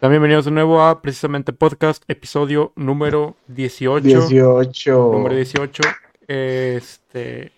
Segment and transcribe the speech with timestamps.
[0.00, 4.00] También bienvenidos de nuevo a precisamente podcast, episodio número 18.
[4.04, 5.10] 18.
[5.12, 5.82] Número 18.
[6.28, 7.52] Este.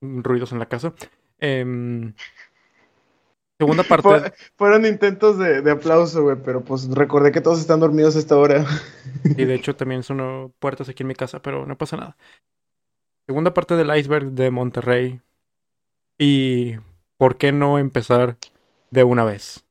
[0.00, 0.94] Ruidos en la casa.
[1.38, 2.14] Em,
[3.58, 4.02] segunda parte.
[4.08, 8.20] Fue- fueron intentos de, de aplauso, güey, pero pues recordé que todos están dormidos a
[8.20, 8.64] esta hora.
[9.24, 12.16] Y de hecho también son puertas aquí en mi casa, pero no pasa nada.
[13.26, 15.20] Segunda parte del iceberg de Monterrey.
[16.18, 16.76] Y
[17.18, 18.36] ¿por qué no empezar
[18.90, 19.63] de una vez?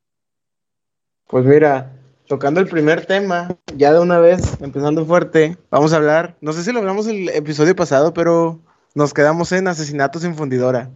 [1.34, 1.92] Pues mira,
[2.28, 6.62] tocando el primer tema, ya de una vez, empezando fuerte, vamos a hablar, no sé
[6.64, 8.60] si logramos el episodio pasado, pero
[8.94, 10.92] nos quedamos en asesinatos en fundidora.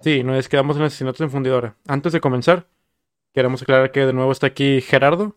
[0.00, 1.74] Sí, nos quedamos en asesinatos en fundidora.
[1.86, 2.66] Antes de comenzar,
[3.32, 5.34] queremos aclarar que de nuevo está aquí Gerardo.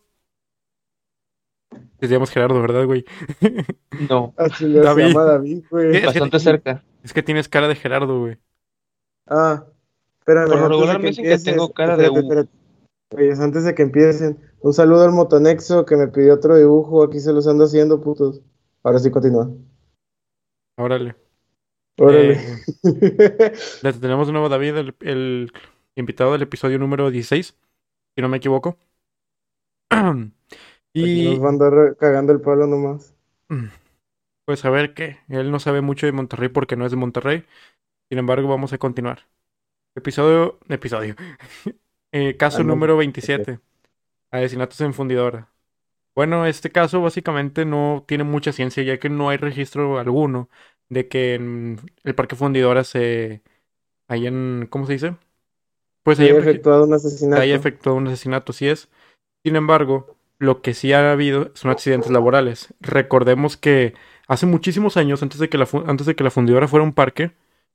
[2.01, 3.05] Decíamos Gerardo, ¿verdad, güey?
[4.09, 5.03] No, Así le David.
[5.03, 5.91] se llama David, güey.
[5.95, 6.83] Es que- bastante cerca.
[7.05, 8.37] Es que tienes cara de Gerardo, güey.
[9.27, 9.63] Ah,
[10.19, 12.33] espérame, Por lo regular me dicen que tengo cara de espérate, Hugo.
[12.33, 12.60] espérate.
[13.15, 17.19] Oye, antes de que empiecen, un saludo al Motonexo que me pidió otro dibujo, aquí
[17.21, 18.41] se los ando haciendo, putos.
[18.83, 19.49] Ahora sí continúa.
[20.77, 21.15] Órale.
[21.97, 22.35] Órale.
[22.35, 22.77] Eh,
[24.01, 25.51] tenemos de nuevo a David, el, el
[25.95, 27.57] invitado del episodio número 16,
[28.15, 28.77] si no me equivoco.
[30.93, 33.13] Y Nos va a andar cagando el palo nomás.
[34.45, 35.19] pues a ver qué.
[35.29, 37.45] Él no sabe mucho de Monterrey porque no es de Monterrey.
[38.09, 39.27] Sin embargo, vamos a continuar.
[39.95, 40.59] Episodio.
[40.69, 41.15] Episodio.
[42.11, 43.59] Eh, caso Ah, número 27.
[44.31, 45.49] Asesinatos en fundidora.
[46.15, 50.49] Bueno, este caso básicamente no tiene mucha ciencia, ya que no hay registro alguno
[50.89, 53.41] de que en el parque fundidora se
[54.07, 54.67] hayan.
[54.69, 55.15] ¿Cómo se dice?
[56.03, 57.41] Pues Se haya efectuado un asesinato.
[57.41, 58.89] haya efectuado un asesinato, sí es.
[59.43, 62.73] Sin embargo, lo que sí ha habido son accidentes laborales.
[62.81, 63.93] Recordemos que
[64.27, 67.31] hace muchísimos años, antes de que la, antes de que la fundidora fuera un parque,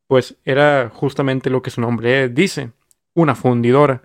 [0.09, 2.73] pues era justamente lo que su nombre dice,
[3.15, 4.03] una fundidora.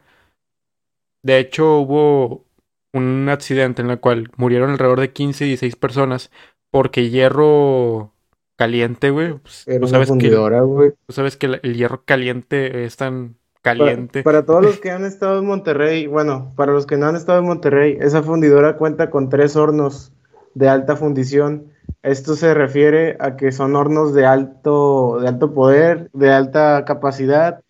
[1.23, 2.45] De hecho, hubo
[2.94, 6.31] un accidente en el cual murieron alrededor de 15 y 16 personas
[6.72, 8.13] porque hierro
[8.55, 9.38] caliente, güey.
[9.40, 10.91] pues, Era tú sabes que, fundidora, güey.
[11.06, 13.38] tú sabes que el- hierro caliente es tan
[13.75, 14.23] Para, caliente.
[14.23, 17.40] para todos los que han estado en Monterrey, bueno, para los que no han estado
[17.40, 20.13] en Monterrey, esa fundidora cuenta con tres hornos
[20.53, 21.68] de alta fundición.
[22.03, 27.62] Esto se refiere a que son hornos de alto, de alto poder, de alta capacidad,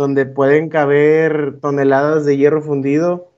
[0.00, 3.30] donde pueden caber toneladas de hierro fundido.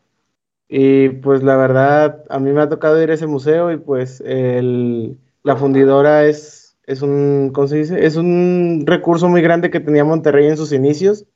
[0.68, 4.22] Y pues la verdad, a mí me ha tocado ir a ese museo y pues
[4.26, 8.06] el- la fundidora es, es un, ¿cómo se dice?
[8.06, 11.26] Es un recurso muy grande que tenía Monterrey en sus inicios.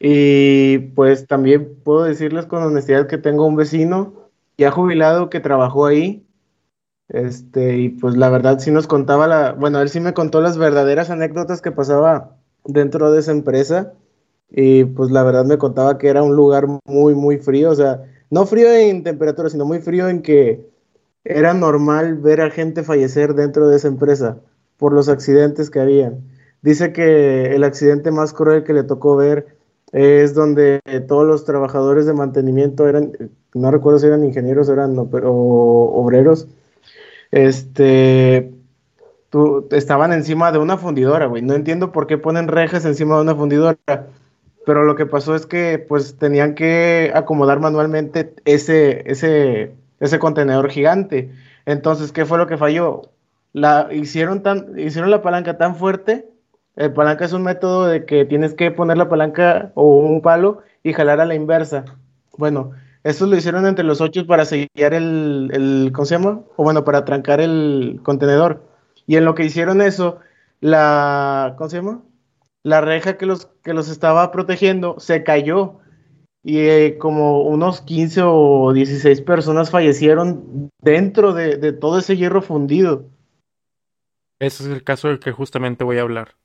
[0.00, 5.86] Y pues también puedo decirles con honestidad que tengo un vecino ya jubilado que trabajó
[5.86, 6.26] ahí.
[7.08, 10.58] Este, y pues la verdad sí nos contaba la, bueno, él sí me contó las
[10.58, 13.94] verdaderas anécdotas que pasaba dentro de esa empresa.
[14.50, 18.02] Y pues la verdad me contaba que era un lugar muy, muy frío, o sea,
[18.30, 20.66] no frío en temperatura, sino muy frío en que
[21.24, 24.38] era normal ver a gente fallecer dentro de esa empresa
[24.78, 26.20] por los accidentes que habían.
[26.62, 29.56] Dice que el accidente más cruel que le tocó ver
[29.92, 33.12] es donde todos los trabajadores de mantenimiento eran,
[33.54, 36.48] no recuerdo si eran ingenieros eran no, pero, o obreros,
[37.30, 38.52] este,
[39.30, 41.42] tú- estaban encima de una fundidora, güey.
[41.42, 43.78] No entiendo por qué ponen rejas encima de una fundidora,
[44.66, 50.70] pero lo que pasó es que pues tenían que acomodar manualmente ese, ese, ese contenedor
[50.70, 51.30] gigante.
[51.66, 53.02] Entonces, ¿qué fue lo que falló?
[53.52, 56.28] La hicieron tan, hicieron la palanca tan fuerte.
[56.76, 60.62] El palanca es un método de que tienes que poner la palanca o un palo
[60.82, 61.84] y jalar a la inversa.
[62.36, 62.72] Bueno,
[63.02, 66.40] esto lo hicieron entre los ocho para sellar el, el, ¿cómo se llama?
[66.56, 68.62] O bueno, para trancar el contenedor.
[69.06, 70.18] Y en lo que hicieron eso,
[70.60, 72.02] la, ¿cómo se llama?
[72.62, 75.78] La reja que los, que los estaba protegiendo se cayó
[76.42, 82.42] y eh, como unos 15 o 16 personas fallecieron dentro de, de todo ese hierro
[82.42, 83.06] fundido.
[84.38, 86.36] Ese es el caso del que justamente voy a hablar.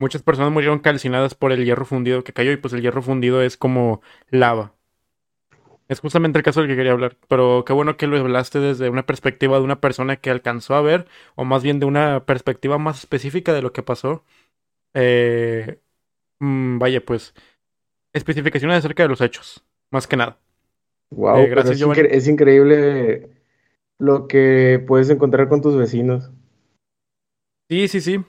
[0.00, 3.42] Muchas personas murieron calcinadas por el hierro fundido que cayó y pues el hierro fundido
[3.42, 4.00] es como
[4.30, 4.74] lava.
[5.88, 8.90] Es justamente el caso del que quería hablar, pero qué bueno que lo hablaste desde
[8.90, 12.78] una perspectiva de una persona que alcanzó a ver, o más bien de una perspectiva
[12.78, 14.22] más específica de lo que pasó.
[14.94, 15.80] Eh,
[16.40, 17.34] mm, vaya, pues,
[18.14, 20.38] especificaciones acerca de los hechos, más que nada.
[21.10, 23.30] Wow, Eh, gracias, es, incre- es increíble
[23.98, 26.30] lo que puedes encontrar con tus vecinos.
[27.70, 28.24] Sí, sí, sí.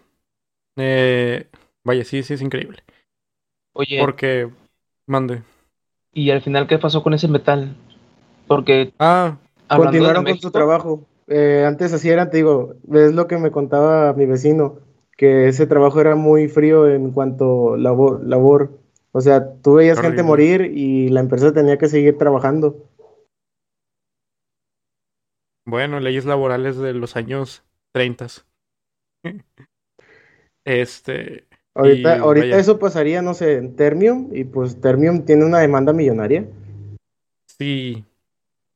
[0.77, 1.49] Eh,
[1.83, 2.83] vaya, sí, sí, es increíble.
[3.73, 4.49] Oye, Porque,
[5.07, 5.43] mande.
[6.13, 7.75] ¿y al final qué pasó con ese metal?
[8.47, 9.37] Porque Ah,
[9.69, 11.05] Continuaron con su trabajo.
[11.27, 14.79] Eh, antes así era, te digo, es lo que me contaba mi vecino,
[15.19, 18.79] que ese trabajo era muy frío en cuanto labor, labor.
[19.11, 22.87] O sea, tú veías gente morir y la empresa tenía que seguir trabajando.
[25.65, 28.27] Bueno, leyes laborales de los años 30.
[30.65, 31.47] Este.
[31.73, 35.59] Ahorita, y ahorita vaya, eso pasaría, no sé, en Termium, y pues Termium tiene una
[35.59, 36.47] demanda millonaria.
[37.45, 38.05] Sí.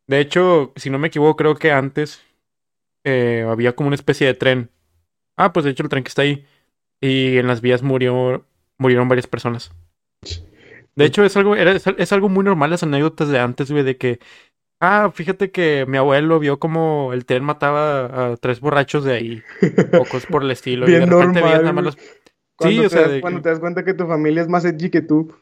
[0.08, 2.22] De hecho, si no me equivoco, creo que antes
[3.04, 4.70] eh, había como una especie de tren.
[5.38, 6.46] Ah, pues de hecho el tren que está ahí.
[7.02, 8.46] Y en las vías murió,
[8.78, 9.72] murieron varias personas.
[10.96, 13.84] De hecho, es algo, era, es, es algo muy normal las anécdotas de antes, güey,
[13.84, 14.20] de que,
[14.80, 19.44] ah, fíjate que mi abuelo vio como el tren mataba a tres borrachos de ahí,
[19.94, 20.88] o cosas por el estilo.
[20.88, 21.98] y de Bien repente normal, nada más los-
[22.62, 24.92] Sí, o sea, das, de cuando te das cuenta que tu familia es más edgy
[24.92, 25.34] que tú.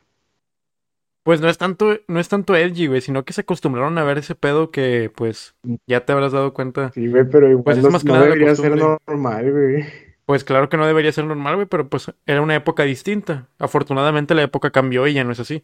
[1.24, 4.18] Pues no es tanto, no es tanto edgy, güey, sino que se acostumbraron a ver
[4.18, 6.92] ese pedo que, pues, ya te habrás dado cuenta.
[6.94, 9.86] Sí, güey, pero igual Pues es no, que nada debería ser normal, güey.
[10.26, 13.50] Pues claro que no debería ser normal, güey, pero pues era una época distinta.
[13.60, 15.62] Afortunadamente la época cambió y ya no es así.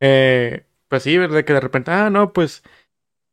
[0.00, 1.44] Eh, pues sí, ¿verdad?
[1.44, 2.62] Que de repente, ah, no, pues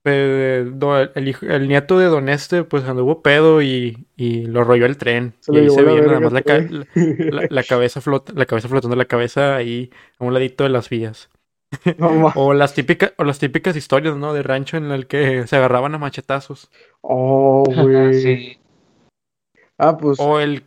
[0.06, 0.72] eh,
[1.16, 4.98] el, hijo- el nieto de Don Este, pues anduvo pedo y, y lo arrolló el
[4.98, 5.34] tren.
[5.40, 8.34] Se y ahí se la veía nada más la, ca- la, la- la cabeza flota,
[8.36, 11.30] la cabeza flotando, la cabeza ahí a un ladito de las vías.
[11.98, 14.34] No O las típicas, o las típicas historias, ¿no?
[14.34, 16.70] De rancho en el que se agarraban a machetazos.
[17.02, 18.14] Oh, güey.
[18.22, 18.58] sí.
[19.78, 20.18] Ah, pues.
[20.22, 20.64] O el,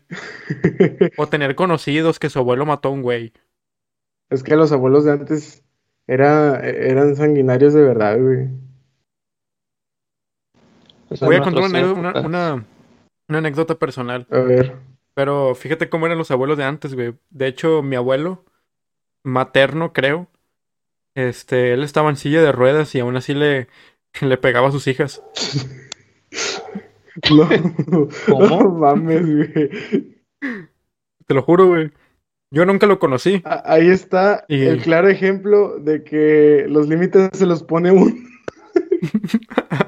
[1.17, 3.33] o tener conocidos que su abuelo mató a un güey.
[4.29, 5.65] Es que los abuelos de antes
[6.07, 8.49] era, eran sanguinarios de verdad, güey.
[11.09, 12.25] Pues Voy a contar una, anécdota- una, épocas.
[12.27, 12.65] una-
[13.29, 14.27] una anécdota personal.
[14.31, 14.77] A ver.
[15.15, 17.15] Pero fíjate cómo eran los abuelos de antes, güey.
[17.31, 18.45] De hecho, mi abuelo,
[19.25, 20.29] materno, creo,
[21.17, 23.69] este, él estaba en silla de ruedas y aún así le,
[24.21, 25.23] le pegaba a sus hijas.
[27.33, 27.49] No,
[28.29, 28.47] ¿Cómo?
[28.63, 29.71] no mames, güey.
[31.27, 31.91] Te lo juro, güey.
[32.53, 33.43] Yo nunca lo conocí.
[33.45, 38.15] Ahí está Y- el claro ejemplo de que los límites se los pone uno.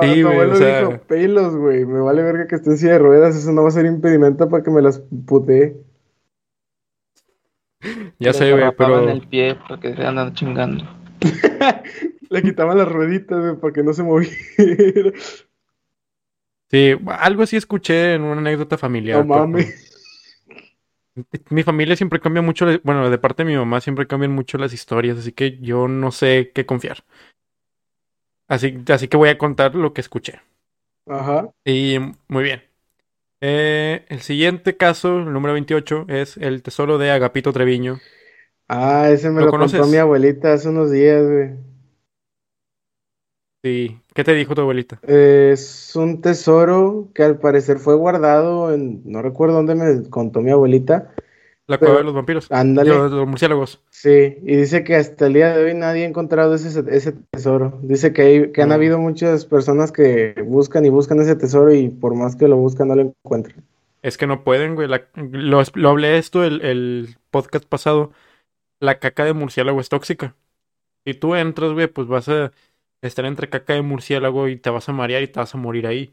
[0.00, 2.70] Tu- Sí, tu güey, abuelo o sea- dijo, pelos, güey, me vale verga que esté
[2.70, 5.76] en silla de ruedas, eso no va a ser impedimento para que me las putee.
[8.18, 10.84] Ya sé, güey, pero el pie para que se andan chingando.
[12.30, 14.32] Le quitaban las rueditas, güey, para que no se moviera.
[16.70, 19.18] sí, algo así escuché en una anécdota familiar.
[19.26, 19.90] No pero- mames.
[21.50, 24.72] Mi familia siempre cambia mucho, bueno, de parte de mi mamá siempre cambian mucho las
[24.72, 27.04] historias, así que yo no sé qué confiar.
[28.48, 30.40] Así, así que voy a contar lo que escuché.
[31.06, 31.50] Ajá.
[31.64, 31.98] Y
[32.28, 32.62] muy bien.
[33.40, 38.00] Eh, el siguiente caso, el número 28, es el tesoro de Agapito Treviño.
[38.68, 41.50] Ah, ese me ¿Lo lo contó mi abuelita hace unos días, güey.
[43.62, 43.98] Sí.
[44.14, 45.00] ¿Qué te dijo tu abuelita?
[45.02, 50.50] Es un tesoro que al parecer fue guardado en, no recuerdo dónde me contó mi
[50.50, 51.14] abuelita.
[51.66, 52.50] La cueva de los vampiros.
[52.52, 52.90] Ándale.
[52.90, 53.80] Los, los murciélagos.
[53.90, 57.78] Sí, y dice que hasta el día de hoy nadie ha encontrado ese, ese tesoro.
[57.82, 58.72] Dice que, hay- que han Mm.
[58.72, 62.88] habido muchas personas que buscan y buscan ese tesoro y por más que lo buscan
[62.88, 63.64] no lo encuentran.
[64.02, 64.88] Es que no pueden, güey.
[64.88, 68.12] La- lo, lo hablé esto el, el podcast pasado.
[68.80, 70.34] La caca de murciélago es tóxica.
[71.06, 72.52] Si tú entras, güey, pues vas a
[73.00, 75.86] estar entre caca de murciélago y te vas a marear y te vas a morir
[75.86, 76.12] ahí.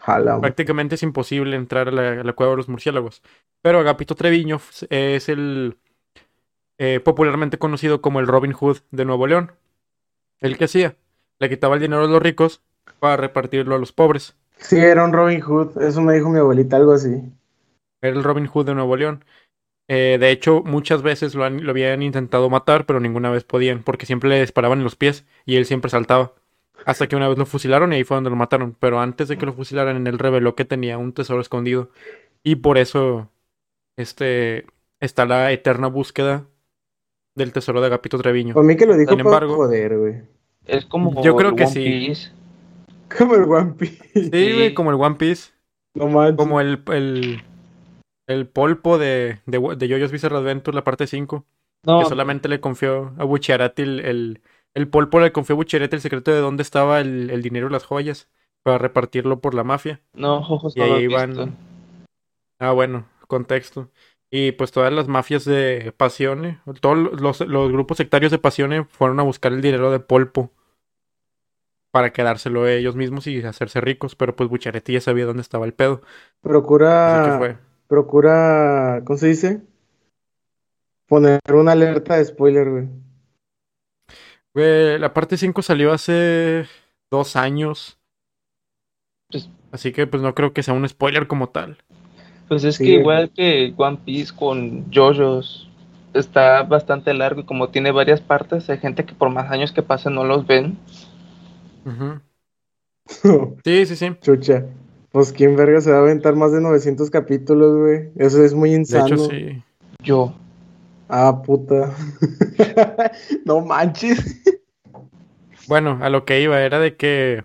[0.00, 0.40] Jala.
[0.40, 3.22] Prácticamente es imposible entrar a la, a la cueva de los murciélagos.
[3.62, 4.60] Pero Agapito Treviño
[4.90, 5.76] es el
[6.78, 9.52] eh, popularmente conocido como el Robin Hood de Nuevo León.
[10.40, 10.96] ¿El que hacía?
[11.38, 12.62] Le quitaba el dinero a los ricos
[12.98, 14.36] para repartirlo a los pobres.
[14.58, 17.22] Sí, era un Robin Hood, eso me dijo mi abuelita, algo así.
[18.02, 19.24] Era el Robin Hood de Nuevo León.
[19.88, 23.82] Eh, de hecho, muchas veces lo, han- lo habían intentado matar, pero ninguna vez podían,
[23.82, 26.32] porque siempre le disparaban en los pies y él siempre saltaba.
[26.86, 28.76] Hasta que una vez lo fusilaron y ahí fue donde lo mataron.
[28.78, 31.90] Pero antes de que lo fusilaran, él reveló que tenía un tesoro escondido.
[32.42, 33.28] Y por eso,
[33.96, 34.66] este,
[35.00, 36.46] está la eterna búsqueda
[37.36, 38.54] del tesoro de Agapito Treviño.
[38.54, 40.22] Para mí que lo dijo Sin embargo- joder, güey.
[40.66, 41.84] Es como Yo creo el que One sí.
[41.84, 42.30] Piece.
[43.16, 44.04] Como el One Piece.
[44.14, 45.52] Sí, güey, como el One Piece.
[45.94, 46.36] No manches.
[46.36, 47.42] Como el, el,
[48.28, 51.44] el polpo de, de, de JoJo's Bizarre Adventure, la parte 5.
[51.86, 54.40] No, que solamente le confió a Bucciarati el, el,
[54.74, 57.72] el polpo le confió a Bucciarati el secreto de dónde estaba el, el dinero y
[57.72, 58.28] las joyas
[58.62, 60.00] para repartirlo por la mafia.
[60.14, 61.30] no, ojos Y no ahí he van.
[61.30, 61.48] visto.
[62.58, 63.90] Ah, bueno, contexto.
[64.30, 69.18] Y pues todas las mafias de Pasione, todos los, los grupos sectarios de Pasione fueron
[69.18, 70.52] a buscar el dinero de polpo
[71.92, 75.74] para quedárselo ellos mismos y hacerse ricos, pero pues Bucciarati ya sabía dónde estaba el
[75.74, 76.02] pedo.
[76.42, 77.56] Procura, fue.
[77.88, 79.62] procura, ¿cómo se dice?
[81.08, 82.88] Poner una alerta de spoiler, güey.
[84.54, 86.66] Güey, la parte 5 salió hace
[87.10, 87.98] dos años.
[89.30, 91.78] Pues- Así que pues no creo que sea un spoiler como tal.
[92.48, 93.00] Pues es Sí, que güey.
[93.00, 95.68] igual que One Piece con JoJo's,
[96.14, 99.82] está bastante largo y como tiene varias partes, hay gente que por más años que
[99.82, 100.76] pasen no los ven.
[103.64, 104.10] Sí, sí, sí.
[104.20, 104.66] Chucha.
[105.10, 108.10] Pues quién verga se va a aventar más de 900 capítulos, güey.
[108.16, 109.06] Eso es muy De insano.
[109.06, 109.62] hecho, sí.
[110.02, 110.34] Yo.
[111.10, 111.94] Ah, puta.
[113.44, 114.18] no manches.
[115.66, 117.44] Bueno, a lo que iba era de que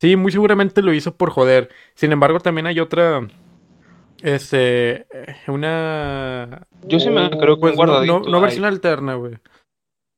[0.00, 1.70] sí, muy seguramente lo hizo por joder.
[1.94, 3.26] Sin embargo, también hay otra,
[4.22, 5.06] este,
[5.48, 8.20] una, Yo sí me creo que pues un no, guardadito.
[8.20, 8.40] no, no ahí.
[8.40, 9.38] versión alterna, güey.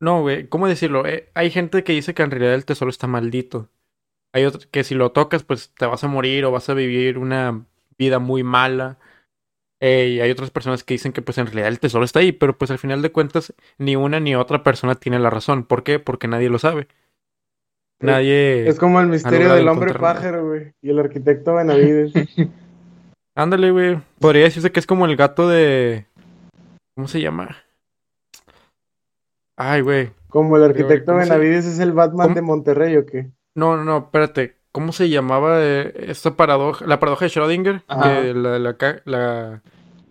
[0.01, 1.07] No, güey, ¿cómo decirlo?
[1.07, 3.71] Eh, hay gente que dice que en realidad el tesoro está maldito.
[4.33, 7.19] Hay otros que si lo tocas, pues te vas a morir o vas a vivir
[7.19, 7.67] una
[7.99, 8.99] vida muy mala.
[9.87, 12.33] Eh, y hay otras personas que dicen que pues en realidad el tesoro está ahí,
[12.33, 15.65] pero pues al final de cuentas ni una ni otra persona tiene la razón.
[15.65, 15.99] ¿Por qué?
[15.99, 16.89] Porque nadie lo sabe.
[18.01, 18.67] Nadie...
[18.67, 20.73] Es como el misterio del hombre pájaro, güey.
[20.81, 22.13] Y el arquitecto Benavides.
[23.37, 24.01] Ándale, güey.
[24.21, 26.07] Podría decirse que es como el gato de...
[26.95, 27.55] ¿Cómo se llama?
[29.57, 30.11] Ay, güey.
[30.29, 33.31] Como el arquitecto ¿cómo se- Benavides es el Batman cómo- de Monterrey, ¿o qué?
[33.55, 34.57] No, no, no, espérate.
[34.75, 36.85] ¿Cómo se llamaba eh, esta paradoja?
[36.85, 37.83] La paradoja de Schrödinger.
[37.87, 38.23] Ajá.
[38.23, 39.63] Que la, la ca- la-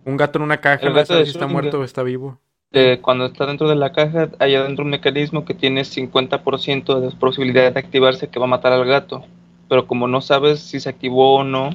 [0.06, 0.88] Un gato en una caja.
[0.88, 2.40] No sabe si está muerto o está vivo.
[2.72, 7.14] Eh, cuando está dentro de la caja, hay adentro un mecanismo que tiene 50% de
[7.14, 9.22] posibilidad de activarse que va a matar al gato.
[9.68, 11.70] Pero como no sabes si se activó o no,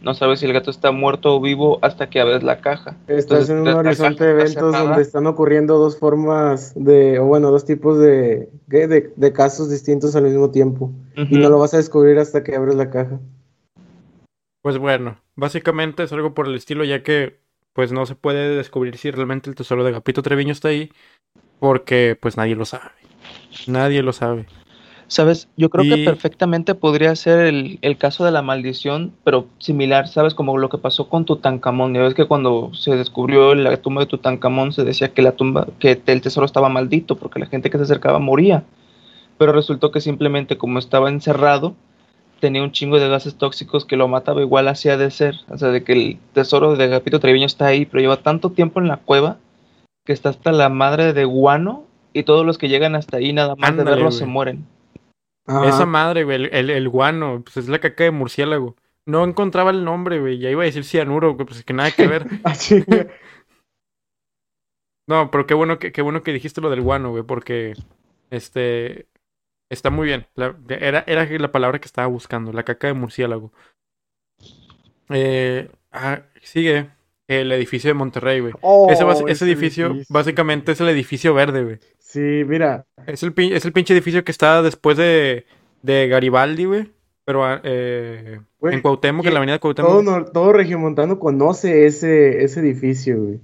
[0.00, 2.96] no sabes si el gato está muerto o vivo hasta que abres la caja.
[3.08, 7.50] Estás Entonces, en un horizonte de eventos donde están ocurriendo dos formas de, o bueno,
[7.50, 8.86] dos tipos de, ¿qué?
[8.86, 10.92] de, de casos distintos al mismo tiempo.
[11.16, 13.18] Y no lo vas a descubrir hasta que abres la caja.
[14.62, 17.40] Pues bueno, básicamente es algo por el estilo, ya que
[17.72, 20.92] pues no se puede descubrir si realmente el tesoro de Gapito Treviño está ahí,
[21.58, 22.90] porque pues nadie lo sabe.
[23.66, 24.46] Nadie lo sabe.
[25.08, 29.46] Sabes, yo creo Y- que perfectamente podría ser el, el caso de la maldición, pero
[29.58, 30.34] similar, ¿sabes?
[30.34, 31.94] Como lo que pasó con Tutankamón.
[31.94, 35.66] Ya ves que cuando se descubrió la tumba de Tutankamón se decía que la tumba,
[35.78, 38.64] que el tesoro estaba maldito porque la gente que se acercaba moría.
[39.38, 41.74] Pero resultó que simplemente como estaba encerrado,
[42.40, 45.36] tenía un chingo de gases tóxicos que lo mataba igual hacía de ser.
[45.48, 48.78] O sea, de que el tesoro de Agapito Treviño está ahí, pero lleva tanto tiempo
[48.78, 49.38] en la cueva
[50.04, 53.56] que está hasta la madre de guano y todos los que llegan hasta ahí nada
[53.56, 54.66] más Ándale, de verlo se mueren.
[55.48, 55.68] Ajá.
[55.68, 58.76] Esa madre, güey, el, el, el guano, pues es la caca de murciélago.
[59.06, 61.90] No encontraba el nombre, güey, ya iba a decir cianuro, güey, pues es que nada
[61.90, 62.26] que ver.
[65.08, 67.72] No, pero qué bueno que, qué bueno que dijiste lo del guano, güey, porque
[68.30, 69.06] este
[69.70, 70.26] está muy bien.
[70.34, 73.50] La- era, era la palabra que estaba buscando, la caca de murciélago.
[75.08, 76.90] Eh, ah, sigue
[77.26, 78.52] el edificio de Monterrey, güey.
[78.60, 79.04] Oh, ese
[79.46, 80.06] edificio, edificio.
[80.10, 81.78] básicamente es el edificio verde, güey.
[82.08, 85.44] Sí, mira, Es el, es el pinche edificio que está después de,
[85.82, 86.90] de Garibaldi, güey.
[87.26, 89.90] Pero ah, eh, Güey, en Cuauhtémoc, en la avenida Cuauhtémoc.
[89.90, 93.40] todo, todo regiomontano conoce ese, ese edificio, güey.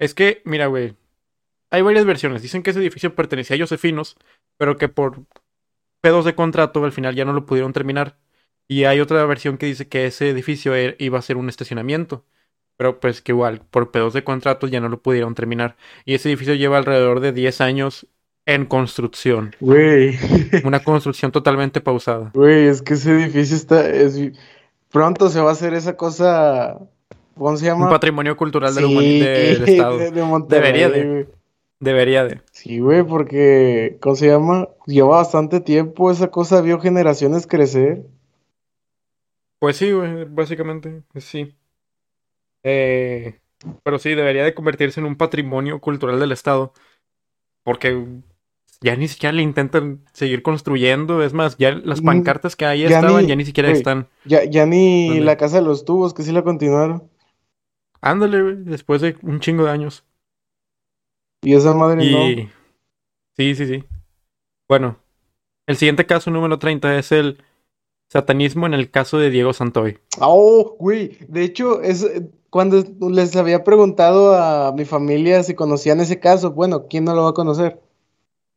[0.00, 0.96] Es que, mira, güey.
[1.70, 2.42] Hay varias versiones.
[2.42, 4.16] Dicen que ese edificio pertenecía a Josefinos,
[4.58, 5.22] pero que por
[6.00, 8.18] pedos de contrato al final ya no lo pudieron terminar.
[8.66, 12.24] Y hay otra versión que dice que ese edificio e- iba a ser un estacionamiento.
[12.76, 15.76] Pero pues que igual, por pedos de contrato ya no lo pudieron terminar.
[16.04, 18.06] Y ese edificio lleva alrededor de 10 años
[18.44, 19.54] en construcción.
[19.60, 20.18] Güey,
[20.64, 22.30] Una construcción totalmente pausada.
[22.34, 24.20] güey, es que ese edificio está, es,
[24.90, 26.78] pronto se va a hacer esa cosa,
[27.34, 27.88] ¿cómo se Un llama?
[27.90, 28.84] patrimonio cultural del
[29.66, 29.98] Estado.
[29.98, 31.28] de- de Monterrey, Debería de.
[31.80, 32.40] Debería de.
[32.52, 34.68] Sí, güey, porque, ¿cómo se llama?
[34.86, 38.02] Lleva bastante tiempo, esa cosa vio generaciones crecer.
[39.58, 41.55] Pues sí, güey, básicamente, sí.
[42.68, 43.38] Eh,
[43.84, 46.72] pero sí, debería de convertirse en un patrimonio cultural del Estado.
[47.62, 48.04] Porque
[48.80, 51.22] ya ni siquiera le intentan seguir construyendo.
[51.22, 54.08] Es más, ya las Mm, pancartas que ahí ya estaban, ni- ya ni siquiera están.
[54.24, 55.24] Ya, ya ni ¿Dónde?
[55.24, 57.08] la casa de los tubos, que sí la continuaron.
[58.00, 60.04] Ándale, güey, después de un chingo de años.
[61.42, 62.36] Y esa madre Y...
[62.36, 62.50] no.
[63.36, 63.84] Sí, sí, sí.
[64.68, 64.98] Bueno,
[65.66, 67.42] el siguiente caso número 30 es el
[68.08, 69.98] satanismo en el caso de Diego Santoy.
[70.20, 72.08] Oh, güey, de hecho, es
[72.56, 77.24] cuando les había preguntado a mi familia si conocían ese caso, bueno, ¿quién no lo
[77.24, 77.82] va a conocer?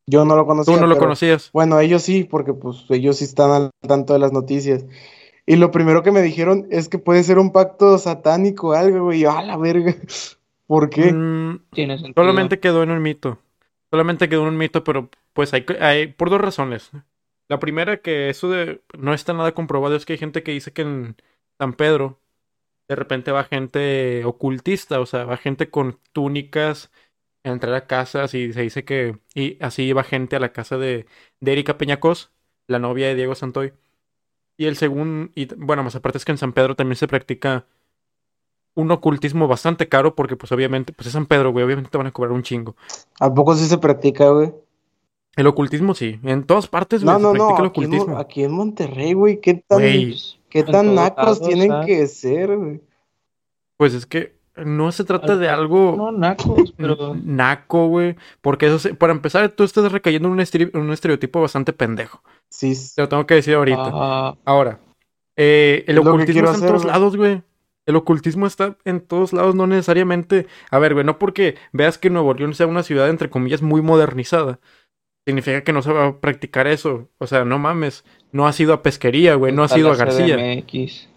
[0.07, 1.49] Yo no lo conocía, Tú no lo pero- conocías.
[1.51, 4.85] Bueno, ellos sí, porque pues ellos sí están al tanto de las noticias.
[5.45, 9.03] Y lo primero que me dijeron es que puede ser un pacto satánico o algo,
[9.03, 9.25] güey.
[9.25, 9.93] A la verga.
[10.65, 11.11] ¿Por qué?
[11.11, 12.13] Mm, Tiene sentido.
[12.23, 13.37] Solamente quedó en un mito.
[13.91, 16.89] Solamente quedó en un mito, pero pues hay, hay por dos razones.
[17.49, 20.71] La primera, que eso de no está nada comprobado, es que hay gente que dice
[20.71, 21.17] que en
[21.57, 22.17] San Pedro
[22.89, 26.91] de repente va gente ocultista, o sea, va gente con túnicas
[27.43, 30.77] a entrar a casas y se dice que y así iba gente a la casa
[30.77, 31.05] de,
[31.39, 32.31] de Erika Peñacos,
[32.67, 33.73] la novia de Diego Santoy.
[34.57, 37.65] Y el segundo, y bueno, más aparte es que en San Pedro también se practica
[38.73, 42.07] un ocultismo bastante caro porque pues obviamente, pues es San Pedro, güey, obviamente te van
[42.07, 42.75] a cobrar un chingo.
[43.19, 44.51] ¿A poco sí se practica, güey?
[45.35, 47.93] El ocultismo sí, en todas partes, güey, No, se no, no, practica el aquí en,
[47.93, 48.17] ocultismo.
[48.17, 51.85] Aquí en Monterrey, güey, ¿qué tan, Güey, qué tan nacos tienen ¿sabes?
[51.87, 52.81] que ser, güey?
[53.77, 57.15] pues es que no se trata de Al- algo No, nacos, pero.
[57.23, 60.91] naco, güey, porque eso, se- para empezar, tú estás recayendo en un, estere- en un
[60.91, 62.21] estereotipo bastante pendejo.
[62.49, 63.89] Sí, Te lo tengo que decir ahorita.
[63.93, 64.79] ah, Ahora,
[65.37, 66.93] eh, el ocultismo está en todos güey.
[66.93, 67.41] lados, güey.
[67.85, 70.45] El ocultismo está en todos lados, no necesariamente.
[70.71, 73.81] A ver, güey, no porque veas que Nuevo León sea una ciudad, entre comillas, muy
[73.81, 74.59] modernizada.
[75.25, 77.07] Significa que no se va a practicar eso.
[77.17, 78.03] O sea, no mames.
[78.31, 79.51] No has ido a pesquería, güey.
[79.53, 80.37] No has está ido a García.
[80.37, 81.07] CDMX,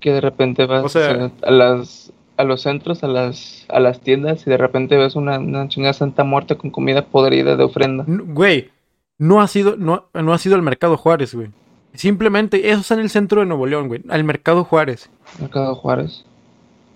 [0.00, 4.00] que de repente vas O sea- a las a los centros, a las a las
[4.00, 8.04] tiendas y de repente ves una, una chingada Santa Muerte con comida podrida de ofrenda.
[8.08, 8.70] Güey,
[9.18, 11.48] no has ido, no, no has ido al Mercado Juárez, güey.
[11.92, 14.02] Simplemente, eso está en el centro de Nuevo León, güey.
[14.08, 15.10] Al Mercado Juárez.
[15.38, 16.24] Mercado Juárez.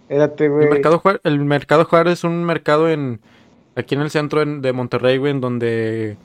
[0.08, 0.68] Espérate, El güey.
[0.70, 3.20] mercado, Juárez, el mercado Juárez es un mercado en
[3.76, 6.16] aquí en el centro en- de Monterrey, güey, en donde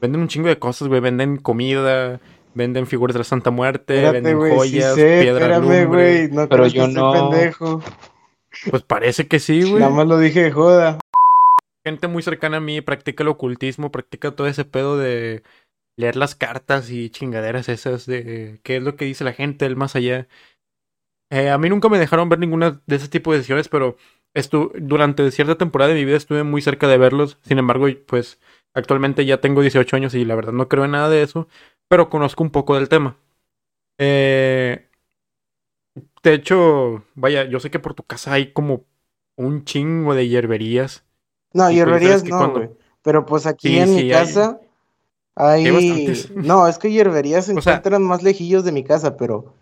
[0.00, 1.00] venden un chingo de cosas, güey.
[1.00, 2.18] Venden comida,
[2.54, 5.84] venden figuras de la Santa Muerte, Espérate, venden sí joyas, sé, piedra espérame, lumbre.
[5.86, 6.28] güey.
[6.30, 7.12] No Pero yo no.
[7.12, 7.82] pendejo.
[8.70, 9.80] Pues parece que sí, güey.
[9.80, 10.98] Nada más lo dije de joda.
[11.84, 15.42] Gente muy cercana a mí practica el ocultismo, practica todo ese pedo de
[15.96, 19.76] leer las cartas y chingaderas esas de qué es lo que dice la gente del
[19.76, 20.26] más allá.
[21.30, 23.96] Eh, a mí nunca me dejaron ver ninguna de ese tipo de decisiones, pero
[24.34, 27.38] estu durante cierta temporada de mi vida estuve muy cerca de verlos.
[27.42, 28.38] Sin embargo, pues
[28.74, 31.48] actualmente ya tengo 18 años y la verdad no creo en nada de eso,
[31.88, 33.16] pero conozco un poco del tema.
[33.98, 34.88] Eh,
[36.22, 38.84] de hecho, vaya, yo sé que por tu casa hay como
[39.36, 41.04] un chingo de hierberías.
[41.52, 42.76] No, hierberías no, cuando-.
[43.02, 44.58] Pero pues aquí Sí, en sí, mi casa
[45.36, 45.66] hay...
[45.66, 46.24] hay.
[46.34, 49.54] No, es que hierberías se O sea- encuentran más lejillos de mi casa, pero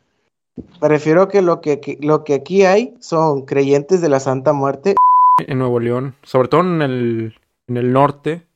[0.80, 4.20] me refiero a que lo que, que- lo que aquí hay son creyentes de la
[4.20, 4.94] Santa Muerte.
[5.38, 7.34] en Nuevo León, sobre todo en el,
[7.66, 8.46] en el norte,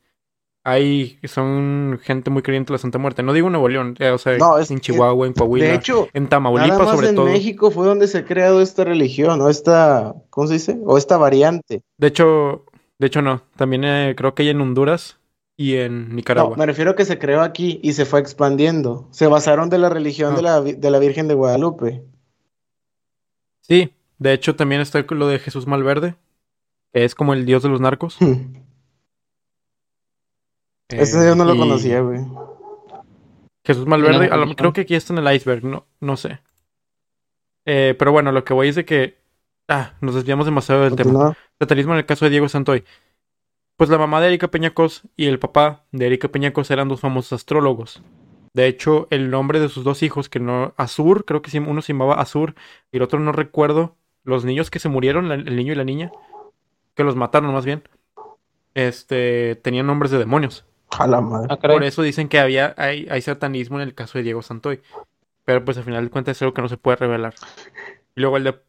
[0.68, 3.22] hay son gente muy creyente de la Santa Muerte.
[3.22, 6.08] No digo Nuevo León, eh, o sea, No, es en Chihuahua, en Coahuila, De hecho,
[6.12, 7.26] en nada Tamaulipas más sobre en todo.
[7.26, 10.76] México fue donde se ha creado esta religión, o esta, ¿cómo se dice?
[10.84, 11.82] O esta variante.
[11.98, 12.64] De hecho,
[12.98, 15.18] de hecho no, también eh, creo que hay en Honduras
[15.56, 16.56] y en No, Nicaragua.
[16.56, 19.06] me refiero a que se creó aquí y se fue expandiendo.
[19.12, 20.36] Se basaron de la religión Ah.
[20.36, 22.02] de, la, vi- de la Virgen de Guadalupe.
[23.60, 26.16] Sí, de hecho también está lo de Jesús Malverde,
[26.92, 28.18] que es como el dios de los narcos.
[30.88, 32.20] Ese Eh, yo no lo y conocía, güey.
[33.64, 36.38] Jesús Malverde, a lo- creo que aquí está en el iceberg, no, no sé.
[37.64, 39.18] Eh, pero bueno, lo que voy es de que
[39.68, 41.36] ah, nos desviamos demasiado del tema.
[41.58, 42.84] Satanismo en el caso de Diego Santoy.
[43.76, 47.32] Pues la mamá de Erika Peñacos y el papá de Erika Peñacos eran dos famosos
[47.32, 48.02] astrólogos.
[48.54, 51.92] De hecho, el nombre de sus dos hijos, que no, Azur, creo que uno se
[51.92, 52.54] llamaba Azur
[52.90, 56.10] y el otro no recuerdo, los niños que se murieron, el niño y la niña,
[56.94, 57.82] que los mataron más bien,
[58.74, 60.64] este, tenían nombres de demonios.
[60.90, 61.48] A la madre.
[61.50, 61.58] Ah.
[61.58, 64.80] Por eso dicen que había, hay, hay satanismo en el caso de Diego Santoy.
[65.44, 67.34] Pero pues al final de cuentas es algo que no se puede revelar.
[68.16, 68.60] Y luego el de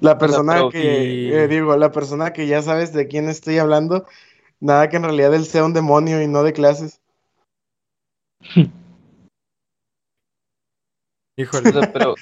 [0.00, 4.06] La persona que, eh, digo, la persona que ya sabes de quién estoy hablando,
[4.60, 7.02] nada que en realidad él sea un demonio y no de clases.
[11.38, 12.14] Híjole, O sea, pero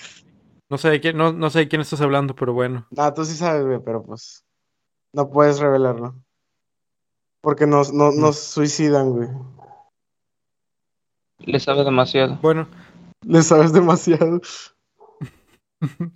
[0.69, 2.89] no sé de quién, no, no sé de quién estás hablando, pero bueno.
[2.97, 4.45] Ah, tú sí sabes, güey, pero pues
[5.13, 6.17] no puedes revelarlo.
[7.45, 8.21] Porque nos, no- Mm.
[8.21, 9.29] nos suicidan, güey.
[11.39, 12.39] le sabe demasiado.
[12.41, 12.67] Bueno,
[13.23, 14.41] Le sabes demasiado.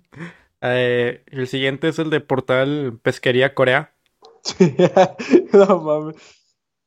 [0.61, 3.93] eh, el siguiente es el de Portal Pesquería Corea.
[5.53, 6.15] no mames.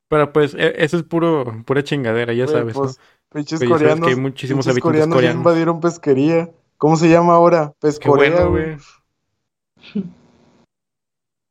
[0.09, 2.83] Pero pues e- ese es puro, pura chingadera, ya Güey, sabes, ¿no?
[2.83, 3.01] pues,
[3.33, 4.07] pinches Pues ya sabes coreanos.
[4.09, 5.37] que hay muchísimos pinches habitantes coreanos coreanos.
[5.39, 6.51] invadieron pesquería.
[6.79, 7.73] ¿Cómo se llama ahora?
[7.81, 8.77] Pescorea, bueno, güey.
[9.95, 10.05] güey.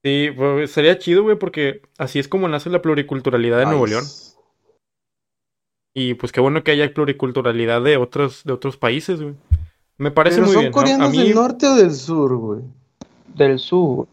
[0.04, 4.04] Sí, pues, sería chido, güey, porque así es como nace la pluriculturalidad de Nuevo León.
[5.94, 9.36] Y pues qué bueno que haya pluriculturalidad de otros, de otros países, güey.
[9.98, 10.72] Me parece Pero muy son bien.
[10.72, 10.78] ¿no?
[10.78, 12.62] coreanos mí del norte o del sur, güey.
[13.36, 14.08] Del sur.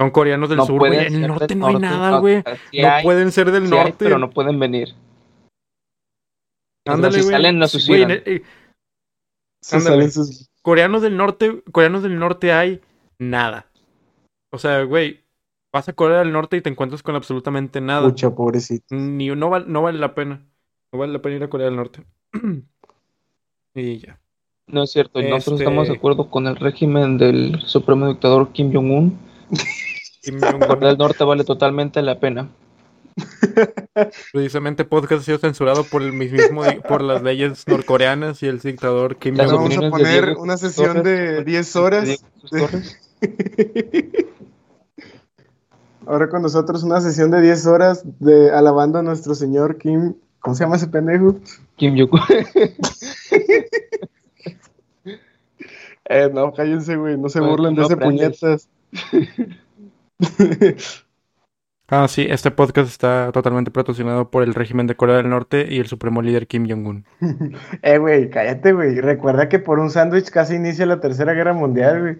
[0.00, 0.92] son coreanos del no sur, güey.
[0.92, 2.42] pueden En el norte del no hay norte, nada, o güey.
[2.70, 3.96] sí No hay, pueden ser del sí hay, norte.
[3.98, 4.94] pero no pueden venir.
[6.86, 7.32] Ándale, si güey.
[7.32, 8.10] salen, suicidan.
[8.12, 8.42] el- eh,
[9.62, 9.96] Se Ándale.
[9.96, 12.80] salen sus- coreanos del norte, coreanos del norte hay
[13.18, 13.66] nada.
[14.50, 15.20] O sea, güey,
[15.72, 18.08] vas a Corea del Norte y te encuentras con absolutamente nada.
[18.08, 18.94] Pucha, pobrecito.
[18.94, 20.42] Ni no, val- no vale la pena.
[20.92, 22.02] No vale la pena ir a Corea del Norte.
[23.74, 24.18] y ya.
[24.66, 28.52] No es cierto, y nosotros Este- estamos de acuerdo con el régimen del supremo dictador
[28.52, 29.18] Kim Jong-un.
[30.22, 30.60] Kim Jong-un.
[30.60, 32.48] Corea del Norte vale totalmente la pena.
[34.32, 39.16] Precisamente podcast ha sido censurado por el mismo por las leyes norcoreanas y el dictador
[39.16, 39.54] Kim Jong-un.
[39.70, 42.24] vamos a poner una sesión de 10 horas.
[46.06, 50.14] Ahora con nosotros una sesión de 10 horas de alabando a nuestro señor Kim.
[50.40, 51.36] ¿Cómo se llama ese pendejo?
[51.76, 52.20] Kim Jong-un.
[56.12, 57.16] Eh, no, cállense, güey.
[57.16, 58.40] No se burlen de no ese aprendes.
[58.40, 58.68] puñetas.
[61.92, 65.80] Ah, sí, este podcast está totalmente patrocinado por el régimen de Corea del Norte y
[65.80, 67.04] el supremo líder Kim Jong-un.
[67.82, 69.00] eh, güey, cállate, güey.
[69.00, 72.18] Recuerda que por un sándwich casi inicia la tercera guerra mundial, güey.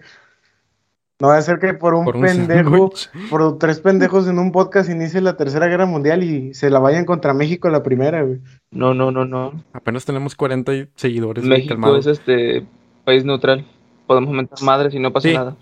[1.21, 2.91] No va a ser que por un Por un pendejo,
[3.29, 7.05] por tres pendejos en un podcast inicie la tercera guerra mundial y se la vayan
[7.05, 8.39] contra México la primera, güey.
[8.71, 9.63] No, no, no, no.
[9.73, 11.43] Apenas tenemos 40 seguidores.
[11.43, 11.97] México calmado.
[11.97, 12.65] es este
[13.05, 13.65] país neutral.
[14.07, 15.35] Podemos mentar madres y no pasa Sí.
[15.35, 15.55] nada.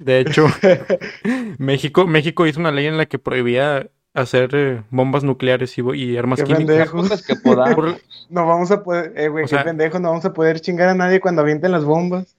[0.00, 0.46] De hecho,
[1.58, 6.16] México, México hizo una ley en la que prohibía hacer eh, bombas nucleares y, y
[6.16, 6.90] armas Qué químicas.
[7.24, 7.34] que
[8.30, 10.88] No vamos a poder, eh, güey, O qué sea- pendejo, no vamos a poder chingar
[10.88, 12.36] a nadie cuando avienten las bombas.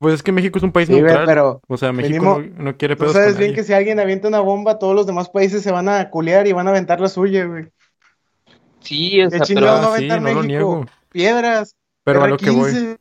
[0.00, 1.26] Pues es que México es un país Sí, neutral.
[1.26, 3.54] pero O sea, México mínimo, no, no quiere tú pedos sabes con bien nadie.
[3.54, 6.52] que si alguien avienta una bomba, todos los demás países se van a culear y
[6.52, 7.66] van a aventar la suya, güey.
[8.80, 10.86] Sí, o ¿Qué sea, chingados pero va a sí, no lo niego.
[11.10, 12.98] Piedras, Pero a lo que voy, R15.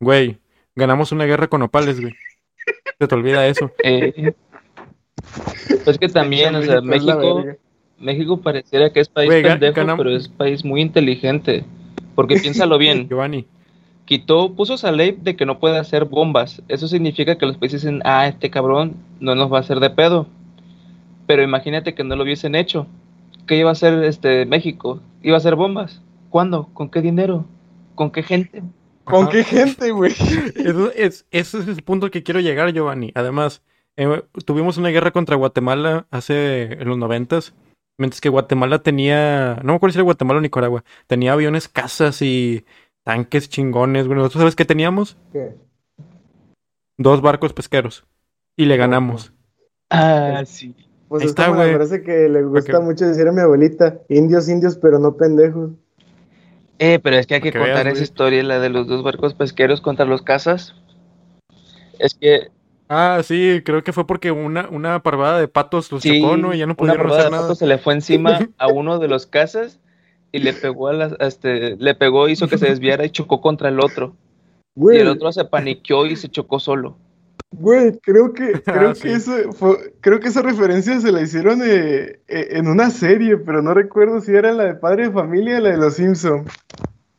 [0.00, 0.40] güey,
[0.76, 2.14] ganamos una guerra con opales, güey.
[2.98, 3.70] Se te olvida eso.
[3.82, 4.34] eh,
[5.84, 7.56] pues que también, o sea, México es
[7.98, 11.64] México, pareciera que es país Güey, pendejo, pero es país muy inteligente.
[12.14, 13.46] Porque piénsalo bien, Giovanni.
[14.12, 16.60] Quitó, puso esa ley de que no puede hacer bombas.
[16.68, 19.88] Eso significa que los países dicen, ah, este cabrón no nos va a hacer de
[19.88, 20.26] pedo.
[21.26, 22.86] Pero imagínate que no lo hubiesen hecho.
[23.46, 25.00] ¿Qué iba a hacer este México?
[25.22, 26.02] ¿Iba a hacer bombas?
[26.28, 26.68] ¿Cuándo?
[26.74, 27.46] ¿Con qué dinero?
[27.94, 28.62] ¿Con qué gente?
[29.04, 29.30] ¿Con Ajá.
[29.30, 30.12] qué gente, güey?
[30.56, 33.12] Eso es, ese es el punto que quiero llegar, Giovanni.
[33.14, 33.62] Además,
[33.96, 37.54] eh, tuvimos una guerra contra Guatemala hace en los noventas,
[37.96, 42.20] mientras que Guatemala tenía, no me acuerdo si era Guatemala o Nicaragua, tenía aviones, casas
[42.20, 42.66] y
[43.04, 44.06] tanques chingones.
[44.06, 45.16] Bueno, ¿tú sabes qué teníamos?
[45.32, 45.54] ¿Qué?
[46.98, 48.06] Dos barcos pesqueros
[48.56, 49.32] y le ganamos.
[49.90, 50.74] Ah, sí.
[51.08, 51.74] Pues Ahí es está, como güey.
[51.74, 55.72] frase que le gusta mucho decir a mi abuelita, indios, indios, pero no pendejos.
[56.78, 58.02] Eh, pero es que hay que contar veas, esa güey.
[58.02, 60.74] historia, la de los dos barcos pesqueros contra los cazas.
[61.98, 62.50] Es que
[62.94, 66.52] Ah, sí, creo que fue porque una, una parvada de patos los sí, chocó, ¿no?
[66.52, 67.42] Y ya no una pudieron parvada hacer de nada.
[67.44, 69.80] patos se le fue encima a uno de los cazas
[70.32, 73.40] y le pegó a las, a este, le pegó, hizo que se desviara y chocó
[73.40, 74.16] contra el otro.
[74.74, 76.96] Y el otro se paniqueó y se chocó solo.
[77.50, 79.08] güey, creo que, creo Ah, que sí.
[79.08, 83.60] eso fue- creo que esa referencia se la hicieron eh, eh, en una serie, pero
[83.62, 86.46] no recuerdo si era la de Padre de Familia o la de Los Simpson.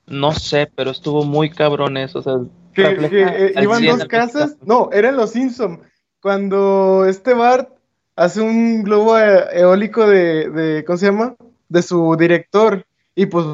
[0.08, 2.20] No sé, pero estuvo muy cabrón eso.
[2.20, 2.34] O sea,
[2.74, 5.82] Que, que, eh, iban 100 dos casas, no, eran Los Simpson.
[6.22, 7.70] Cuando este Bart
[8.16, 11.36] hace un globo eh, eólico de, de, ¿cómo se llama?
[11.70, 12.86] De su director.
[13.16, 13.46] Y pues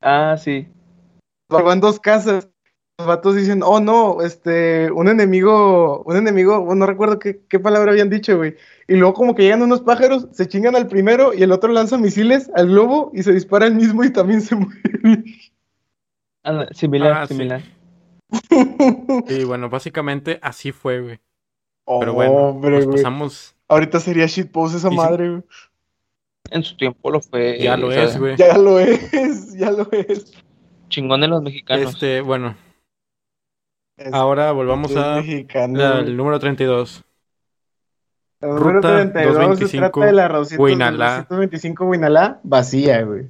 [0.00, 0.68] Ah, sí.
[1.48, 2.48] van dos casas.
[2.98, 7.58] Los vatos dicen, oh no, este, un enemigo, un enemigo, bueno, no recuerdo qué, qué
[7.58, 8.56] palabra habían dicho, güey.
[8.86, 11.96] Y luego como que llegan unos pájaros, se chingan al primero y el otro lanza
[11.98, 15.24] misiles al globo y se dispara el mismo y también se muere.
[16.44, 17.34] Ah, similar, Ah, sí.
[17.34, 17.62] similar.
[19.28, 21.20] Y bueno, básicamente así fue, güey.
[21.84, 23.56] Oh, Pero bueno, hombre, nos pasamos.
[23.68, 24.96] Ahorita sería shitpost esa Y sí.
[24.96, 25.42] madre, güey.
[26.54, 27.58] En su tiempo lo fue.
[27.60, 28.36] Ya lo o sea, es, güey.
[28.36, 30.32] Ya lo es, ya lo es.
[30.88, 31.94] Chingón de los mexicanos.
[31.94, 32.54] Este, bueno,
[33.96, 35.24] Es- ahora volvamos al
[36.16, 37.04] número 32.
[38.40, 41.16] El número Ruta 32 se 225, trata de la 200 Huinalá.
[41.28, 43.26] 225 Huinalá, vacía, güey.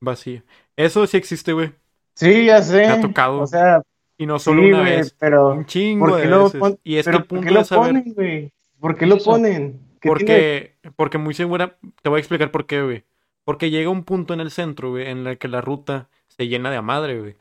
[0.00, 0.42] Vacío.
[0.76, 1.72] Eso sí existe, güey.
[2.14, 2.78] Sí, ya sé.
[2.78, 3.40] Me ha tocado.
[3.40, 3.82] O sea,
[4.16, 5.14] Y no sí, solo una güey, vez.
[5.18, 6.60] pero Un chingo ¿por qué de lo veces.
[6.60, 7.86] pon- Y es que pero el ¿por punto qué lo saber.
[7.88, 8.52] ponen, güey?
[8.78, 9.80] ¿Por qué lo ponen?
[10.04, 10.50] ¿Qué tiene?
[10.76, 13.04] Porque, porque muy segura, te voy a explicar por qué, güey.
[13.44, 16.70] Porque llega un punto en el centro, güey, en el que la ruta se llena
[16.70, 17.36] de a madre, güey.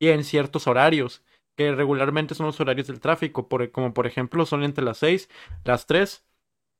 [0.00, 1.22] Y en ciertos horarios,
[1.56, 5.28] que regularmente son los horarios del tráfico, por, como por ejemplo son entre las 6,
[5.64, 6.24] las 3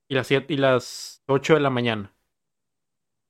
[0.09, 2.14] y las 7 y las 8 de la mañana.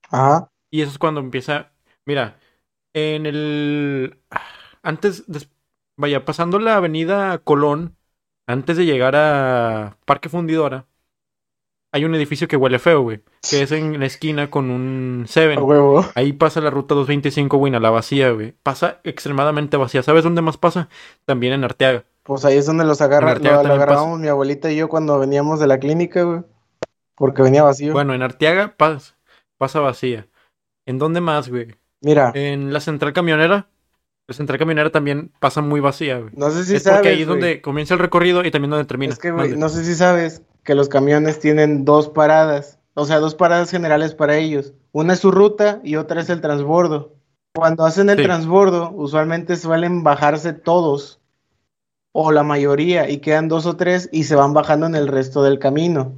[0.09, 0.51] Ajá.
[0.71, 1.71] Y eso es cuando empieza.
[2.05, 2.39] Mira,
[2.93, 4.19] en el.
[4.81, 5.25] Antes.
[5.99, 7.97] Vaya, pasando la avenida Colón,
[8.47, 10.87] antes de llegar a Parque Fundidora,
[11.91, 13.21] hay un edificio que huele feo, güey.
[13.49, 15.59] Que es en la esquina con un Seven.
[15.61, 16.05] Huevo.
[16.15, 18.53] Ahí pasa la ruta 225, güey, a la vacía, güey.
[18.63, 20.03] Pasa extremadamente vacía.
[20.03, 20.89] ¿Sabes dónde más pasa?
[21.25, 22.03] También en Arteaga.
[22.23, 25.17] Pues ahí es donde los agarra, lo, lo también agarrábamos mi abuelita y yo cuando
[25.17, 26.41] veníamos de la clínica, güey.
[27.15, 27.93] Porque venía vacío.
[27.93, 29.15] Bueno, en Arteaga pasa,
[29.57, 30.27] pasa vacía.
[30.85, 31.75] ¿En dónde más, güey?
[32.01, 33.67] Mira, En la central camionera.
[34.27, 36.33] La central camionera también pasa muy vacía, güey.
[36.35, 37.39] no sé si es sabes, porque ahí es güey.
[37.39, 39.13] donde comienza el recorrido y también donde termina.
[39.13, 43.19] Es que, güey, no sé si sabes que los camiones tienen dos paradas, o sea,
[43.19, 44.73] dos paradas generales para ellos.
[44.91, 47.13] Una es su ruta y otra es el transbordo.
[47.55, 48.23] Cuando hacen el Sí.
[48.23, 51.21] transbordo, usualmente suelen bajarse todos
[52.11, 55.41] o la mayoría y quedan dos o tres y se van bajando en el resto
[55.41, 56.13] del camino.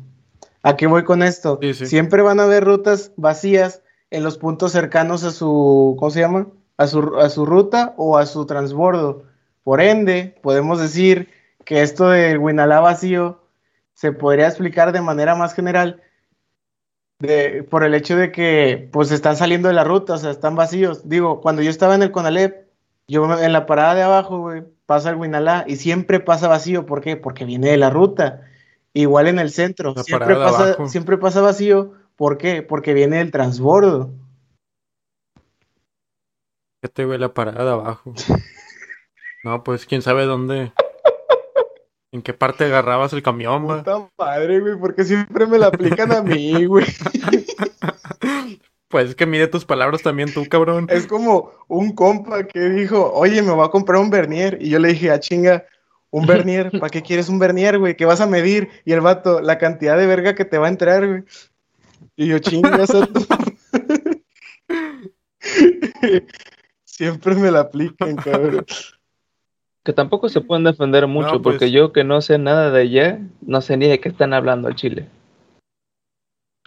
[0.63, 1.59] ¿A qué voy con esto?
[1.61, 1.85] Sí, sí.
[1.85, 6.47] Siempre van a haber rutas vacías en los puntos cercanos a su, ¿cómo se llama?
[6.79, 9.23] A su, a su ruta o a su transbordo.
[9.63, 11.29] Por ende, podemos decir
[11.65, 13.43] que esto del Winalá vacío
[13.93, 16.01] se podría explicar de manera más general
[17.19, 20.55] de, por el hecho de que pues están saliendo de la ruta, o sea, están
[20.55, 21.07] vacíos.
[21.07, 22.67] Digo, cuando yo estaba en el Conalep,
[23.09, 26.85] yo en la parada de abajo, güey, pasa el Winalá y siempre pasa vacío.
[26.85, 27.17] ¿Por qué?
[27.17, 28.41] Porque viene de la ruta.
[28.93, 31.93] Igual en el centro, siempre pasa, siempre pasa vacío.
[32.15, 32.63] ¿Por qué?
[32.63, 34.11] Porque viene del transbordo.
[36.81, 38.13] Fíjate, güey, la parada de abajo.
[39.43, 40.71] No, pues quién sabe dónde.
[42.11, 43.77] ¿En qué parte agarrabas el camión, va?
[43.79, 46.85] Puta madre, güey, porque siempre me la aplican a mí, güey.
[48.89, 50.87] Pues es que mide tus palabras también tú, cabrón.
[50.89, 54.57] Es como un compa que dijo, oye, me voy a comprar un Bernier.
[54.59, 55.67] Y yo le dije, ah, chinga,
[56.09, 57.95] un Bernier, ¿para qué quieres un Bernier, güey?
[57.95, 58.69] ¿Qué vas a medir?
[58.85, 61.23] Y el vato, la cantidad de verga que te va a entrar, güey.
[62.15, 63.27] Y yo, chinga, tu-".
[66.99, 68.65] Siempre me la aplican, cabrón.
[69.85, 71.53] Que tampoco se pueden defender mucho, No, pues.
[71.55, 74.67] porque yo que no sé nada de allá, no sé ni de qué están hablando
[74.67, 75.07] al Chile.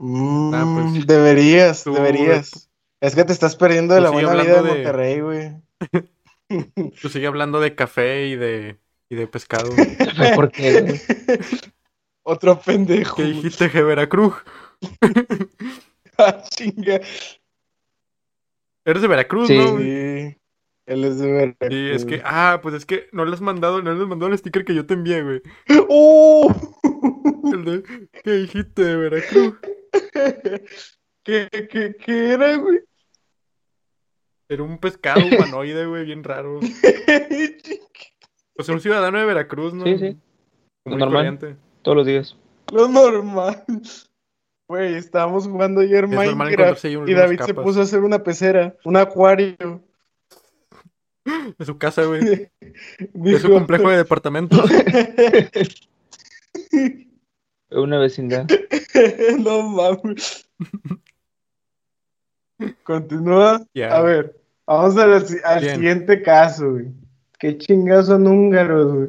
[0.01, 2.71] Mm, Ah, pues, deberías, tú, deberías.
[3.03, 5.53] Es que te estás perdiendo de la buena vida de Monterrey, güey.
[7.03, 8.79] Tú sigue hablando de café y de,
[9.11, 9.68] y de pescado.
[10.35, 10.99] ¿Por qué?
[12.23, 13.16] Otro pendejo.
[13.16, 14.33] ¿Qué dijiste, que Veracruz?
[16.16, 17.01] Ah, chinga.
[18.85, 19.57] Eres de Veracruz, Sí.
[19.57, 19.79] ¿no?
[19.79, 20.37] Sí,
[20.87, 21.68] él es de Veracruz.
[21.71, 24.31] Sí, es que, ah, pues es que no le has mandado, no le has mandado
[24.33, 25.40] el sticker que yo te envié, güey.
[25.88, 26.53] ¡Oh!
[27.53, 29.55] El de, ¿qué dijiste de Veracruz?
[31.25, 32.81] ¿Qué, qué, qué era, güey?
[34.49, 36.61] Era un pescado humanoide, güey, bien raro.
[38.59, 39.85] O sea, un ciudadano de Veracruz, ¿no?
[39.85, 40.16] Sí, sí.
[40.85, 41.38] Muy Normal.
[41.38, 41.57] corriente.
[41.81, 42.37] Todos los días.
[42.71, 43.64] Lo normal.
[44.72, 49.82] Güey, estábamos jugando ayer Minecraft y David se puso a hacer una pecera, un acuario.
[51.58, 52.50] De su casa, güey.
[53.12, 54.64] De su complejo de departamentos.
[57.70, 58.46] Una vecindad.
[59.40, 60.48] no mames.
[62.82, 63.66] Continúa.
[63.90, 65.74] A ver, vamos a la si- al Bien.
[65.74, 66.87] siguiente caso, güey.
[67.38, 69.08] ¿Qué chingados son húngaros, güey?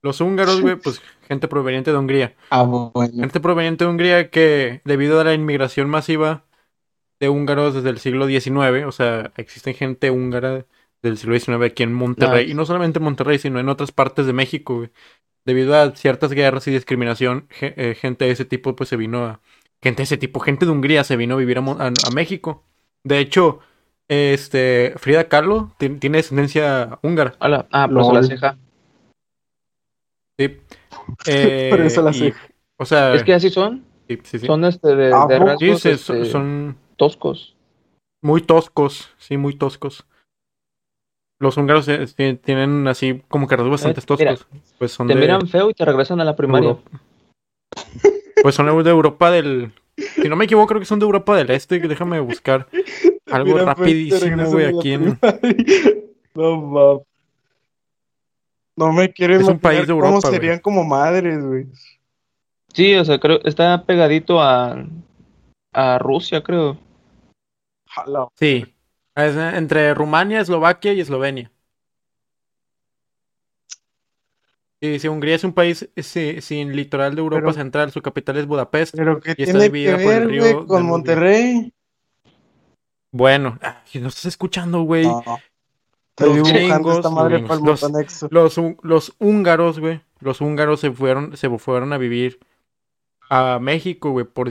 [0.00, 2.34] Los húngaros, güey, pues gente proveniente de Hungría.
[2.50, 2.92] Ah, bueno.
[3.14, 6.44] Gente proveniente de Hungría que, debido a la inmigración masiva
[7.20, 10.64] de húngaros desde el siglo XIX, o sea, existen gente húngara
[11.02, 12.52] del siglo XIX aquí en Monterrey, Nice.
[12.52, 14.90] y no solamente en Monterrey, sino en otras partes de México, güey.
[15.44, 19.24] Debido a ciertas guerras y discriminación, ge- eh, gente de ese tipo, pues se vino
[19.24, 19.40] a.
[19.82, 22.10] Gente de ese tipo, gente de Hungría se vino a vivir a, Mon- a- a
[22.12, 22.64] México.
[23.04, 23.60] De hecho,
[24.08, 27.34] este Frida Kahlo ti- tiene descendencia húngara.
[27.40, 27.66] Hola.
[27.70, 28.58] Ah, por eso la ceja.
[30.38, 30.56] Sí.
[31.26, 32.48] Eh, Por eso la y- ceja.
[32.78, 33.84] O sea, Es que así son.
[34.08, 34.46] sí, sí, sí.
[34.46, 35.58] Son este de, ¿A de poco?
[35.58, 37.56] Sí, rasgos se- este, son, son toscos.
[38.22, 40.06] muy toscos, sí, muy toscos.
[41.40, 44.60] Los húngaros eh, ti- tienen así como que rasgos bastante Eh, mira, toscos.
[44.78, 46.70] Pues son Te de miran feo y te regresan a la primaria.
[46.70, 47.00] Europa.
[48.42, 49.72] Pues son de Europa del...
[49.96, 51.80] Si no me equivoco, creo que son de Europa del Este.
[51.80, 52.68] Déjame buscar
[53.26, 55.18] algo Mira, pues, rapidísimo, güey, aquí en...
[56.34, 57.02] No mames.
[58.78, 61.66] No me quiero Es un país de cómo Europa, serían como madres, güey.
[62.72, 64.86] Sí, o sea, creo está pegadito a,
[65.72, 66.78] a Rusia, creo.
[67.88, 68.28] Jala.
[68.36, 68.72] Sí.
[69.16, 71.50] Es eh, entre Rumania, Eslovaquia y Eslovenia.
[74.80, 77.90] Sí, sí, Hungría es un país eh, sí, sin litoral de Europa Pero- central.
[77.90, 78.94] Su capital es Budapest.
[78.96, 80.86] Pero ¿qué Y está tiene que dividida por el ver, río con.
[80.86, 81.72] Monterrey?
[83.10, 85.04] Bueno, ay, no estás escuchando, güey.
[85.06, 85.22] No.
[86.18, 88.28] Estoy Los dibujando gringos, esta madre los para el gringos, botanexo.
[88.30, 90.00] Los, hú- los húngaros, güey.
[90.20, 92.40] Los húngaros se fueron, se fueron a vivir
[93.30, 94.50] a México, güey, por,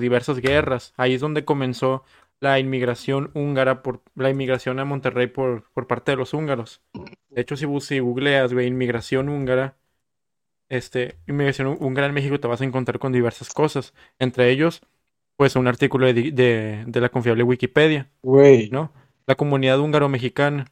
[0.00, 0.92] diversas guerras.
[0.96, 2.02] Ahí es donde comenzó
[2.40, 6.82] la inmigración húngara, por la inmigración a Monterrey por, por parte de los húngaros.
[7.30, 9.76] De hecho, si, si googleas, güey, inmigración húngara,
[10.68, 13.94] este, inmigración hú- húngara en México, te vas a encontrar con diversas cosas.
[14.18, 14.82] Entre ellos,
[15.36, 18.08] pues, un artículo de, de la confiable Wikipedia.
[18.22, 18.68] Güey.
[18.70, 18.90] ¿no?
[19.26, 20.66] La comunidad húngaro-mexicana.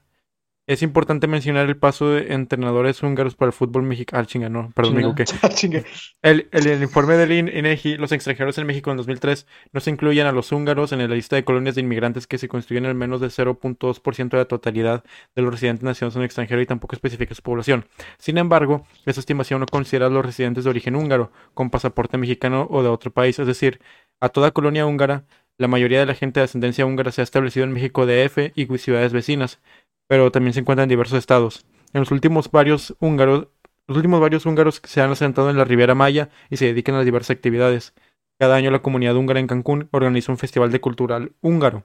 [0.68, 4.22] Es importante mencionar el paso de entrenadores húngaros para el fútbol mexicano.
[4.22, 5.12] Ah, chinga, no, perdón.
[5.42, 5.82] Ah, chinga.
[6.22, 9.90] El, el, el informe del IN- INEGI, los extranjeros en México en 2003 no se
[9.90, 12.94] incluyen a los húngaros en la lista de colonias de inmigrantes que se constituyen al
[12.94, 15.02] menos de 0.2% de la totalidad
[15.34, 17.86] de los residentes nacidos en el extranjero y tampoco especifica su población.
[18.18, 22.68] Sin embargo, esa estimación no considera a los residentes de origen húngaro con pasaporte mexicano
[22.70, 23.80] o de otro país, es decir,
[24.20, 25.24] a toda colonia húngara,
[25.58, 28.66] la mayoría de la gente de ascendencia húngara se ha establecido en México DF y
[28.78, 29.60] ciudades vecinas,
[30.06, 31.66] pero también se encuentra en diversos estados.
[31.92, 33.48] En los últimos varios húngaros,
[33.86, 37.04] los últimos varios húngaros se han asentado en la Riviera Maya y se dedican a
[37.04, 37.94] diversas actividades.
[38.38, 41.84] Cada año la comunidad húngara en Cancún organiza un festival de cultural húngaro.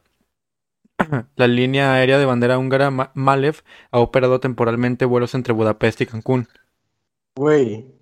[1.36, 6.06] La línea aérea de bandera húngara Ma- Malev ha operado temporalmente vuelos entre Budapest y
[6.06, 6.47] Cancún.
[7.38, 7.95] Güey,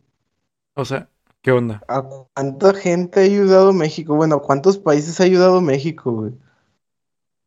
[0.73, 1.09] O sea,
[1.41, 1.85] ¿qué onda?
[1.87, 2.03] ¿a
[2.35, 4.15] cuánta gente ha ayudado México?
[4.15, 6.33] Bueno, ¿a cuántos países ha ayudado México, güey?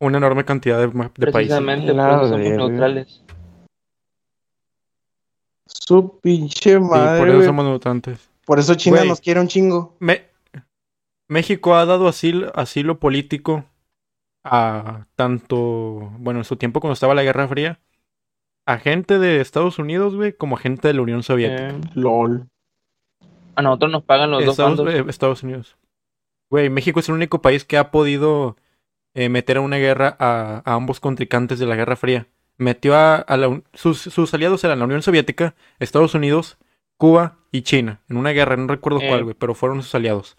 [0.00, 1.12] Una enorme cantidad de, países.
[1.32, 3.22] Precisamente, por somos neutrales.
[5.66, 8.30] Su pinche Sí, madre, por eso somos mutantes.
[8.44, 9.96] Por eso China nos quiere un chingo.
[9.98, 10.24] Me-
[11.28, 13.64] México ha dado asilo, asilo político
[14.44, 17.80] a tanto, bueno, en su tiempo cuando estaba la Guerra Fría,
[18.66, 21.68] a gente de Estados Unidos, güey, como a gente de la Unión Soviética.
[21.70, 22.46] Eh, LOL.
[23.56, 24.94] a nosotros nos pagan los dos Estados, bandos.
[24.94, 25.76] eh, Estados Unidos.
[26.50, 28.56] Güey, México es el único país que ha podido
[29.18, 32.26] eh, meter a una guerra a, a ambos contrincantes de la Guerra Fría.
[32.57, 36.57] Metió a, a la sus, sus aliados eran la Unión Soviética, Estados Unidos,
[36.96, 38.00] Cuba y China.
[38.09, 39.09] En una guerra, no recuerdo Eh.
[39.09, 40.37] cuál, güey, pero fueron sus aliados.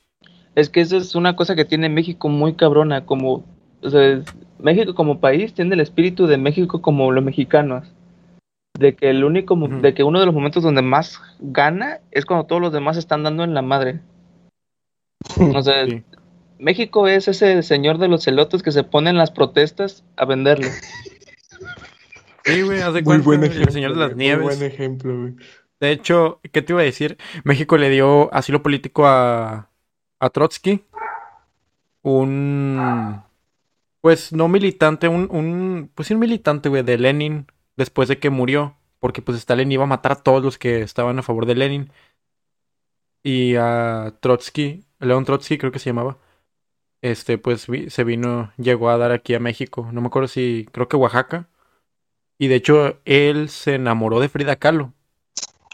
[0.55, 3.43] Es que eso es una cosa que tiene México muy cabrona, como,
[3.81, 4.25] o sea, es-
[4.59, 7.85] México como país tiene el espíritu de México como los mexicanos,
[8.77, 12.45] de que el único, de que uno de los momentos donde más gana es cuando
[12.45, 13.99] todos los demás están dando en la madre.
[15.55, 16.03] O sea, Sí.
[16.59, 20.67] México es ese señor de los celotes que se pone en las protestas a venderlo.
[22.43, 23.71] Sí, güey, haz de Muy cuenta, buen el ejemplo.
[23.71, 24.41] Señor de las güey, Muy Nieves.
[24.41, 25.35] buen ejemplo, güey.
[25.79, 27.17] De hecho, ¿qué te iba a decir?
[27.43, 29.69] México le dio asilo político a,
[30.19, 30.83] a Trotsky,
[32.01, 33.21] un,
[34.01, 38.29] pues no militante, un, un, pues sí un militante, güey, de Lenin, después de que
[38.29, 41.55] murió, porque pues Stalin iba a matar a todos los que estaban a favor de
[41.55, 41.91] Lenin.
[43.23, 46.17] Y a Trotsky, León Trotsky creo que se llamaba,
[47.01, 50.67] este, pues vi- se vino, llegó a dar aquí a México, no me acuerdo si,
[50.71, 51.47] creo que Oaxaca.
[52.37, 54.93] Y de hecho, él se enamoró de Frida Kahlo.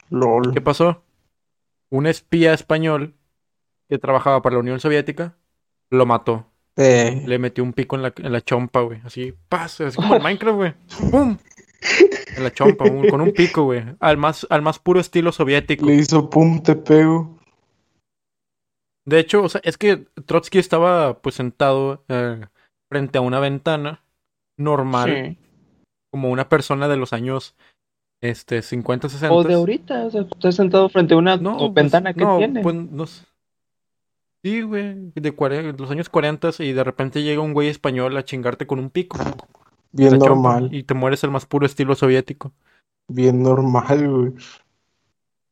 [0.09, 0.53] LOL.
[0.53, 1.03] ¿Qué pasó?
[1.89, 3.13] Un espía español
[3.87, 5.35] que trabajaba para la Unión Soviética
[5.91, 6.47] lo mató.
[6.77, 8.99] Eh, Le metió un pico en la, en la chompa, güey.
[9.05, 10.73] Así, paz, así como en Minecraft, güey.
[11.11, 11.37] ¡Pum!
[12.35, 13.83] En la chompa, un- con un pico, güey.
[13.99, 15.85] Al más, al más puro estilo soviético.
[15.85, 17.34] le hizo pum, te pego.
[19.05, 22.41] De hecho, o sea, es que Trotsky estaba pues sentado eh,
[22.89, 24.03] frente a una ventana
[24.57, 25.37] normal, Sí.
[26.11, 27.55] como una persona de los años
[28.21, 29.33] este 50, 60.
[29.35, 32.21] O de ahorita, o sea, estás sentado frente a una No, o pues, ventana que
[32.21, 32.61] no, tiene.
[32.61, 33.05] pues, no.
[34.43, 38.23] Sí, güey, de cuare- los años 40 y de repente llega un güey español a
[38.23, 39.17] chingarte con un pico.
[39.91, 40.69] Bien chompa, normal.
[40.73, 42.51] Y te mueres el más puro estilo soviético.
[43.07, 44.33] Bien normal, güey.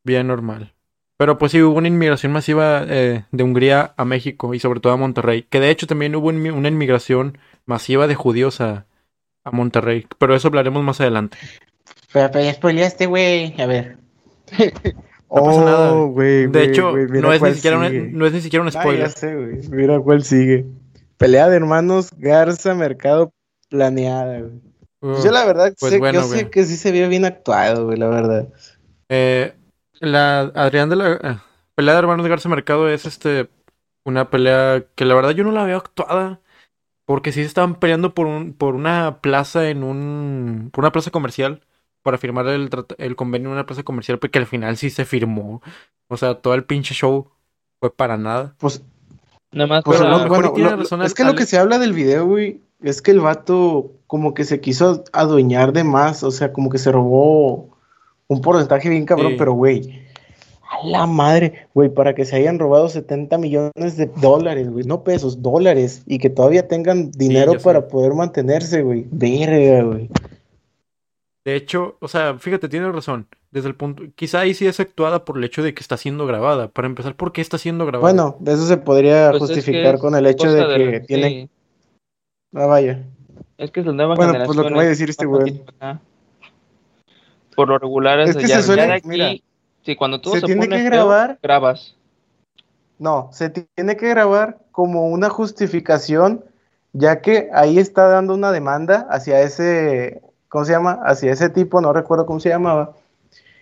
[0.04, 0.73] Bien normal.
[1.24, 4.92] Pero pues sí, hubo una inmigración masiva eh, de Hungría a México y sobre todo
[4.92, 5.44] a Monterrey.
[5.50, 8.88] Que de hecho también hubo inmi- una inmigración masiva de judíos a,
[9.46, 10.06] a Monterrey.
[10.18, 11.38] Pero eso hablaremos más adelante.
[12.12, 13.56] Pero, pero ya spoileaste, güey.
[13.62, 13.96] A ver.
[15.34, 15.94] No pasa nada.
[15.94, 19.10] Oh, De hecho, no, es ni siquiera no es ni siquiera un Ah, ya spoiler.
[19.12, 19.34] sé.
[19.72, 20.66] Mira cuál sigue.
[21.16, 23.32] Pelea de hermanos Garza Mercado
[23.70, 24.62] planeada, güey.
[25.00, 27.86] Uh, Yo la verdad pues sé, bueno, yo sé que sí se vio bien actuado,
[27.86, 28.50] güey, la verdad.
[29.08, 29.54] Eh,
[30.08, 31.38] la Adrián de la eh,
[31.76, 33.50] pelea de hermanos Garza Mercado es este
[34.06, 36.40] una pelea que la verdad yo no la veo actuada
[37.06, 41.12] porque sí se estaban peleando por un por una plaza en un por una plaza
[41.12, 41.62] comercial
[42.02, 45.62] para firmar el, el convenio en una plaza comercial porque al final sí se firmó.
[46.10, 47.30] O sea, todo el pinche show
[47.80, 48.56] fue para nada.
[48.60, 48.84] Pues,
[49.54, 52.26] Nada más pues bueno, lo- razón es Ale- que lo que se habla del video,
[52.26, 56.70] güey, es que el vato como que se quiso adueñar de más, o sea, como
[56.70, 57.73] que se robó
[58.28, 59.36] un porcentaje bien cabrón, Sí.
[59.38, 60.02] pero güey,
[60.70, 65.04] a la madre, güey, para que se hayan robado 70 millones de dólares, güey, no
[65.04, 70.10] pesos, dólares, y que todavía tengan dinero para poder mantenerse, güey, verga, güey.
[71.46, 73.28] De hecho, o sea, fíjate, tiene razón.
[73.52, 76.26] Desde el punto, quizá ahí sí es actuada por el hecho de que está siendo
[76.26, 76.70] grabada.
[76.70, 78.02] Para empezar, ¿por qué está siendo grabada?
[78.14, 81.06] Bueno, de eso se podría Pues es que justificar con el hecho de que sí,
[81.06, 81.50] tiene...
[82.56, 83.04] Ah, vaya.
[83.58, 84.56] Es que es la nueva Bueno, generación.
[84.56, 85.62] pues lo que va a decir este güey.
[87.56, 89.34] Por lo regular Es es, que ya, se suele- ya de aquí, mira,
[89.84, 91.40] sí, cuando todo se se, tiene pone que grabar.
[91.42, 91.96] grabas.
[93.00, 96.46] No, se tiene que grabar como una justificación,
[96.94, 101.00] ya que ahí está dando una demanda hacia ese, ¿cómo se llama?
[101.04, 102.94] Hacia ese tipo, no recuerdo cómo se llamaba.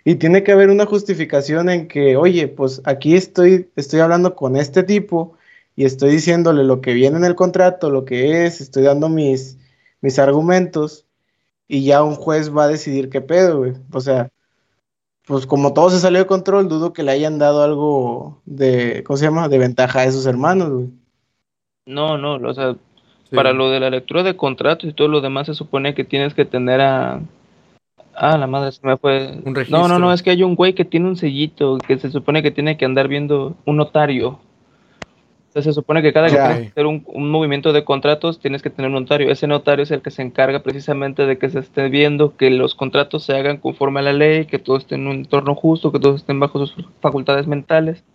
[0.04, 4.58] Y tiene que haber una justificación en que, oye, pues aquí estoy, estoy hablando con
[4.58, 5.38] este tipo
[5.76, 9.58] y estoy diciéndole lo que viene en el contrato, lo que es, estoy dando mis,
[10.02, 11.06] mis argumentos
[11.74, 13.74] y ya un juez va a decidir qué pedo, güey.
[13.94, 14.30] O sea,
[15.26, 19.16] pues como todo se salió de control, dudo que le hayan dado algo de, ¿cómo
[19.16, 19.48] se llama?
[19.48, 20.90] De ventaja a esos hermanos, güey.
[21.86, 22.76] No, no, o sea,
[23.30, 23.38] Sí.
[23.38, 26.34] para lo de la lectura de contratos y todo lo demás se supone que tienes
[26.34, 27.22] que tener a,
[28.14, 29.28] Ah, la madre se me fue.
[29.32, 30.00] Un No, no, registro.
[30.00, 32.76] no, es que hay un güey que tiene un sellito que se supone que tiene
[32.76, 34.38] que andar viendo un notario.
[35.52, 38.62] Entonces se supone que cada que tienes que hacer un, un movimiento de contratos tienes
[38.62, 39.30] que tener un notario.
[39.30, 42.74] Ese notario es el que se encarga precisamente de que se esté viendo que los
[42.74, 45.99] contratos se hagan conforme a la ley, que todo esté en un entorno justo, que
[45.99, 48.06] todos estén bajo sus facultades mentales.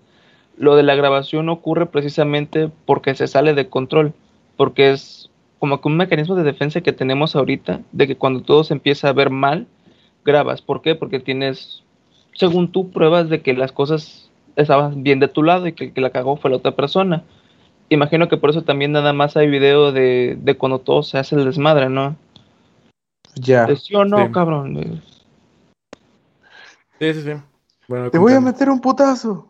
[0.57, 4.14] Lo de la grabación ocurre precisamente porque se sale de control,
[4.57, 5.28] porque es
[5.59, 9.11] como que un mecanismo de defensa que tenemos ahorita, de que cuando todo se empieza
[9.11, 9.66] a ver mal,
[10.24, 10.62] grabas.
[10.62, 10.95] ¿Por qué?
[10.95, 11.82] Porque tienes,
[12.32, 14.26] según tú, pruebas de que las cosas
[14.57, 17.23] estaban bien de tu lado y que el que la cagó fue la otra persona.
[17.89, 21.37] Imagino que por eso también nada más hay video de, de cuando todo se hace
[21.37, 22.17] el desmadre, ¿no?
[23.37, 23.67] Ya.
[23.77, 24.33] ¿Sí o no, Sí.
[24.33, 25.03] cabrón?
[26.99, 27.33] Sí, sí, sí.
[27.89, 29.49] Bueno, Te voy a meter un putazo.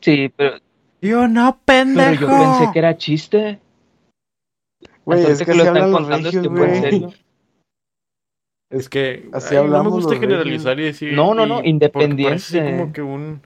[0.00, 0.58] Sí, pero,
[1.00, 2.22] Yo no, pero pendejo.
[2.22, 3.58] yo pensé que era chiste.
[5.04, 6.80] Güey, es que lo están contando, es regios, que fue en güey.
[6.82, 7.12] serio.
[8.68, 11.12] Es que Así ay, no me hablamos gusta los generalizar y decir.
[11.12, 12.24] No, no, no, independiente.
[12.28, 13.40] parece como que un.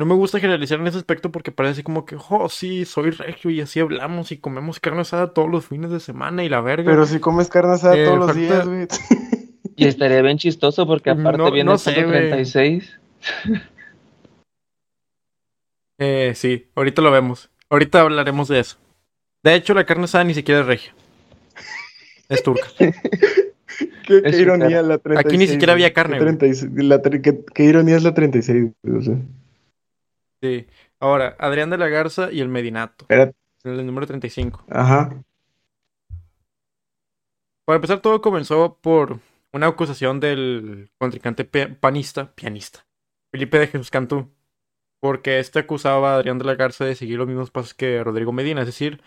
[0.00, 3.50] No me gusta generalizar en ese aspecto porque parece como que, oh, sí, soy regio
[3.50, 6.90] y así hablamos y comemos carne asada todos los fines de semana y la verga.
[6.90, 8.86] Pero si comes carne asada Eh, todos los falta- días, güey.
[9.76, 12.98] Y estaría bien chistoso porque aparte No- viene no sé, 136.
[15.98, 17.50] Eh, sí, ahorita lo vemos.
[17.68, 18.78] Ahorita hablaremos de eso.
[19.44, 20.94] De hecho, la carne asada ni siquiera es regia.
[22.30, 22.66] Es turca.
[22.78, 22.94] Qué,
[24.06, 25.18] qué Es ironía la 36.
[25.26, 28.96] Aquí ni siquiera había carne, Qué, 36, la qué- qué ironía es la 36, güey,
[28.98, 29.16] o sea.
[30.42, 30.66] Sí.
[30.98, 33.04] Ahora, Adrián de la Garza y el Medinato.
[33.04, 33.34] Espérate.
[33.64, 34.64] El número 35.
[34.70, 35.22] Ajá.
[37.66, 39.20] Para empezar, todo comenzó por
[39.52, 42.86] una acusación del contrincante panista, pianista,
[43.32, 44.30] Felipe de Jesús Cantú,
[45.00, 48.32] porque este acusaba a Adrián de la Garza de seguir los mismos pasos que Rodrigo
[48.32, 49.02] Medina, es decir,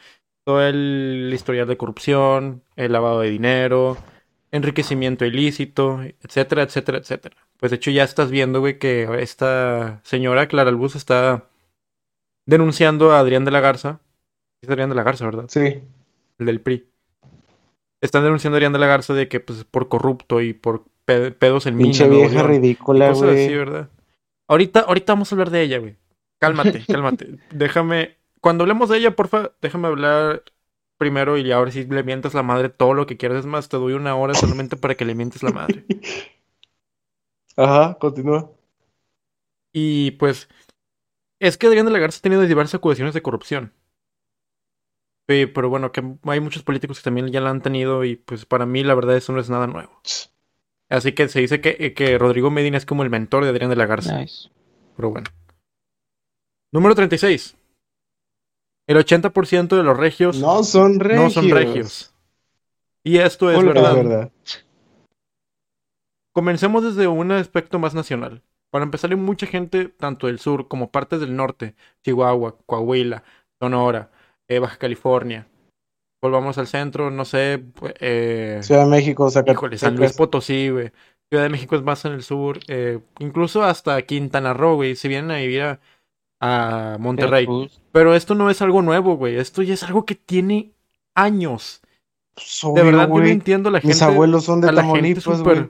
[0.45, 3.97] todo el historial de corrupción, el lavado de dinero,
[4.53, 7.35] enriquecimiento ilícito, etcétera, etcétera, etcétera.
[7.57, 11.49] Pues de hecho ya estás viendo, güey, que esta señora Clara Albus está
[12.45, 13.99] denunciando a Adrián de la Garza.
[14.61, 15.45] Es Adrián de la Garza, ¿verdad?
[15.49, 15.81] Sí.
[16.39, 16.85] el del PRI.
[18.01, 21.31] Están denunciando a Arián de la Garza de que, pues, por corrupto y por pe-
[21.31, 21.77] pedos en.
[21.77, 23.57] Pinche Nuevo vieja León, y ridícula, cosas así, güey.
[23.57, 23.89] ¿verdad?
[24.49, 25.95] Ahorita, ahorita vamos a hablar de ella, güey.
[26.39, 27.37] Cálmate, cálmate.
[27.51, 28.17] Déjame.
[28.41, 30.43] Cuando hablemos de ella, porfa, déjame hablar
[31.03, 33.39] primero y ahora sí le mientas la madre todo lo que quieras.
[33.39, 35.85] Es más, te doy una hora solamente para que le mientes la madre.
[37.57, 38.49] Ajá, continúa.
[39.73, 40.47] Y pues,
[41.39, 43.73] es que Adrián de la Garza ha tenido diversas acusaciones de corrupción.
[45.27, 48.45] Sí, pero bueno, que hay muchos políticos que también ya la han tenido y pues
[48.45, 50.01] para mí la verdad eso no es nada nuevo.
[50.89, 53.75] Así que se dice que, que Rodrigo Medina es como el mentor de Adrián de
[53.75, 54.17] la Garza.
[54.17, 54.49] Nice.
[54.95, 55.27] Pero bueno.
[56.71, 57.57] Número 36.
[58.87, 61.23] El 80% de los regios No son regios.
[61.23, 62.13] no son regios.
[63.03, 64.31] Y esto es Hola, verdad.
[66.33, 68.41] Comencemos desde un aspecto más nacional.
[68.71, 73.23] Para empezar, hay mucha gente, tanto del sur como partes del norte, Chihuahua, Coahuila,
[73.61, 74.09] Sonora,
[74.47, 75.47] eh, Baja California.
[76.21, 80.17] Volvamos al centro, no sé, pues, eh, Ciudad de México, híjole, San Luis Zacatecas.
[80.17, 80.91] Potosí, güey.
[81.29, 85.07] Ciudad de México es más en el sur, eh, incluso hasta Quintana Roo, güey, se
[85.07, 85.79] vienen a vivir a,
[86.43, 87.45] a Monterrey.
[87.45, 87.79] Veracruz.
[87.91, 90.71] Pero esto no es algo nuevo, güey, esto ya es algo que tiene
[91.15, 91.81] años.
[92.35, 93.31] Pues, De verdad, yo no güey.
[93.31, 93.93] entiendo a la gente.
[93.93, 95.69] Mis abuelos son de a la gente Tamaulipas, súper- güey.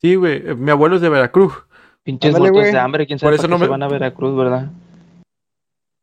[0.00, 1.52] Sí, güey, eh, mi abuelo es de Veracruz.
[2.04, 2.72] Pinches Ándale, muertos güey.
[2.72, 4.70] de hambre, quién Por sabe eso para no se van a Veracruz, ¿verdad?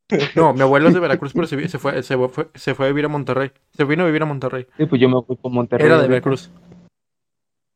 [0.35, 2.85] No, mi abuelo es de Veracruz, pero se, vi- se fue, se, fue, se fue
[2.85, 3.51] a vivir a Monterrey.
[3.75, 4.67] Se vino a vivir a Monterrey.
[4.77, 5.87] Sí, pues yo me fui por Monterrey.
[5.87, 6.07] Era de.
[6.07, 6.51] Veracruz.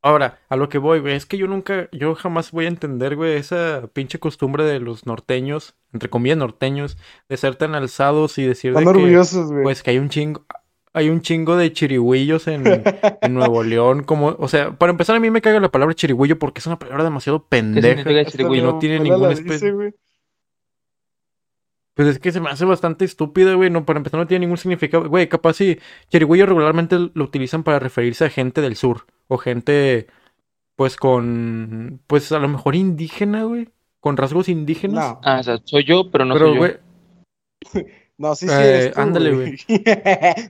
[0.04, 3.16] Ahora, a lo que voy, güey, es que yo nunca, yo jamás voy a entender,
[3.16, 8.43] güey, esa pinche costumbre de los norteños, entre comillas norteños, de ser tan alzados y
[8.43, 9.64] decir de que, orgullosos, güey.
[9.64, 10.45] pues que hay un chingo,
[10.93, 12.64] hay un chingo de chirigüillos en,
[13.22, 16.38] en Nuevo León, como, o sea, para empezar a mí me caga la palabra chirigüillo
[16.39, 17.98] porque es una palabra demasiado ¿Qué pendeja.
[17.98, 18.64] significa Hasta chirigüillo?
[18.66, 19.93] no tiene ninguna especie-.
[21.98, 23.70] Pues es que se me hace bastante estúpida, güey.
[23.70, 25.10] No, para empezar, no tiene ningún significado.
[25.10, 25.80] Güey, capaz si
[26.10, 29.06] chirigüillo regularmente lo utilizan para referirse a gente del sur.
[29.28, 30.08] O gente,
[30.78, 32.00] pues, con.
[32.08, 33.68] Pues a lo mejor indígena, güey.
[34.00, 35.14] Con rasgos indígenas.
[35.14, 36.60] No, Ah, o sea, soy yo, pero no Pero, soy yo.
[36.60, 36.78] güey,
[38.18, 39.58] no, sí, sí, Eh, tú, ándale, güey.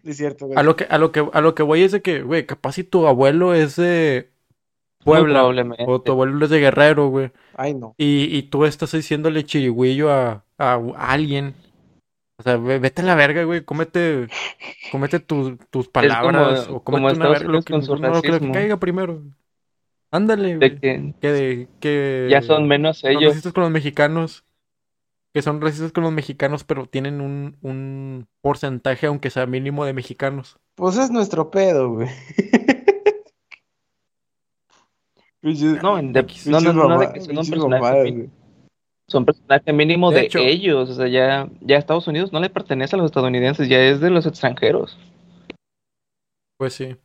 [0.04, 0.58] es cierto, güey.
[0.60, 2.74] a lo que, a lo que, a lo que voy es de que, güey, capaz
[2.74, 4.30] si tu abuelo es de
[5.04, 5.36] Puebla.
[5.36, 5.86] probablemente.
[5.88, 7.32] O tu abuelo es de Guerrero, güey.
[7.56, 7.96] Ay, no.
[7.98, 11.54] Y, y tú estás diciéndole chirigüillo a, a, a alguien.
[12.40, 13.64] O sea, ve- vete a la verga, güey.
[13.64, 14.28] Cómete,
[14.92, 16.68] cómete tus, tus palabras.
[16.70, 17.50] o como cómete una verga.
[17.52, 19.24] Lo que, con su no, lo que caiga primero.
[20.12, 23.26] Ándale, De que que ya son menos son ellos.
[23.30, 24.44] racistas con los mexicanos.
[25.34, 29.94] Que son racistas con los mexicanos, pero tienen un, un porcentaje, aunque sea mínimo, de
[29.94, 30.58] mexicanos.
[30.76, 32.08] Pues es nuestro pedo, güey.
[35.42, 38.30] No, de- no, no, no, de que son un personaje.
[39.10, 40.40] Son personaje mínimo De de, hecho.
[40.40, 40.90] ellos.
[40.90, 44.10] O sea, ya, ya Estados Unidos no le pertenece a los estadounidenses, ya es de
[44.10, 44.98] los extranjeros.
[46.58, 46.98] Pues sí.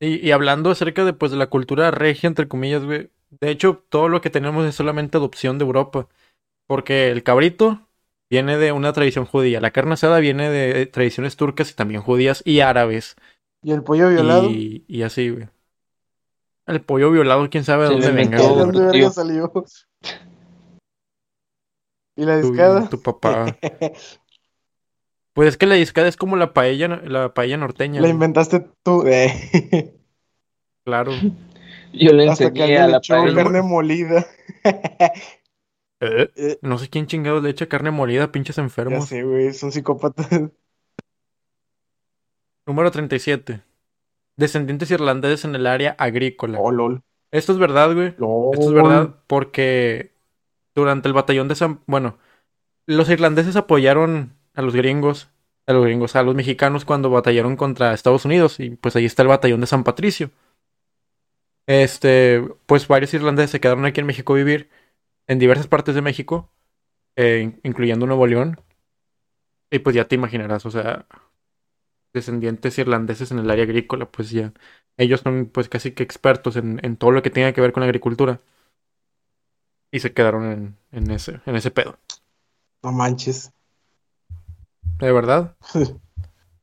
[0.00, 3.10] Y, y hablando acerca de, pues, de la cultura regia, entre comillas, güey.
[3.40, 6.08] De hecho, todo lo que tenemos es solamente adopción de Europa.
[6.66, 7.80] Porque el cabrito
[8.28, 9.60] viene de una tradición judía.
[9.60, 13.16] La carne asada viene de tradiciones turcas y también judías y árabes.
[13.62, 14.50] ¿Y el pollo violado?
[14.50, 15.48] Y, y así, güey.
[16.66, 18.38] El pollo violado, quién sabe de dónde venga.
[18.38, 19.52] ¿De dónde salió?
[22.16, 22.88] ¿Y la Tu, discada?
[22.88, 23.56] tu papá.
[25.34, 28.00] Pues es que la discada es como la paella, la paella norteña.
[28.00, 28.12] La güey.
[28.12, 29.02] inventaste tú.
[29.06, 29.94] eh.
[30.84, 31.12] Claro.
[31.92, 33.34] Yo le Hasta que enseñé a le la echó paella.
[33.34, 34.26] carne molida.
[36.00, 39.06] Eh, Eh, No sé quién chingados le echa carne molida, pinches Ya enfermos.
[39.06, 40.28] sé, güey, son psicópatas.
[42.66, 43.62] Número 37.
[44.36, 46.58] Descendientes irlandeses en el área agrícola.
[46.60, 47.02] Oh, lol.
[47.30, 48.14] Esto es verdad, güey.
[48.18, 48.50] Lol.
[48.54, 50.12] Esto es verdad porque
[50.76, 51.80] durante el batallón de San...
[51.86, 52.18] Bueno,
[52.86, 55.30] los irlandeses apoyaron a los gringos,
[55.66, 59.22] a los gringos, a los mexicanos cuando batallaron contra Estados Unidos y pues ahí está
[59.22, 60.30] el batallón de San Patricio.
[61.66, 64.70] Este, pues varios irlandeses se quedaron aquí en México a vivir,
[65.26, 66.50] en diversas partes de México,
[67.16, 68.60] eh, in- incluyendo Nuevo León.
[69.70, 71.06] Y pues ya te imaginarás, o sea,
[72.12, 74.52] descendientes irlandeses en el área agrícola, pues ya.
[74.96, 77.86] Ellos son pues casi que expertos en todo lo que tenga que ver con la
[77.86, 78.40] agricultura.
[79.90, 81.98] Y se quedaron en, en ese, en ese pedo.
[82.82, 83.52] No manches.
[84.98, 85.54] ¿De verdad?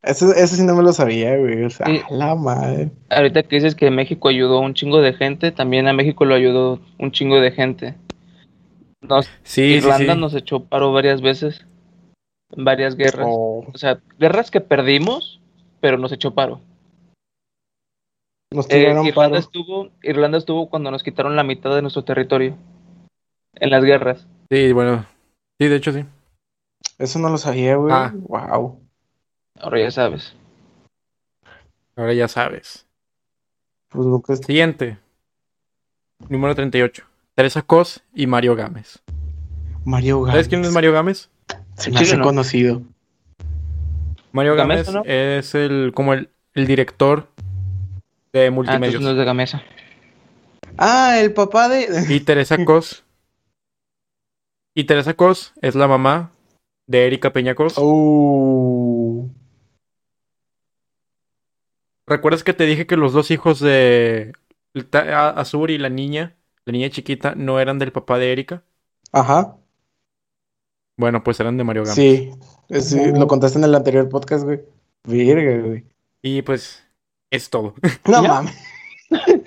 [0.05, 1.63] Eso, eso sí no me lo sabía, güey.
[1.63, 2.91] O sea, la madre.
[3.09, 6.35] Ahorita que dices que México ayudó a un chingo de gente, también a México lo
[6.35, 7.95] ayudó un chingo de gente.
[8.99, 10.19] Nos, Sí, Irlanda sí.
[10.19, 11.65] nos echó paro varias veces,
[12.51, 13.27] en varias guerras.
[13.29, 15.39] Oh, O sea, guerras que perdimos,
[15.79, 16.59] pero nos echó paro.
[18.51, 19.37] nos Eh, Irlanda paro.
[19.37, 22.57] estuvo, Irlanda estuvo cuando nos quitaron la mitad de nuestro territorio
[23.55, 24.27] en las guerras.
[24.49, 25.05] Sí, bueno.
[25.59, 26.05] Sí, de hecho sí.
[26.97, 27.93] Eso no lo sabía, güey.
[27.93, 28.11] Ah.
[28.13, 28.79] Wow.
[29.59, 30.35] Ahora ya sabes.
[31.95, 32.85] Ahora ya sabes.
[33.89, 34.97] Pues nunca est- Siguiente.
[36.29, 37.03] Número 38.
[37.35, 39.01] Teresa Cos y Mario Gámez.
[39.85, 40.31] Mario Gámez.
[40.33, 41.29] ¿Sabes quién es Mario Gámez?
[41.77, 42.81] Se me hace conocido.
[44.31, 45.03] Mario Gámez ¿no?
[45.05, 47.27] es el como el, el director
[48.31, 49.61] de Ah, no es de Gamesa.
[50.77, 52.05] Ah, el papá de.
[52.09, 53.02] Y Teresa Cos.
[54.75, 56.31] Y Teresa Cos es la mamá
[56.87, 57.75] de Erika Peña Cos.
[57.77, 59.29] Oh.
[62.07, 64.33] ¿Recuerdas que te dije que los dos hijos de
[64.91, 68.63] Azur y la niña, la niña chiquita, no eran del papá de Erika?
[69.11, 69.57] Ajá.
[70.97, 71.95] Bueno, pues eran de Mario Gámez.
[71.95, 72.31] Sí.
[73.15, 74.61] Lo contaste en el anterior podcast, güey.
[75.03, 75.85] Virga, güey.
[76.21, 76.83] Y pues
[77.29, 77.75] es todo.
[78.07, 78.55] No mames.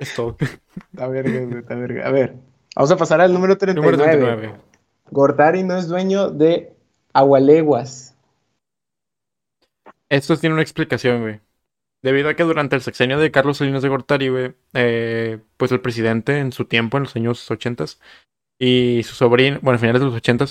[0.00, 0.36] Es todo.
[0.92, 1.58] Está verga, güey.
[1.58, 2.06] Está verga.
[2.06, 2.36] A ver.
[2.78, 3.96] Vamos a pasar al número 39.
[3.96, 4.60] Número 39.
[5.10, 6.76] Gortari no es dueño de
[7.12, 8.16] Agualeguas.
[10.08, 11.40] Esto tiene una explicación, güey.
[12.04, 15.80] Debido a que durante el sexenio de Carlos Salinas de Gortari, güey, eh, pues el
[15.80, 17.84] presidente en su tiempo, en los años 80
[18.60, 20.44] y su sobrina, bueno, a finales de los 80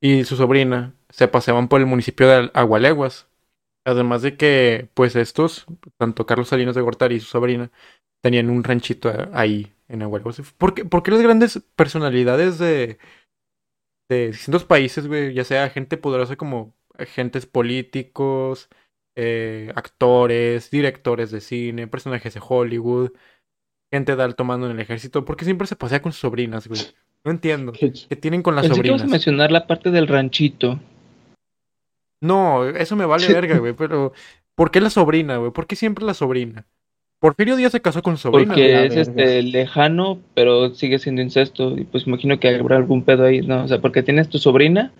[0.00, 3.28] y su sobrina se paseaban por el municipio de Agualeguas.
[3.84, 5.66] Además de que, pues estos,
[5.98, 7.70] tanto Carlos Salinas de Gortari y su sobrina,
[8.22, 10.40] tenían un ranchito ahí en Agualeguas.
[10.58, 12.98] ¿Por qué, por qué las grandes personalidades de,
[14.08, 18.68] de distintos países, güey, ya sea gente poderosa como agentes políticos,
[19.16, 23.12] eh, actores, directores de cine, personajes de Hollywood,
[23.92, 26.80] gente de alto mando en el ejército, porque siempre se pasea con sus sobrinas, güey.
[27.24, 27.72] No entiendo.
[28.08, 29.10] ¿Qué tienen con las Pensé que a sobrinas?
[29.10, 30.80] mencionar la parte del ranchito.
[32.20, 34.12] No, eso me vale verga, güey, pero
[34.54, 35.52] ¿por qué la sobrina, güey?
[35.52, 36.66] ¿Por qué siempre la sobrina?
[37.24, 38.52] Porfirio Díaz se casó con su sobrina.
[38.52, 41.74] Porque es este lejano, pero sigue siendo incesto.
[41.74, 43.64] Y pues imagino que habrá algún pedo ahí, ¿no?
[43.64, 44.92] O sea, porque tienes tu sobrina,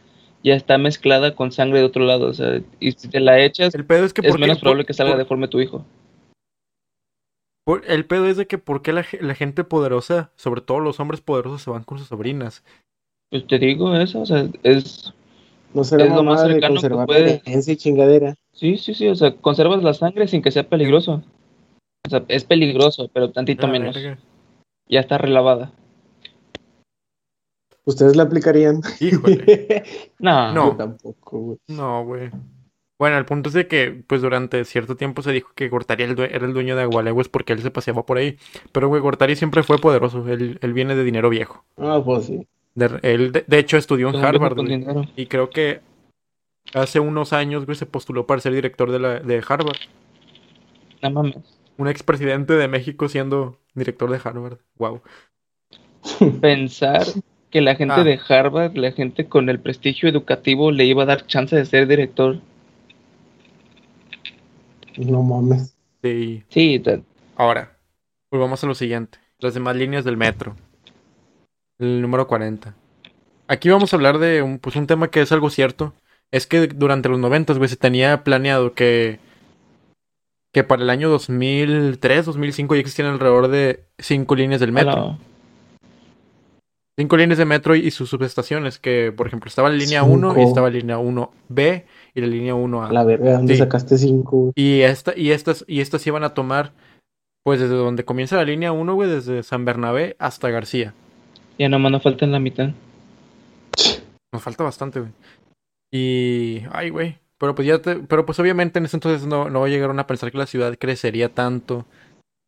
[0.43, 2.29] ya está mezclada con sangre de otro lado.
[2.29, 4.59] O sea, y si te la echas, El pedo es que es por qué- menos
[4.59, 5.85] probable por- que salga por- deforme tu hijo.
[7.67, 10.81] por- el pedo es de que por qué la, ge- la gente poderosa, sobre todo
[10.81, 12.65] los hombres poderosos, se van con sus sobrinas.
[13.31, 15.13] Pues te digo eso, o sea, es.
[15.75, 17.43] No será Es lo más de cercano que la puede.
[17.45, 18.35] y chingadera.
[18.55, 21.23] Sí, sí, sí, o sea, conservas la sangre sin que sea peligroso.
[22.07, 23.95] O sea, es peligroso, pero tantito La menos.
[23.95, 24.19] verga.
[24.89, 25.73] Ya está relavada.
[27.87, 28.81] ¿Ustedes la aplicarían?
[29.01, 29.85] Híjole.
[30.19, 30.71] No, No.
[30.73, 31.59] Yo tampoco, güey.
[31.69, 32.31] No, güey.
[32.99, 36.13] Bueno, el punto es de que, pues durante cierto tiempo se dijo que Gortari era
[36.13, 38.39] el due- era el dueño de Agualeguas porque él se paseaba por ahí.
[38.73, 40.27] Pero, güey, Gortari siempre fue poderoso.
[40.29, 41.65] Él, él viene de dinero viejo.
[41.77, 42.47] Ah, pues sí.
[42.75, 45.09] De- él, de, de hecho, estudió en Harvard, güey.
[45.17, 45.81] Y creo que
[46.73, 49.77] hace unos años, güey, se postuló para ser director de, la, de Harvard.
[51.03, 51.54] No mames.
[51.77, 54.59] Un expresidente de México siendo director de Harvard.
[54.77, 55.03] Wow.
[56.41, 57.03] Pensar
[57.51, 58.05] que la gente Ah.
[58.05, 61.87] de Harvard, la gente con el prestigio educativo, le iba a dar chance de ser
[61.87, 62.41] director.
[64.97, 65.77] No mames.
[66.03, 66.45] Sí.
[66.49, 66.83] Sí,
[67.37, 67.77] Ahora,
[68.29, 69.19] pues vamos a lo siguiente.
[69.39, 70.57] Las demás líneas del metro.
[71.79, 72.75] El número 40.
[73.49, 75.95] Aquí vamos a hablar de un, pues un tema que es algo cierto.
[76.31, 79.19] Es que durante los 90, güey, se tenía planeado que,
[80.55, 84.95] que para el año 2003, 2005 ya existían alrededor de cinco líneas del metro.
[84.97, 85.19] la-
[86.97, 90.15] Cinco líneas de metro y sus subestaciones, que por ejemplo estaba la línea Cinco.
[90.15, 91.85] 1 y estaba la línea 1B
[92.15, 92.87] y la línea 1A.
[92.89, 93.59] A la verga, ¿dónde Sí.
[93.59, 94.53] sacaste cinco?
[94.55, 96.71] Y esta, y estas, y estas iban a tomar,
[97.43, 100.95] pues desde donde comienza la línea 1, güey, desde San Bernabé hasta García.
[101.59, 102.71] ya nomás nos falta en la mitad.
[104.33, 105.13] Nos falta bastante, güey.
[105.93, 106.63] Y.
[106.71, 107.19] Ay, güey.
[107.45, 110.31] Pero pues ya te- Pero pues obviamente en ese entonces no, no llegaron a pensar
[110.33, 111.85] que la ciudad crecería tanto.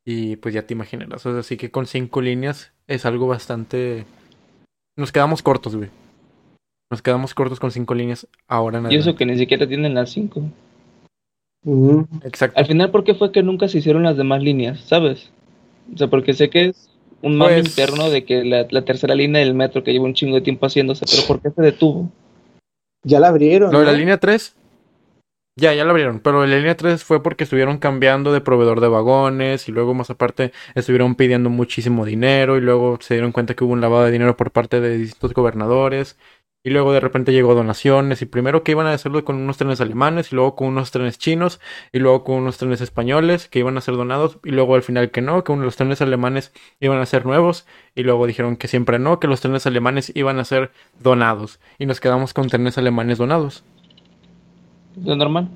[0.06, 1.26] Y pues ya te imaginarás.
[1.26, 4.06] O sea, así que con cinco líneas es algo bastante.
[4.96, 5.90] Nos quedamos cortos, güey.
[6.90, 10.10] Nos quedamos cortos con cinco líneas ahora en Y eso que ni siquiera tienen las
[10.10, 10.42] cinco.
[12.22, 12.58] Exacto.
[12.58, 14.80] Al final, ¿por qué fue que nunca se hicieron las demás líneas?
[14.80, 15.30] ¿Sabes?
[15.92, 16.88] O sea, porque sé que es
[17.22, 20.14] un mame Pues- interno de que la, la tercera línea del metro que lleva un
[20.14, 22.08] chingo de tiempo haciéndose, pero ¿por qué se detuvo?
[23.04, 23.72] Ya la abrieron.
[23.72, 23.98] Lo de la ¿no?
[23.98, 24.54] línea 3.
[25.58, 26.20] Ya, ya la abrieron.
[26.20, 29.68] Pero la línea 3 fue porque estuvieron cambiando de proveedor de vagones.
[29.68, 32.58] Y luego, más aparte, estuvieron pidiendo muchísimo dinero.
[32.58, 35.32] Y luego se dieron cuenta que hubo un lavado de dinero por parte de distintos
[35.32, 36.18] gobernadores.
[36.62, 38.20] Y luego de repente llegó donaciones.
[38.20, 40.30] Y primero que iban a hacerlo con unos trenes alemanes.
[40.30, 41.58] Y luego con unos trenes chinos.
[41.90, 44.38] Y luego con unos trenes españoles que iban a ser donados.
[44.44, 47.66] Y luego al final que no, que uno los trenes alemanes iban a ser nuevos.
[47.94, 51.60] Y luego dijeron que siempre no, que los trenes alemanes iban a ser donados.
[51.78, 53.64] Y nos quedamos con trenes alemanes donados.
[55.02, 55.48] Lo normal.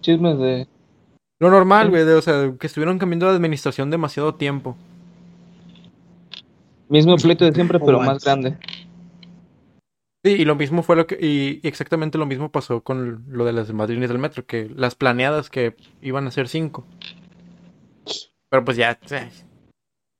[0.00, 0.68] Chismes de.
[1.40, 4.76] Lo normal, güey, de- o sea, que estuvieron cambiando de administración demasiado tiempo.
[6.88, 8.56] Mismo pleito de siempre, pero más grande.
[10.24, 13.52] Sí, y lo mismo fue lo que, y, exactamente lo mismo pasó con lo de
[13.52, 16.86] las demás líneas del metro, que las planeadas que iban a ser cinco.
[18.48, 19.30] Pero pues ya, eh,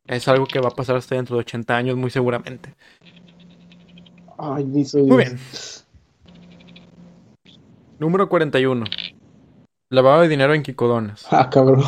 [0.07, 2.75] es algo que va a pasar hasta dentro de 80 años, muy seguramente.
[4.37, 4.93] Ay, Muy Dios.
[5.17, 5.39] bien.
[7.99, 8.85] Número 41.
[9.91, 11.27] Lavado de dinero en Kikodonas.
[11.31, 11.83] Ah, cabrón.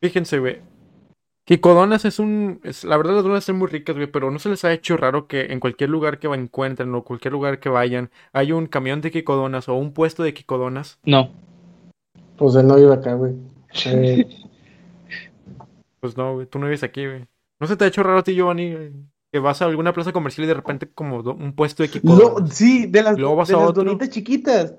[0.00, 0.60] Fíjense, güey.
[1.44, 2.60] Kikodonas es un...
[2.62, 4.96] es- la verdad las donas son muy ricas, güey, pero no se les ha hecho
[4.98, 9.00] raro que en cualquier lugar que encuentren o cualquier lugar que vayan hay un camión
[9.00, 10.98] de Kikodonas o un puesto de Kikodonas.
[11.04, 11.30] No.
[12.36, 13.34] Pues él no vive acá, güey.
[13.86, 14.26] Eh,
[16.00, 17.24] Pues no, güey, tú no vives aquí, güey.
[17.60, 18.92] ¿No se te ha hecho raro a ti, Giovanni, güey,
[19.32, 22.54] que vas a alguna plaza comercial y de repente como un puesto de no, Kikodonas?
[22.54, 23.82] sí, de las, Luego vas de a las otro.
[23.84, 24.74] donitas chiquitas.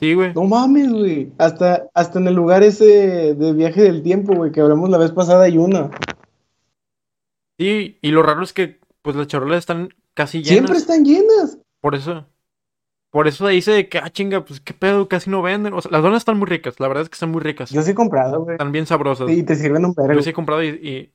[0.00, 0.34] Sí, güey.
[0.34, 1.32] No mames, güey.
[1.38, 5.12] Hasta, hasta en el lugar ese de viaje del tiempo, güey, que hablamos la vez
[5.12, 5.90] pasada hay una.
[7.58, 10.48] Sí, y lo raro es que pues las charolas están casi llenas.
[10.52, 11.58] Siempre están llenas.
[11.80, 12.26] Por eso.
[13.10, 15.72] Por eso dice de que, ah, chinga, pues qué pedo, casi no venden.
[15.72, 17.70] O sea, las donas están muy ricas, la verdad es que están muy ricas.
[17.70, 18.54] Yo sí he comprado, güey.
[18.56, 19.30] Están bien sabrosas.
[19.30, 20.14] Y te sirven un perro.
[20.14, 21.12] Yo sí he comprado y, y-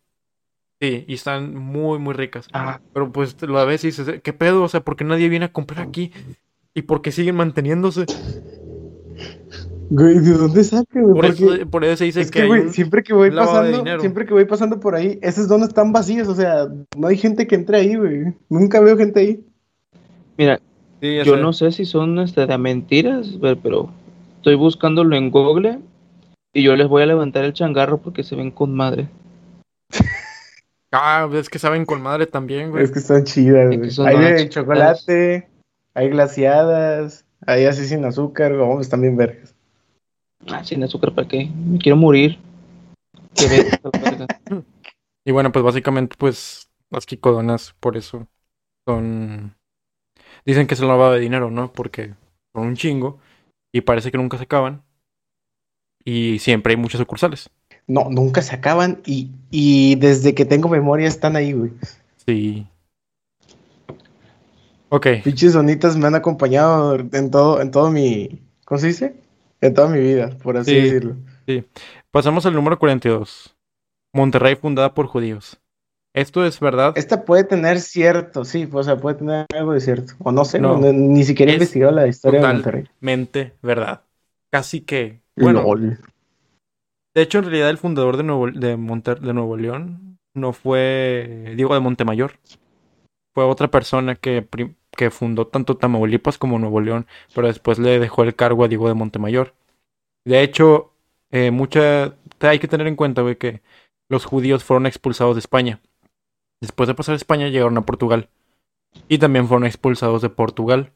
[0.80, 2.48] sí, y están muy, muy ricas.
[2.54, 4.64] Ah, Pero pues lo ves y dices, ¿qué pedo?
[4.64, 6.14] O sea, ¿por qué nadie viene a comprar aquí?
[6.74, 8.06] ¿Y por qué siguen manteniéndose?
[9.90, 11.14] Güey, ¿de dónde saca, güey?
[11.14, 13.32] Por Porque eso, por eso se dice es que, que, hay güey, siempre que voy
[13.32, 16.68] pasando, siempre que voy pasando por ahí, esas donas están vacías, o sea,
[16.98, 18.34] no hay gente que entre ahí, güey.
[18.50, 19.46] Nunca veo gente ahí.
[20.38, 20.60] Mira,
[21.02, 21.42] Sí, yo sé.
[21.42, 23.90] no sé si son este, de mentiras, pe- pero
[24.38, 25.80] estoy buscándolo en Google
[26.54, 29.08] y yo les voy a levantar el changarro porque se ven con madre.
[30.92, 32.84] Ah, es que saben con madre también, güey.
[32.84, 34.18] Es que están chidas, Es güey.
[34.18, 35.48] que Hay de chocolate,
[35.94, 39.54] hay glaciadas, hay así sin azúcar, güey, están bien vergas.
[40.48, 41.50] Ah, sin azúcar, ¿para qué?
[41.56, 42.40] Me quiero morir.
[45.26, 48.28] Y bueno, pues básicamente, pues, las Kikodonas, por eso,
[48.88, 49.56] son...
[50.46, 51.72] Dicen que es el lavado de dinero, ¿no?
[51.72, 52.16] Porque
[52.56, 53.20] son un chingo
[53.72, 54.82] y parece que nunca se acaban.
[56.04, 57.52] Y siempre hay muchas sucursales.
[57.86, 61.72] No, nunca se acaban y, y desde que tengo memoria están ahí, güey.
[62.26, 62.66] Sí.
[64.90, 69.16] Ok, Pinches donitas me han acompañado en todo, en todo mi, ¿cómo se dice?
[69.62, 70.82] En toda mi vida, por así Sí.
[70.82, 71.16] decirlo.
[72.12, 73.56] pasamos al número 42.
[74.14, 75.60] Monterrey fundada por judíos.
[76.16, 76.94] ¿Esto es verdad?
[76.96, 80.14] Esta puede tener cierto, sí, o sea, puede tener algo de cierto.
[80.20, 80.78] O no sé, No.
[80.80, 82.88] no, ni siquiera he Es investigado la historia de Monterrey.
[83.00, 84.02] Mente verdad.
[84.52, 85.22] Casi que...
[85.36, 86.00] Bueno, Lol.
[87.16, 91.54] de hecho, en realidad el fundador de Nuevo, de Monter- de Nuevo León no fue
[91.56, 92.34] Diego de Montemayor.
[93.36, 98.00] Fue otra persona que, prim- que fundó tanto Tamaulipas como Nuevo León, pero después le
[98.00, 99.56] dejó el cargo a Diego de Montemayor.
[100.26, 100.92] De hecho,
[101.32, 102.18] eh, mucha...
[102.42, 103.62] Hay que tener en cuenta, que
[104.10, 105.80] los judíos fueron expulsados de España.
[106.60, 108.28] Después de pasar a España llegaron a Portugal.
[109.08, 110.92] Y también fueron expulsados de Portugal.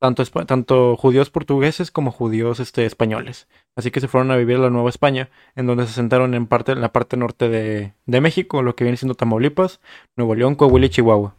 [0.00, 3.46] Tanto, tanto judíos portugueses como judíos este, españoles.
[3.76, 6.46] Así que se fueron a vivir a la Nueva España, en donde se asentaron en,
[6.46, 9.82] parte, en la parte norte de, de México, lo que viene siendo Tamaulipas,
[10.16, 11.36] Nuevo León, Coahuila y Chihuahua.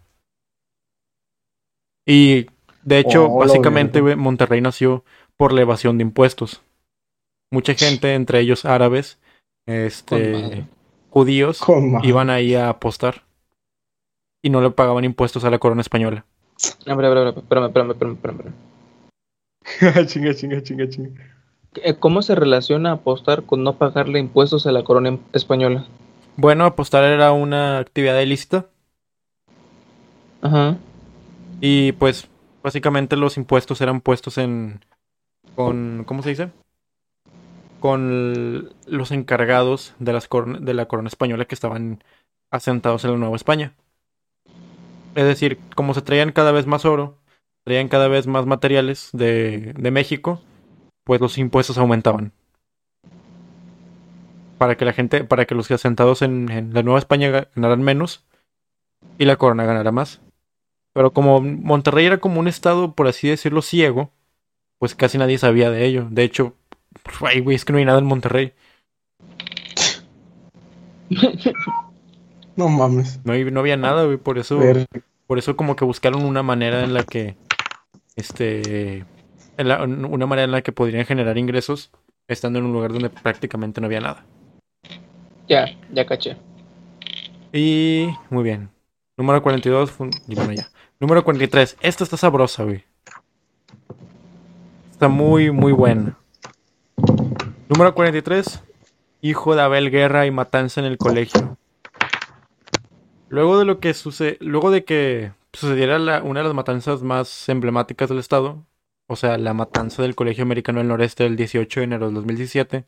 [2.06, 2.48] Y
[2.84, 5.04] de hecho, Oh, básicamente, Monterrey nació
[5.38, 6.62] por la evasión de impuestos.
[7.52, 9.20] Mucha gente, entre ellos árabes,
[9.66, 10.68] este,
[11.10, 13.24] judíos, Con iban ahí a apostar
[14.42, 16.26] y no le pagaban impuestos a la corona española.
[16.88, 18.54] Hombre, hombre, hombre, espérame, espérame, espérame, espérame.
[20.08, 21.10] chinga, chinga, chinga, chinga.
[21.76, 25.86] Eh, ¿Cómo se relaciona apostar con no pagarle impuestos a la corona em- española?
[26.38, 28.68] Bueno, apostar era una actividad ilícita
[30.42, 30.78] Ajá.
[31.62, 32.28] Y pues
[32.62, 34.84] básicamente los impuestos eran puestos en
[35.56, 36.52] con ¿cómo se dice?
[37.80, 40.28] Con los encargados de las
[40.60, 42.04] de la corona española que estaban
[42.52, 43.74] asentados en la Nueva España.
[45.16, 47.18] Es decir, como se traían cada vez más oro,
[47.64, 50.42] traían cada vez más materiales de, de México,
[51.04, 52.32] pues los impuestos aumentaban.
[54.58, 57.82] Para que la gente, para que los asentados en, en la Nueva España ga- ganaran
[57.82, 58.24] menos
[59.18, 60.22] y la corona ganara más.
[60.94, 64.12] Pero como Monterrey era como un estado, por así decirlo, ciego,
[64.80, 66.08] pues casi nadie sabía de ello.
[66.10, 66.56] De hecho,
[67.04, 68.54] pues, ay, güey, es que no hay nada en Monterrey.
[72.58, 73.20] No mames.
[73.24, 74.86] No, no había nada, güey, por eso, Ver-
[75.26, 77.38] por eso como que buscaron una manera en la que,
[78.18, 79.06] este,
[79.58, 81.92] en la- una manera en la que podrían generar ingresos
[82.28, 84.26] estando en un lugar donde prácticamente no había nada.
[85.48, 86.36] Ya, ya caché.
[87.54, 88.70] Y muy bien.
[89.22, 90.68] Número 42, fun- y bueno ya.
[91.00, 91.78] Número 43.
[91.82, 92.84] Esta está sabrosa, güey.
[94.92, 96.18] Está muy, muy buena.
[97.70, 98.64] Número 43.
[99.22, 101.56] Hijo de Abel Guerra y matanza en el colegio.
[103.30, 107.48] Luego de lo que sucede, luego de que sucediera la- una de las matanzas más
[107.48, 108.66] emblemáticas del estado,
[109.08, 112.86] o sea, la matanza del Colegio Americano del Noreste del 18 de enero del 2017,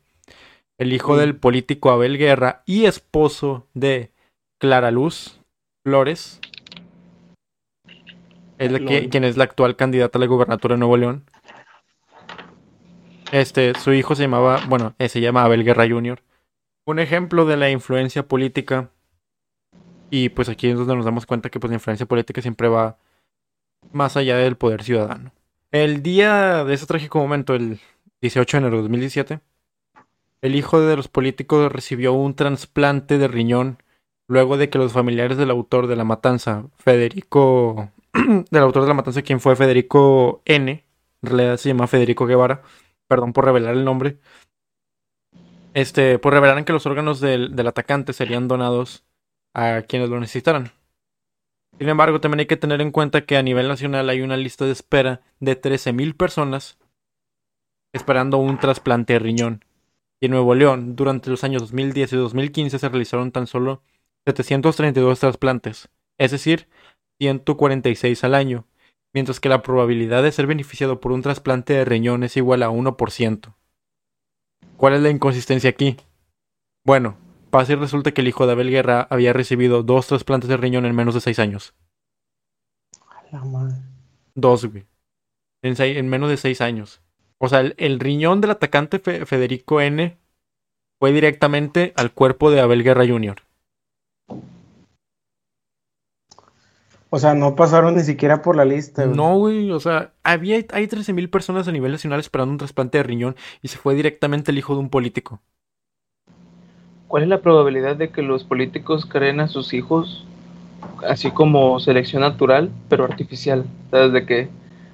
[0.78, 4.10] el hijo del político Abel Guerra y esposo de
[4.58, 5.40] Clara Luz
[5.84, 6.40] Flores,
[8.56, 9.10] es la que- Lol.
[9.10, 11.24] quien es la actual candidata a la gubernatura de Nuevo León.
[13.32, 16.22] Este, su hijo se llamaba, bueno, eh, se llama Abel Guerra Jr.
[16.86, 18.90] Un ejemplo de la influencia política.
[20.10, 22.96] Y pues aquí es donde nos damos cuenta que pues la influencia política siempre va
[23.92, 25.32] más allá del poder ciudadano.
[25.70, 27.80] El día de ese trágico momento, el
[28.22, 29.40] 18 de enero de 2017,
[30.40, 33.82] el hijo de los políticos recibió un trasplante de riñón
[34.28, 38.94] luego de que los familiares del autor de la matanza, Federico, del autor de la
[38.94, 40.84] matanza, quien fue Federico N,
[41.22, 42.62] en realidad se llama Federico Guevara,
[43.08, 44.18] perdón por revelar el nombre,
[45.74, 49.04] este, pues revelaron que los órganos del, del atacante serían donados
[49.54, 50.72] a quienes lo necesitaran.
[51.78, 54.64] Sin embargo, también hay que tener en cuenta que a nivel nacional hay una lista
[54.64, 56.78] de espera de 13.000 personas
[57.92, 59.64] esperando un trasplante de riñón.
[60.20, 63.82] Y en Nuevo León, durante los años 2010 y 2015 se realizaron tan solo
[64.26, 66.68] 732 trasplantes, es decir,
[67.20, 68.66] 146 al año,
[69.12, 72.70] mientras que la probabilidad de ser beneficiado por un trasplante de riñón es igual a
[72.70, 73.54] 1%.
[74.76, 75.96] ¿Cuál es la inconsistencia aquí?
[76.84, 77.16] Bueno,
[77.50, 80.84] pasa y resulta que el hijo de Abel Guerra había recibido dos trasplantes de riñón
[80.86, 81.74] en menos de 6 años.
[83.30, 83.76] La madre.
[84.34, 84.84] Dos, güey.
[85.62, 87.00] En, menos de 6 años.
[87.38, 90.18] O sea, el, el riñón del atacante Fe- Federico N
[91.00, 93.36] fue directamente al cuerpo de Abel Guerra Jr.
[97.14, 99.04] O sea, no pasaron ni siquiera por la lista.
[99.04, 99.16] güey.
[99.16, 103.04] No, güey, o sea, había, hay 13.000 personas a nivel nacional esperando un trasplante de
[103.04, 105.40] riñón y se fue directamente el hijo de un político.
[107.06, 110.26] ¿Cuál es la probabilidad de que los políticos creen a sus hijos
[111.06, 113.64] así como selección natural, pero artificial?
[113.92, 114.12] ¿Sabes?
[114.12, 114.48] De que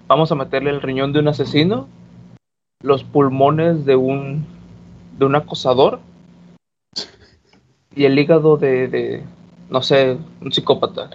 [0.06, 1.88] vamos a meterle el riñón de un asesino,
[2.82, 4.44] los pulmones de un
[5.18, 6.00] de un acosador
[7.96, 9.24] y el hígado de, de
[9.70, 11.08] no sé, un psicópata.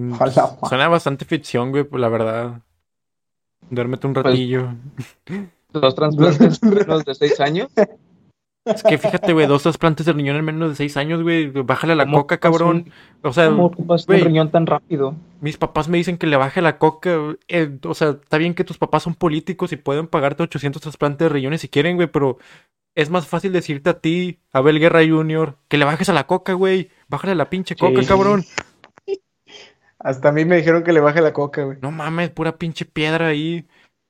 [0.00, 0.30] Mm, ma-
[0.68, 2.60] Suena bastante ficción, güey, pues la verdad.
[3.68, 4.68] Duérmete un ratillo.
[5.72, 7.68] Los trasplantes menos de seis años.
[8.64, 11.46] Es que fíjate, güey, dos trasplantes de riñón en menos de 6 años, güey.
[11.50, 12.84] Bájale la ¿Cómo coca, cabrón.
[13.22, 15.14] un- O sea, ¿Cómo ocupas un riñón tan rápido?
[15.40, 17.10] mis papás me dicen que le baje la coca.
[17.48, 21.24] Eh, o sea, está bien que tus papás son políticos y pueden pagarte 800 trasplantes
[21.24, 22.36] de riñones si quieren, güey, pero
[22.94, 26.52] es más fácil decirte a ti, Abel Guerra Jr., que le bajes a la coca,
[26.52, 26.90] güey.
[27.08, 28.06] Bájale a la pinche coca, Sí.
[28.08, 28.44] cabrón.
[30.00, 31.78] Hasta a mí me dijeron que le baje la coca, güey.
[31.80, 33.66] No mames, pura pinche piedra ahí.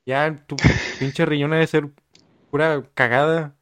[0.07, 0.57] Ya, tu
[0.99, 1.89] pinche riñón debe ser
[2.51, 3.55] pura cagada.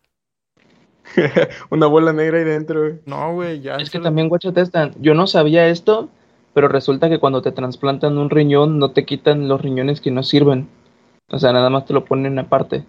[1.71, 3.01] Una bola negra ahí dentro, güey.
[3.07, 3.77] No, güey, ya.
[3.77, 6.11] Es que lo- también, guachate, esta- yo no sabía esto,
[6.55, 10.23] pero resulta que cuando te trasplantan un riñón, no te quitan los riñones que no
[10.23, 10.69] sirven.
[11.31, 12.85] O sea, nada más te lo ponen aparte.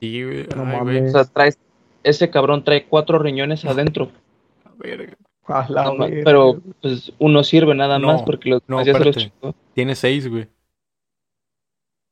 [0.00, 0.46] Sí, güey.
[0.56, 1.00] No ay, mames.
[1.00, 1.08] güey.
[1.08, 1.58] O sea, traes,
[2.02, 4.10] ese cabrón trae cuatro riñones adentro.
[4.64, 5.16] A ver,
[5.48, 9.54] No pero pues uno sirve nada No, más porque los no, ya se los chingó.
[9.74, 10.48] Tiene seis, güey.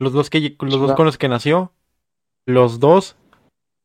[0.00, 1.72] Los dos que los dos con los que nació.
[2.46, 3.16] Los dos.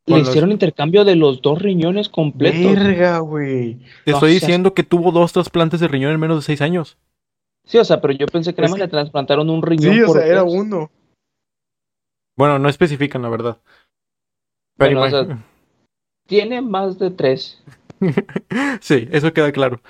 [0.05, 2.75] Le los- hicieron intercambio de los dos riñones completos.
[2.75, 3.75] Verga, güey.
[4.05, 6.97] Te No estoy diciendo que tuvo dos trasplantes de riñón en menos de seis años.
[7.65, 10.01] Sí, o sea, pero yo pensé que nada más que- le trasplantaron un riñón Sí,
[10.01, 10.91] o por sea, era uno.
[12.35, 13.57] Bueno, no especifican, la verdad.
[14.77, 15.43] Pero Bueno, o sea- imag-
[16.27, 17.61] Tiene más de tres.
[18.81, 19.81] sí, eso queda claro.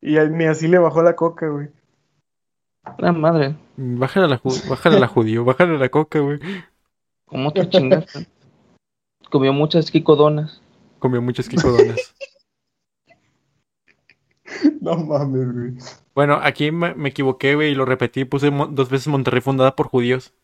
[0.00, 1.68] Y a- ni así le bajó la coca, güey.
[2.98, 6.38] La madre, Bájale a la, ju- bájale a la judío, bájale a la coca, güey.
[7.26, 8.26] ¿cómo te chingaste?
[9.30, 10.60] Comió muchas quicodonas.
[10.98, 12.14] Comió muchas quicodonas.
[14.80, 15.74] No mames, güey.
[16.14, 18.24] bueno, aquí me, me equivoqué, güey, y lo repetí.
[18.24, 20.34] Puse dos veces Monterrey fundada por judíos.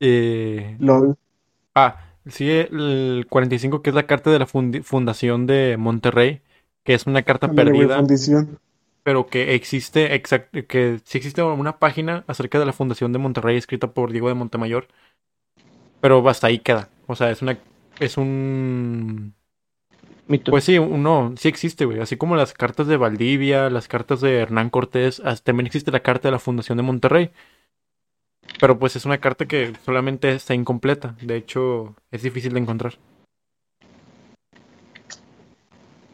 [0.00, 1.16] Eh, LOL.
[1.74, 6.42] ah, sí, el 45, que es la carta de la fundación de Monterrey,
[6.84, 7.96] que es una carta güey, perdida.
[7.96, 8.58] fundición.
[9.02, 13.56] pero que existe exact que sí existe una página acerca de la fundación de Monterrey
[13.56, 14.88] escrita por Diego de Montemayor,
[16.00, 16.88] pero hasta ahí queda.
[17.06, 17.58] O sea, es una
[17.98, 19.34] es un
[20.26, 20.50] Mito.
[20.52, 24.36] pues sí, no, sí existe, güey, así como las cartas de Valdivia, las cartas de
[24.38, 27.30] Hernán Cortés, también existe la carta de la fundación de Monterrey.
[28.58, 32.94] Pero pues es una carta que solamente está incompleta, de hecho es difícil de encontrar.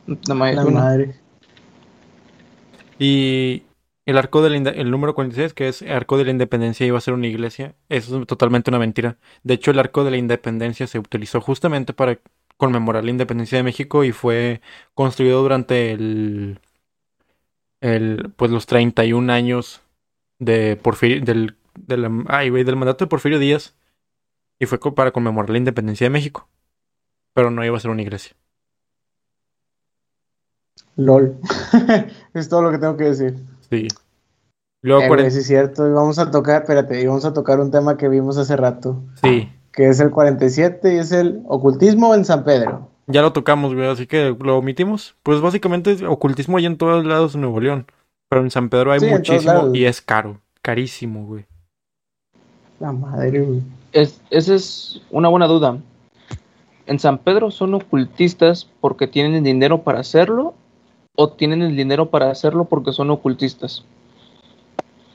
[0.06, 1.14] Nada más La madre.
[2.98, 3.64] Y
[4.06, 7.14] el arco del el número 46, que es arco de la independencia, iba a ser
[7.14, 7.74] una iglesia.
[7.88, 9.18] Eso es totalmente una mentira.
[9.42, 12.18] De hecho, el arco de la independencia se utilizó justamente para
[12.56, 14.60] conmemorar la independencia de México y fue
[14.94, 16.60] construido durante el,
[17.80, 19.82] el pues los 31 años
[20.38, 23.74] de Porfirio, del, de la- ay, güey, del mandato de Porfirio Díaz.
[24.58, 26.48] Y fue para conmemorar la independencia de México.
[27.34, 28.34] Pero no iba a ser una iglesia.
[30.96, 31.36] LOL.
[32.34, 33.34] es todo lo que tengo que decir.
[33.68, 33.88] Sí.
[34.82, 35.86] Luego, Eh, cuaren- güey, sí es cierto.
[35.88, 39.02] Y vamos a tocar, espérate, y vamos a tocar un tema que vimos hace rato.
[39.22, 39.50] sí.
[39.72, 42.88] Que es el 47 y es el ocultismo en San Pedro.
[43.08, 45.16] Ya lo tocamos, güey, así que lo omitimos.
[45.22, 47.86] Pues básicamente es ocultismo hay en todos lados en Nuevo León.
[48.30, 50.40] Pero en San Pedro hay Sí, muchísimo y es caro.
[50.62, 51.44] Carísimo, güey.
[52.80, 53.62] La madre, güey.
[53.92, 55.78] Es, esa es una buena duda.
[56.86, 60.54] ¿En San Pedro son ocultistas porque tienen el dinero para hacerlo?
[61.16, 63.84] ¿O tienen el dinero para hacerlo porque son ocultistas?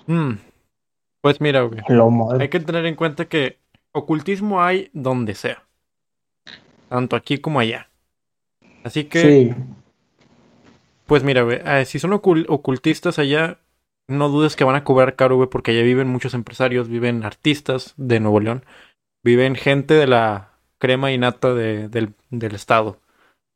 [0.08, 0.32] Mm.
[1.22, 1.80] Pues mira, güey.
[2.40, 3.60] Hay que tener en cuenta que
[3.94, 5.64] ocultismo hay donde sea.
[6.90, 7.88] Tanto aquí como allá.
[8.84, 9.54] Así que, Sí.
[11.06, 13.60] pues mira, güey, eh, si son ocul- ocultistas allá,
[14.12, 17.94] no dudes que van a cobrar caro, güey, porque allá viven muchos empresarios, viven artistas
[17.98, 18.66] de Nuevo León,
[19.24, 23.00] viven gente de la crema y nata de- del, del estado.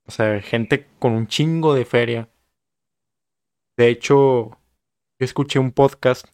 [0.08, 2.30] O sea, gente con un chingo de feria.
[3.78, 4.16] De hecho,
[4.50, 4.58] yo
[5.20, 6.28] escuché un podcast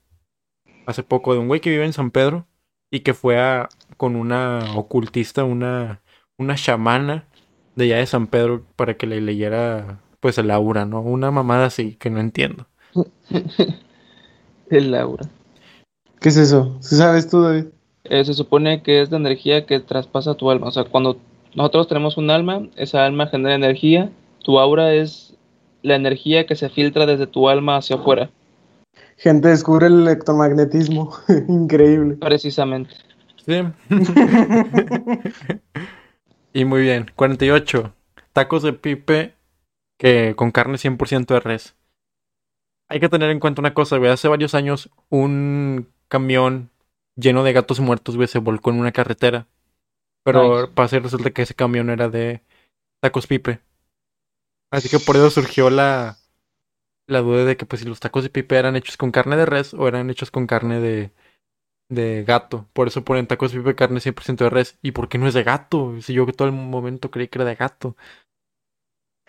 [0.85, 2.47] hace poco de un güey que vive en San Pedro
[2.91, 6.01] y que fue a, con una ocultista, una,
[6.37, 7.27] una chamana
[7.75, 11.01] de allá de San Pedro para que le leyera pues el aura, ¿no?
[11.01, 12.67] Una mamada así que no entiendo.
[14.77, 15.25] El Laura.
[16.19, 16.77] ¿Qué es eso?
[16.79, 17.65] ¿Sí sabes tú, David?
[18.05, 20.67] Eh, se supone que es la energía que traspasa tu alma.
[20.67, 21.17] O sea, cuando
[21.55, 24.11] nosotros tenemos un alma, esa alma genera energía.
[24.43, 25.35] Tu aura es
[25.83, 28.29] la energía que se filtra desde tu alma hacia afuera,
[29.21, 31.15] Gente descubre el electromagnetismo.
[31.47, 32.15] Increíble.
[32.15, 32.95] precisamente.
[33.45, 33.61] Sí.
[36.53, 37.11] y muy bien.
[37.15, 37.93] 48.
[38.33, 39.35] Tacos de pipe
[39.99, 41.75] que con carne 100% de res.
[42.91, 44.11] Hay que tener en cuenta una cosa, güey.
[44.11, 46.71] Hace varios años un camión
[47.15, 49.47] lleno de gatos muertos, güey, se volcó en una carretera.
[50.23, 50.67] Pero Nice.
[50.73, 52.43] para hacer resulta que ese camión era de
[53.01, 53.61] tacos pipe.
[54.71, 56.17] Así que por eso surgió la,
[57.07, 59.45] la duda de que pues si los tacos de pipe eran hechos con carne de
[59.45, 61.11] res o eran hechos con carne de,
[61.89, 62.69] de gato.
[62.73, 64.79] Por eso ponen tacos de pipe carne 100% de res.
[64.81, 66.01] ¿Y por qué no es de gato?
[66.01, 67.97] Si yo que todo el momento creí que era de gato.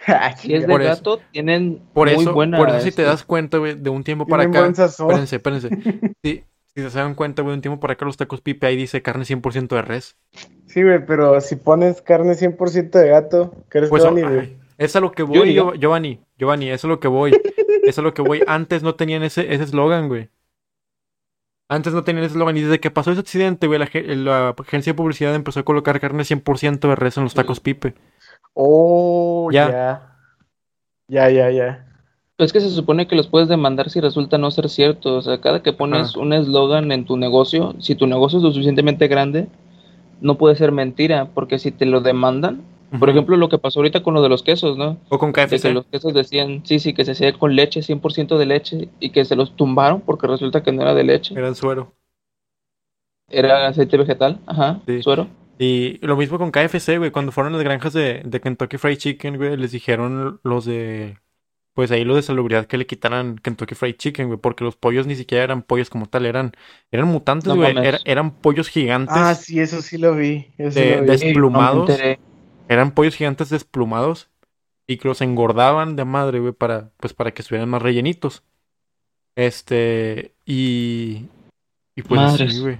[0.36, 2.59] Si es de Por eso- gato, tienen Por muy eso, buena.
[2.59, 4.84] por eso si te das cuenta, güey, de un tiempo para Tienen acá.
[4.86, 5.68] Espérense, espérense.
[6.22, 6.44] Sí,
[6.74, 9.03] si se dan cuenta, güey, de un tiempo para acá los tacos pipe ahí dice
[9.03, 10.16] carne 100% de res.
[10.66, 14.26] Sí, güey, pero si pones carne 100% de gato, ¿crees Pues que van a ir,
[14.26, 14.57] ay, güey?
[14.78, 16.20] es a lo que Yo voy, diría- Giov- Giovanni.
[16.38, 17.32] Giovanni, eso es lo que voy.
[17.84, 18.42] es a lo que voy.
[18.46, 20.30] Antes no tenían ese ese eslogan, güey.
[21.68, 24.96] Antes no tenían eslogan y desde que pasó ese accidente, güey, la, la agencia de
[24.96, 27.94] publicidad empezó a colocar carne 100% de res en los tacos pipe.
[28.55, 29.70] Oh, Ya.
[31.09, 31.28] ya.
[31.30, 31.86] Ya, ya.
[32.38, 35.16] Es que se supone que los puedes demandar si resulta no ser cierto.
[35.16, 38.51] O sea, cada que pones un eslogan en tu negocio, si tu negocio es lo
[38.51, 39.47] suficientemente grande,
[40.20, 42.62] no puede ser mentira, porque si te lo demandan,
[42.99, 44.97] por ejemplo, lo que pasó ahorita con lo de los quesos, ¿no?
[45.09, 45.62] O con De KFC.
[45.68, 49.11] que los quesos decían, sí, sí, que se hacía con leche, 100% de leche, y
[49.11, 51.93] que se los tumbaron porque resulta que no era de leche, Era el suero.
[53.28, 55.03] era aceite vegetal, ajá, Sí.
[55.03, 55.26] suero.
[55.59, 57.11] Y lo mismo con KFC, güey.
[57.11, 61.18] Cuando fueron a las granjas de, de Kentucky Fried Chicken, güey, les dijeron los de.
[61.74, 64.38] Pues ahí los de salubridad que le quitaran Kentucky Fried Chicken, güey.
[64.38, 66.53] Porque los pollos ni siquiera eran pollos como tal, eran,
[66.90, 67.76] eran mutantes, No güey.
[67.78, 69.14] Era- eran pollos gigantes.
[69.16, 70.48] Ah, sí, eso sí lo vi.
[70.59, 71.07] Eso De- lo vi.
[71.07, 71.90] de- Ey, no me Desplumados.
[72.68, 74.28] Eran pollos gigantes desplumados.
[74.86, 78.42] Y que los engordaban de madre, güey, para, pues para que estuvieran más rellenitos.
[79.36, 80.34] Este.
[80.44, 81.26] Y.
[81.94, 82.61] Y pues así, Madres.
[82.61, 82.78] güey.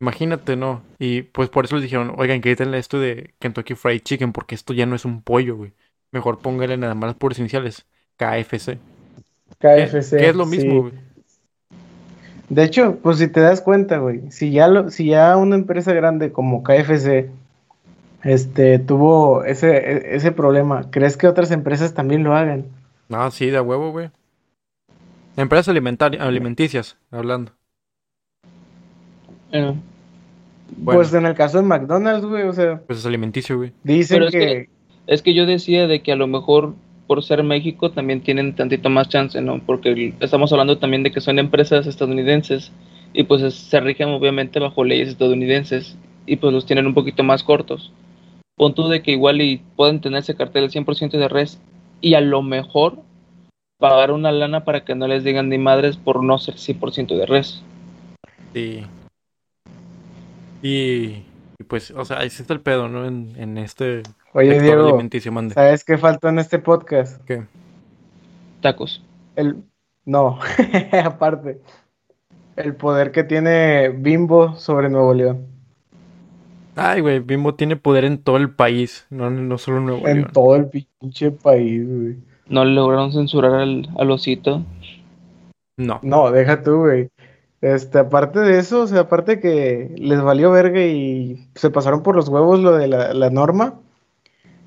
[0.00, 0.82] Imagínate, ¿no?
[0.98, 4.72] Y pues por eso les dijeron, oigan, quítenle esto de Kentucky Fried Chicken, porque esto
[4.72, 5.74] ya no es un pollo, güey.
[6.10, 7.86] Mejor póngale nada más las puras iniciales.
[8.16, 8.82] KFC.
[9.72, 10.12] ¿Qué, KFC.
[10.16, 10.46] qué es lo sí.
[10.46, 10.94] mismo, güey?
[12.48, 15.92] De hecho, pues si te das cuenta, güey, si ya lo, si ya una empresa
[15.92, 17.30] grande como KFC
[18.24, 22.66] este tuvo ese, e- ese problema, ¿crees que otras empresas también lo hagan?
[23.08, 24.10] No, sí, de huevo, güey.
[25.34, 27.58] Empresas alimentari- alimenticias, hablando.
[29.52, 29.74] Eh,
[30.76, 33.72] Bueno, Pues en el caso de McDonald's, güey, o sea, pues es alimenticio, güey.
[33.82, 34.68] dicen Pero es que, que-
[35.06, 36.74] Es que yo decía de que a lo mejor
[37.08, 39.58] por ser México también tienen tantito más chance, ¿no?
[39.66, 42.70] Porque estamos hablando también de que son empresas estadounidenses
[43.12, 45.96] y pues es- se rigen obviamente bajo leyes estadounidenses
[46.26, 47.92] y pues los tienen un poquito más cortos.
[48.56, 51.60] Pon tú de que igual y pueden tener ese cartel al 100% de res
[52.00, 52.98] y a lo mejor
[53.78, 57.26] pagar una lana para que no les digan ni madres por no ser 100% de
[57.26, 57.62] res.
[58.54, 58.82] Sí.
[60.62, 61.24] Y,
[61.58, 63.06] y pues, o sea, ahí sí está el pedo, ¿no?
[63.06, 64.02] En, en este
[64.32, 65.54] oye sector Diego, alimenticio, mande.
[65.54, 67.22] ¿sabes qué faltó en este podcast?
[67.24, 67.44] ¿Qué?
[68.60, 69.02] Tacos.
[69.36, 69.62] El,
[70.04, 70.38] no,
[71.04, 71.60] aparte,
[72.56, 75.46] el poder que tiene Bimbo sobre Nuevo León,
[76.76, 80.16] Ay, güey, Bimbo tiene poder en todo el país, no, no solo en Nuevo en
[80.18, 80.30] León.
[80.32, 82.16] todo el pinche país, güey.
[82.48, 84.64] No le lograron censurar al, al osito.
[85.76, 85.98] No.
[86.02, 87.10] No, deja tú, güey.
[87.60, 92.16] Este, aparte de eso, o sea, aparte que les valió verga y se pasaron por
[92.16, 93.78] los huevos lo de la, la norma,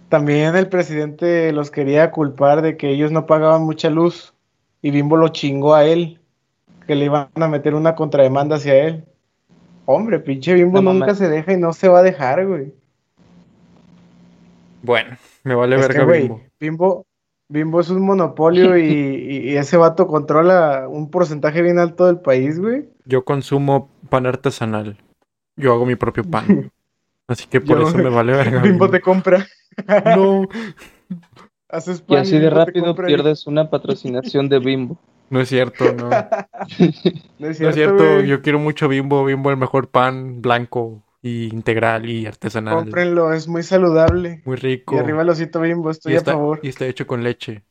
[0.09, 4.35] también el presidente los quería culpar de que ellos no pagaban mucha luz
[4.83, 6.19] y Bimbo lo chingó a él,
[6.85, 9.05] que le iban a meter una contrademanda hacia él.
[9.85, 12.73] Hombre, pinche Bimbo No nunca se deja y no se va a dejar, güey.
[14.83, 16.41] Bueno, me vale Es verga que, Bimbo.
[16.59, 17.05] Bimbo,
[17.49, 22.19] Bimbo es un monopolio y, y- y ese vato controla un porcentaje bien alto del
[22.19, 22.89] país, güey.
[23.05, 24.97] Yo consumo pan artesanal.
[25.55, 26.71] Yo hago mi propio pan.
[27.27, 28.89] Así que por Yo- eso me vale verga Bimbo Bimbo.
[28.89, 29.45] te compra.
[30.15, 30.47] No,
[31.69, 34.99] Haces Y pan así de rápido y- pierdes una patrocinación de Bimbo.
[35.31, 36.09] no es cierto, no.
[36.09, 36.17] No
[36.77, 37.01] es
[37.39, 42.07] No es cierto, cierto, yo quiero mucho Bimbo, Bimbo el mejor pan blanco y integral
[42.07, 42.75] y artesanal.
[42.75, 44.41] Cómprenlo, es muy saludable.
[44.45, 44.95] Muy rico.
[44.95, 46.59] Y arriba el osito Bimbo, estoy y a favor.
[46.61, 47.63] y está hecho con leche.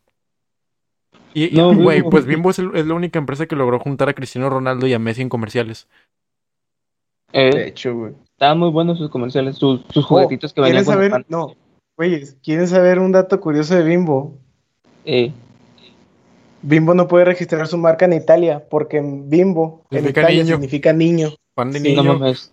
[1.35, 2.11] Y, y, No, güey, Bimbo.
[2.11, 4.95] pues Bimbo es, el- es la única empresa que logró juntar a Cristiano Ronaldo y
[4.95, 5.87] a Messi en comerciales.
[7.33, 8.13] De Eh, hecho, güey.
[8.25, 11.11] estaban muy buenos sus comerciales, sus, sus Oh, juguetitos que venían ¿Quieren con saber?
[11.11, 11.25] pan.
[11.29, 11.55] No,
[11.97, 14.35] güeyes, ¿quieren saber un dato curioso de Bimbo?
[15.05, 15.33] Eh,
[16.63, 20.55] Bimbo no puede registrar su marca en Italia porque en Bimbo en Significa Italia niño.
[20.57, 21.29] significa niño.
[21.55, 22.19] Pan de Sí, no niño.
[22.19, 22.53] mames,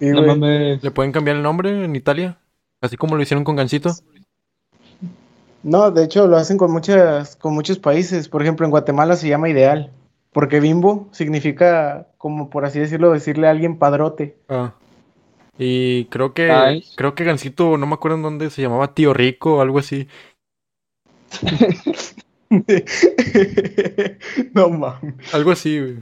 [0.00, 0.28] Sí, no güey.
[0.28, 0.82] mames.
[0.82, 2.38] ¿Le pueden cambiar el nombre en Italia?
[2.80, 3.90] Así como lo hicieron con Gansito.
[5.62, 8.28] No, de hecho lo hacen con muchas, con muchos países.
[8.28, 9.90] Por ejemplo, en Guatemala se llama ideal.
[10.32, 14.36] Porque bimbo significa, como por así decirlo, decirle a alguien padrote.
[14.48, 14.72] Ah.
[15.58, 16.92] Y creo que Nice.
[16.96, 20.08] creo que Gansito, no me acuerdo en dónde, se llamaba Tío Rico o algo así.
[24.54, 25.34] no mames.
[25.34, 25.98] Algo así, güey.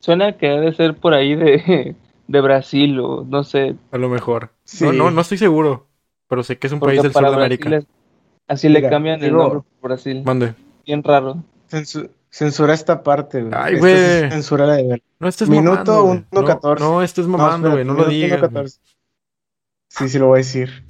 [0.00, 1.96] Suena que debe ser por ahí de,
[2.30, 4.50] de Brasil o no sé, A lo mejor.
[4.64, 4.84] Sí.
[4.84, 5.86] No, no, no estoy seguro.
[6.28, 7.76] Pero sé que es un porque país del sur de Brasil América.
[7.78, 7.86] es-
[8.46, 10.22] así le Mira, cambian el nombre por Brasil.
[10.24, 10.54] Mande.
[10.86, 11.42] Bien raro.
[11.68, 13.52] Censu- censura esta parte, güey.
[13.56, 13.94] Ay, güey.
[13.94, 15.02] es Censura de ver.
[15.18, 16.24] No estés Minuto mamando, güey.
[16.30, 16.78] 1.14.
[16.80, 17.84] No, no estés mamando, güey.
[17.84, 18.38] No, lo espérate, digas.
[18.38, 18.64] minuto güey.
[18.66, 18.80] 1.14.
[19.88, 20.84] Sí, sí lo voy a decir.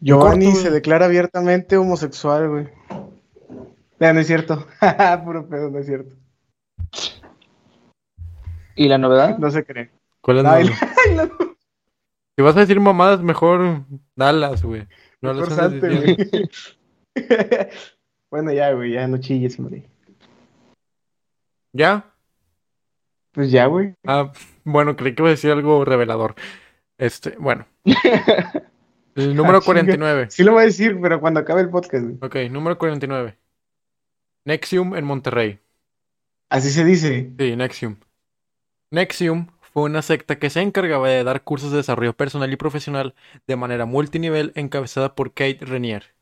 [0.00, 2.68] Giovanni corto, se declara abiertamente homosexual, güey.
[4.00, 4.66] Ya, no es cierto.
[5.24, 6.14] Puro pedo, no es cierto.
[8.76, 9.38] ¿Y la novedad?
[9.38, 9.90] No se cree.
[10.20, 11.28] ¿Cuál es la-
[12.36, 13.84] Si vas a decir mamadas, mejor
[14.16, 14.88] dalas, güey.
[15.20, 16.48] No las salte,
[18.30, 19.88] bueno, ya, güey, ya no chilles, hombre.
[21.72, 22.12] ¿Ya?
[23.32, 23.94] Pues ya, güey.
[24.04, 24.32] Ah,
[24.64, 26.34] bueno, creí que iba a decir algo revelador.
[26.98, 27.66] Este, bueno.
[29.14, 29.64] El número Ah, chinga.
[29.66, 30.26] 49.
[30.30, 32.16] Sí lo voy a decir, pero cuando acabe el podcast, güey.
[32.20, 33.38] Ok, número 49.
[34.44, 35.60] Nexium en Monterrey.
[36.50, 37.32] Así se dice.
[37.38, 37.96] Sí, Nexium.
[38.94, 43.14] Nexium fue una secta que se encargaba de dar cursos de desarrollo personal y profesional
[43.46, 46.14] de manera multinivel encabezada por Kate Renier.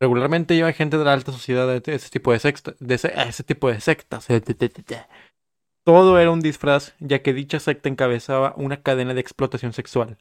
[0.00, 3.68] Regularmente iba gente de la alta sociedad de ese tipo de, secta, de ese tipo
[3.70, 4.26] de sectas.
[5.84, 10.18] Todo era un disfraz, ya que dicha secta encabezaba una cadena de explotación sexual.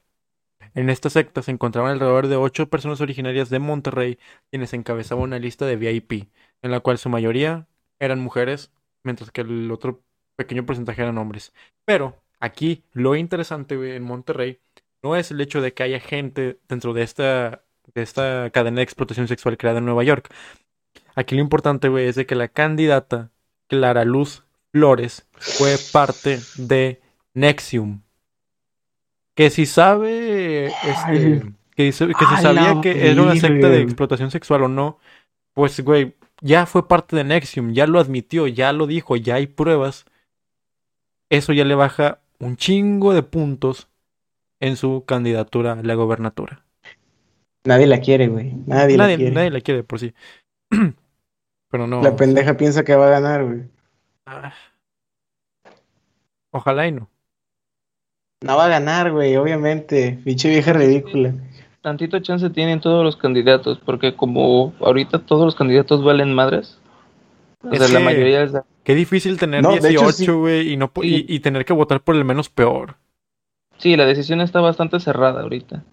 [0.76, 4.20] En esta secta se encontraban alrededor de ocho personas originarias de Monterrey,
[4.52, 6.30] quienes encabezaban una lista de VIP,
[6.62, 7.68] en la cual su mayoría
[8.00, 8.72] eran mujeres,
[9.04, 10.04] mientras que el otro
[10.36, 11.54] pequeño porcentaje eran hombres.
[11.86, 14.60] Pero aquí lo interesante güey, en Monterrey
[15.04, 17.64] no es el hecho de que haya gente dentro de esta,
[17.94, 20.34] de esta cadena de explotación sexual creada en Nueva York.
[21.16, 23.32] Aquí lo importante, güey, es de que la candidata
[23.68, 27.02] Clara Luz Flores fue parte de
[27.34, 28.02] Nexium.
[29.36, 31.42] Que si sabe, este,
[31.76, 35.00] que, dice- que si sabía que era una secta de explotación sexual o no,
[35.54, 39.48] pues, güey, ya fue parte de Nexium, ya lo admitió, ya lo dijo, ya hay
[39.48, 40.06] pruebas.
[41.32, 43.88] Eso ya le baja un chingo de puntos
[44.60, 46.64] en su candidatura a la gobernatura.
[47.64, 48.54] Nadie la quiere, güey.
[48.68, 49.32] Nadie, Nadie, la quiere.
[49.36, 50.14] nadie la quiere por sí.
[51.72, 52.02] Pero no.
[52.04, 53.62] La pendeja piensa que va a ganar, güey.
[54.26, 54.54] Ah.
[56.52, 57.10] Ojalá y no.
[58.42, 60.20] No va a ganar, güey, obviamente.
[60.26, 61.34] Pinche vieja ridícula.
[61.82, 66.78] Tantito chance tienen todos los candidatos, porque como ahorita todos los candidatos valen madres,
[67.64, 70.32] o sea, la mayoría es de- Qué difícil tener No, de hecho, 18, sí.
[70.32, 72.96] güey, y, no, y, tener que votar por el menos peor.
[73.78, 75.84] Sí, la decisión está bastante cerrada ahorita.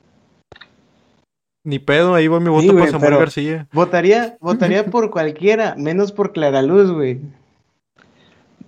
[1.64, 3.66] Ni pedo, ahí va mi voto Sí, para güey, Samuel García.
[3.72, 7.20] Votaría, votaría por cualquiera, menos por Clara Luz, güey.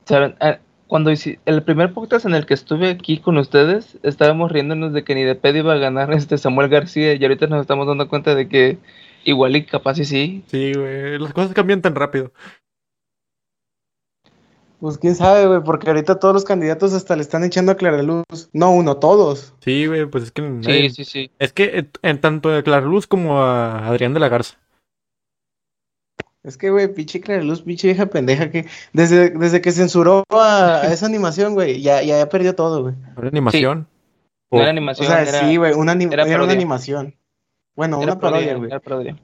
[0.04, 0.34] ¿Saben?
[0.40, 4.92] Ah, Cuando hice el primer podcast en el que estuve aquí con ustedes, estábamos riéndonos
[4.92, 7.86] de que ni de pedo iba a ganar este Samuel García y ahorita nos estamos
[7.86, 8.78] dando cuenta de que
[9.24, 10.42] igual y capaz y sí.
[10.48, 12.32] Sí, güey, las cosas cambian tan rápido.
[14.80, 18.02] Pues quién sabe, güey, porque ahorita todos los candidatos hasta le están echando a Clara
[18.02, 18.24] Luz.
[18.54, 19.52] No uno, todos.
[19.60, 20.42] Sí, güey, pues es que...
[20.62, 21.30] Sí, sí, sí.
[21.38, 24.56] Es que eh, en tanto a Clara Luz como a Adrián de la Garza.
[26.42, 28.64] Es que, güey, pinche Clara Luz, pinche vieja pendeja que
[28.94, 32.94] desde, desde que censuró a, a esa animación, güey, ya, ya, ya perdió todo, güey.
[33.16, 33.86] Una animación.
[34.50, 37.14] No era O- O animación, sea, era, sí, güey, una, anim- era era una animación.
[37.76, 38.70] Bueno, era una parodia, güey.
[38.70, 39.16] era parodia.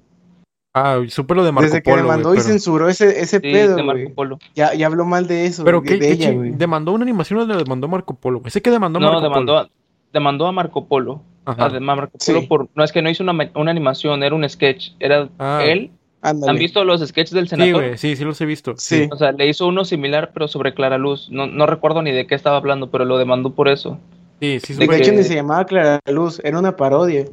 [0.78, 2.52] Ah, supe lo de Marco Desde que Polo, demandó güey, y pero...
[2.52, 4.14] censuró ese, ese Sí, pedo, de Marco güey.
[4.14, 4.38] Polo.
[4.54, 6.50] Ya, ya habló mal de eso, Pero de, qué, de qué ella, güey.
[6.50, 8.42] ¿Demandó una animación o le demandó Marco Polo?
[8.48, 9.58] Sé que demandó No, Marco demandó, Polo.
[9.60, 9.70] a-
[10.12, 11.22] demandó a Marco Polo.
[11.46, 11.64] Ajá.
[11.64, 12.46] A de- Marco Polo Sí.
[12.46, 14.90] por, no es que no hizo una, una animación, era un sketch.
[15.00, 15.60] Era Ah.
[15.64, 15.90] él.
[16.20, 16.50] Ándale.
[16.50, 17.74] ¿Han visto los sketches del Sí, senador?
[17.84, 18.74] güey, sí, sí los he visto.
[18.76, 19.08] Sí.
[19.12, 21.28] O sea, le hizo uno similar, pero sobre Clara Luz.
[21.30, 23.98] No, no recuerdo ni de qué estaba hablando, pero lo demandó por eso.
[24.40, 27.24] Sí, sí, De De hecho, que- ni se llamaba Clara Luz, era una parodia.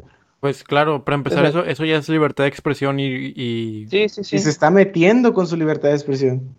[0.43, 3.05] Pues claro, para empezar, Pero- eso, eso ya es libertad de expresión y...
[3.05, 3.87] y...
[3.89, 4.35] Sí, sí, sí.
[4.35, 6.53] Y se está metiendo con su libertad de expresión.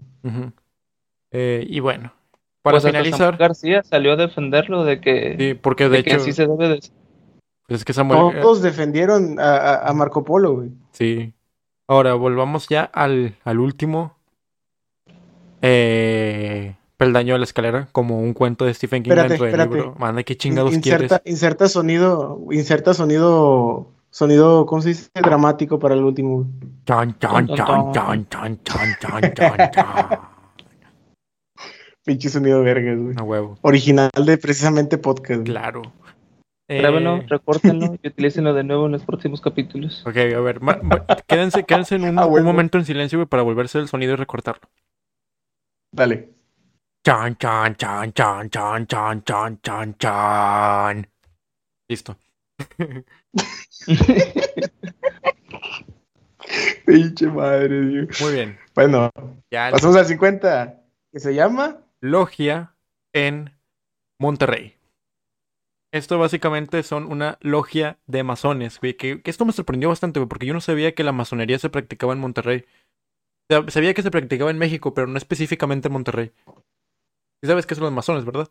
[1.30, 2.10] Eh, y bueno,
[2.62, 6.10] para Pues finalizar, Samuel García salió a defenderlo de que, sí, porque de de que
[6.12, 6.80] hecho, así se debe de...
[7.66, 10.70] pues es que Samuel, eh, Todos defendieron a, a- a Marco Polo, güey.
[10.92, 11.34] sí.
[11.86, 14.16] Ahora, volvamos ya al, al último
[15.60, 16.74] eh,
[17.06, 19.74] peldaño de la escalera, como un cuento de Stephen King Espérate, dentro del espérate.
[19.76, 19.94] libro.
[19.98, 21.22] Manda, ¿qué chingados Inserta, quieres?
[21.32, 25.08] inserta sonido, inserta sonido, sonido, ¿cómo se dice?
[25.14, 26.46] Dramático para el último.
[26.86, 30.18] Chan, chan, chan, chan, chan, chan, chan, chan, chan.
[32.04, 33.14] Pinche sonido vergas, güey.
[33.18, 35.40] A huevo, Original de precisamente podcast.
[35.40, 35.44] güey.
[35.44, 35.82] claro.
[36.68, 40.02] Grábenlo, Eh, recórtenlo y utilícenlo de nuevo en los próximos capítulos.
[40.06, 43.26] Ok, a ver, ma- ma- quédense, quédense en un, Ah, un momento en silencio, güey,
[43.28, 44.62] para volverse el sonido y recortarlo.
[45.92, 46.33] Dale.
[47.04, 51.06] Chan, chan, chan, chan, chan, chan, chan, chan, chan.
[51.88, 52.16] Listo.
[56.86, 58.20] Pinche madre, Dios.
[58.20, 58.58] Muy bien.
[58.74, 59.10] Bueno,
[59.50, 60.82] Ya pasamos al 50.
[61.12, 61.80] ¿Qué se llama?
[62.00, 62.74] logia
[63.14, 63.50] en
[64.18, 64.76] Monterrey.
[65.92, 68.94] Esto básicamente son una logia de masones, güey.
[68.94, 71.70] Que, que esto me sorprendió bastante, güey, porque yo no sabía que la masonería se
[71.70, 72.64] practicaba en Monterrey.
[73.50, 76.32] O sea, sabía que se practicaba en México, pero no específicamente en Monterrey.
[77.44, 78.50] ¿Y sabes qué son los masones, verdad?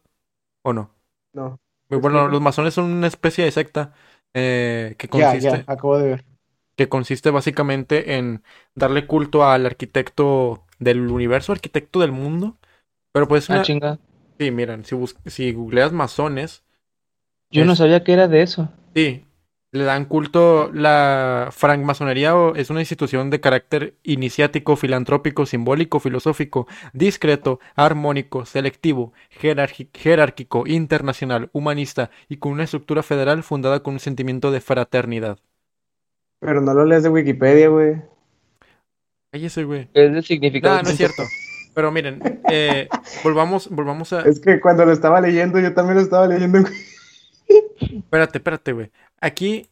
[0.63, 0.95] ¿O no?
[1.33, 1.59] No.
[1.89, 3.93] Bueno, los masones son una especie de secta
[4.33, 6.25] eh, que Ya, consiste, ya, acabo de ver.
[6.75, 8.43] que consiste básicamente en
[8.75, 12.57] darle culto al arquitecto del universo, arquitecto del mundo.
[13.13, 13.97] Pero pues Ah, chinga.
[14.39, 16.63] Sí, miren, si, bus- si googleas masones,
[17.51, 18.67] Yo no sabía que era de eso.
[18.95, 19.25] sí,
[19.73, 26.67] Le dan culto la francmasonería o es una institución de carácter iniciático, filantrópico, simbólico, filosófico,
[26.93, 34.51] discreto, armónico, selectivo, jerárquico, internacional, humanista y con una estructura federal fundada con un sentimiento
[34.51, 35.39] de fraternidad.
[36.39, 37.99] Pero no lo lees de Wikipedia, güey.
[39.31, 39.89] Cállese, güey.
[39.95, 40.75] Es de significado.
[40.75, 41.23] No, no es cierto.
[41.73, 42.21] Pero miren,
[42.51, 42.87] eh,
[43.23, 44.21] volvamos, volvamos a...
[44.21, 46.61] Es que cuando lo estaba leyendo, yo también lo estaba leyendo.
[46.61, 46.73] güey.
[47.79, 48.91] Espérate, espérate, güey.
[49.23, 49.69] Aquí,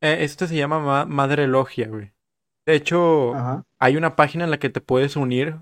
[0.00, 2.12] eh, esto se llama ma- Madre Logia, güey.
[2.66, 3.64] De hecho, Ajá.
[3.80, 5.56] hay una página en la que te puedes unir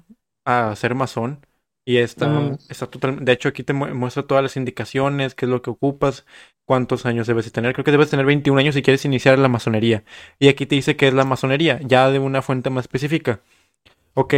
[0.44, 1.46] a ser masón.
[1.86, 2.28] Y está,
[2.68, 3.24] está totalmente.
[3.24, 6.26] De hecho, aquí te mu- muestra todas las indicaciones, qué es lo que ocupas,
[6.66, 7.72] cuántos años debes de tener.
[7.72, 10.04] Creo que debes tener 21 años si quieres iniciar la masonería.
[10.38, 13.40] Y aquí te dice qué es la masonería, ya de una fuente más específica.
[14.14, 14.34] Ok.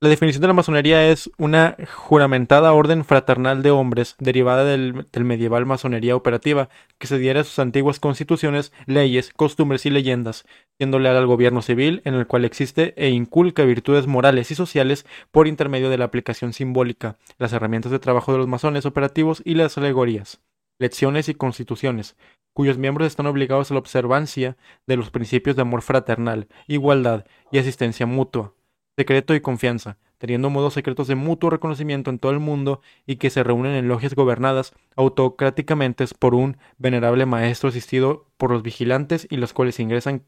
[0.00, 5.66] La definición de la masonería es una juramentada orden fraternal de hombres derivada del, medieval
[5.66, 6.68] masonería operativa
[6.98, 10.46] que se diera a sus antiguas constituciones, leyes, costumbres y leyendas,
[10.76, 15.04] siendo leal al gobierno civil en el cual existe e inculca virtudes morales y sociales
[15.32, 19.54] por intermedio de la aplicación simbólica, las herramientas de trabajo de los masones operativos y
[19.54, 20.40] las alegorías,
[20.78, 22.16] lecciones y constituciones,
[22.54, 24.56] cuyos miembros están obligados a la observancia
[24.86, 28.54] de los principios de amor fraternal, igualdad y asistencia mutua,
[28.98, 33.30] secreto y confianza, teniendo modos secretos de mutuo reconocimiento en todo el mundo y que
[33.30, 39.36] se reúnen en logias gobernadas autocráticamente por un venerable maestro asistido por los vigilantes y
[39.36, 40.20] los cuales ingresan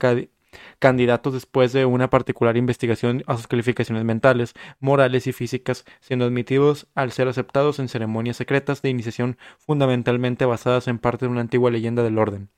[0.79, 6.87] candidatos después de una particular investigación a sus calificaciones mentales, morales y físicas, siendo admitidos
[6.95, 11.73] al ser aceptados en ceremonias secretas de iniciación fundamentalmente basadas en parte de una antigua
[11.73, 12.51] leyenda del orden.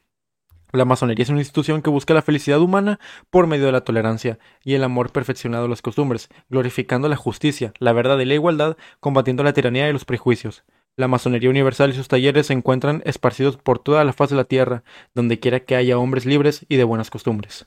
[0.73, 2.99] La masonería es una institución que busca la felicidad humana
[3.31, 7.73] por medio de la tolerancia y el amor perfeccionado de las costumbres, glorificando la justicia,
[7.79, 10.65] la verdad y la igualdad, combatiendo la tiranía y los prejuicios.
[10.97, 14.45] La masonería universal y sus talleres se encuentran esparcidos por toda la faz de la
[14.45, 14.83] tierra,
[15.15, 17.67] donde quiera que haya hombres libres y de buenas costumbres.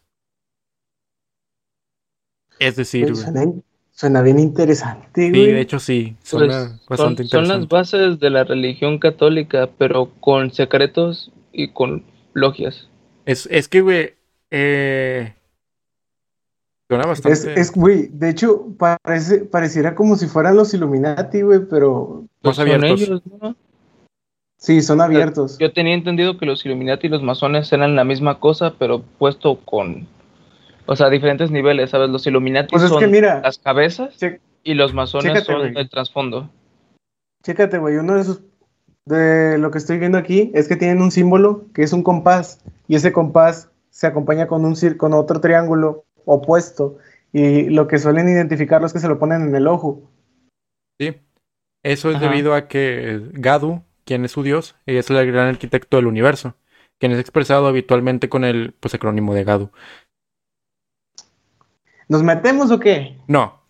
[2.60, 3.46] Es decir, suena,
[3.92, 7.68] suena bien interesante, Sí, de hecho sí, Pues, suena son, bastante son las interesante.
[7.68, 12.90] bases de la religión católica, pero con secretos y con logias.
[13.26, 14.14] Es, es que, güey,
[14.52, 15.34] eh,
[16.88, 21.62] suena Es, bastante es, güey, de hecho, parece, pareciera como si fueran los Illuminati, güey,
[21.70, 23.02] pero Pues son abiertos.
[23.02, 23.56] ellos, ¿no?
[24.58, 25.58] sí, son abiertos.
[25.58, 29.58] Yo tenía entendido que los Illuminati y los masones eran la misma cosa, pero puesto
[29.66, 30.08] con,
[30.86, 32.10] o sea, diferentes niveles, ¿sabes?
[32.10, 34.16] Los Illuminati Pues es son que mira, las cabezas
[34.64, 35.74] y los masones chécate, son güey.
[35.78, 36.50] el trasfondo.
[37.44, 38.42] chécate, güey, uno de sus,
[39.06, 42.64] de lo que estoy viendo aquí es que tienen un símbolo que es un compás,
[42.88, 46.98] y ese compás se acompaña con un con otro triángulo opuesto,
[47.32, 50.10] y lo que suelen identificarlo es que se lo ponen en el ojo.
[51.00, 51.22] Sí,
[51.84, 52.26] eso es Ajá.
[52.26, 56.56] debido a que Gadu, quien es su dios, es el gran arquitecto del universo,
[56.98, 59.70] quien es expresado habitualmente con el pues, acrónimo de Gadu.
[62.08, 63.18] ¿Nos metemos o qué?
[63.28, 63.62] No,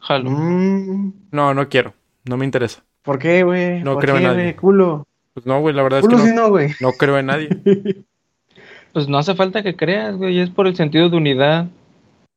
[0.00, 0.30] Jalo.
[0.30, 1.94] Mm, no, no quiero,
[2.24, 2.85] no me interesa.
[3.06, 3.82] ¿Por qué, güey?
[3.82, 4.42] No ¿Por creo en qué, nadie.
[4.42, 4.56] güey?
[4.56, 5.06] Culo.
[5.32, 6.70] Pues no, güey, la verdad es que Culo no, sí no, güey.
[6.80, 7.48] no creo en nadie.
[8.92, 11.66] Pues no hace falta que creas, güey, es por el sentido de unidad.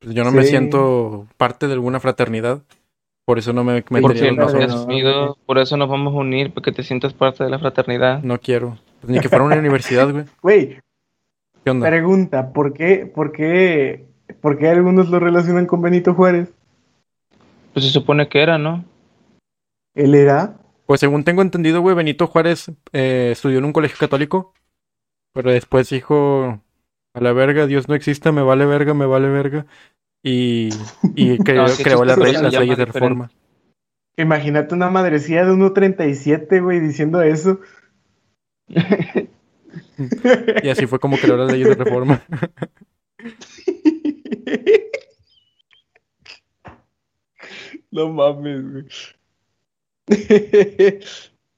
[0.01, 2.63] Pues yo no me siento parte de alguna fraternidad,
[3.23, 6.51] por eso no me metería Porque en no unido, por eso nos vamos a unir,
[6.51, 8.21] para que te sientas parte de la fraternidad.
[8.23, 8.77] No quiero.
[8.99, 10.25] Pues ni que fuera una universidad, güey.
[10.41, 10.79] Güey,
[11.63, 11.87] ¿Qué onda?
[11.87, 14.05] pregunta, ¿por qué, por qué,
[14.41, 16.49] por qué algunos lo relacionan con Benito Juárez?
[17.71, 18.83] Pues se supone que era, ¿no?
[19.99, 20.57] ¿Él era?
[20.85, 24.53] Pues según tengo entendido, güey, Benito Juárez eh, estudió en un colegio católico,
[25.33, 26.63] pero después dijo,
[27.13, 29.65] a la verga, Dios no existe, me vale verga, me vale verga,
[30.23, 30.69] y,
[31.15, 32.85] y creó, No, creó las, rey- leyes de diferente.
[32.85, 33.31] reforma.
[34.17, 37.59] Imagínate una madrecilla de 1.37, güey, diciendo eso.
[40.63, 42.21] Y así fue como creó las leyes de reforma.
[47.91, 48.85] No mames, güey.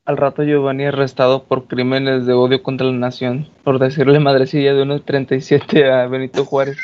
[0.06, 4.82] Al rato Giovanni arrestado por crímenes de odio contra la nación, por decirle madrecilla de
[4.82, 6.78] unos 37 a Benito Juárez.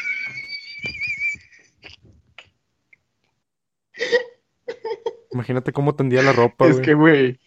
[5.31, 7.39] Imagínate cómo tendía la ropa, es que, güey,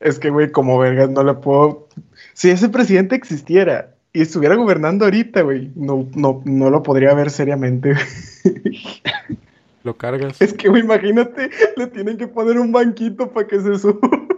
[0.00, 1.88] es que, güey, como vergas no le puedo...
[2.32, 7.30] Si ese presidente existiera y estuviera gobernando ahorita, güey, no, no, no lo podría ver
[7.30, 7.94] seriamente.
[9.82, 10.40] Lo cargas.
[10.40, 13.98] Es que, güey, imagínate, le tienen que poner un banquito para que se suba.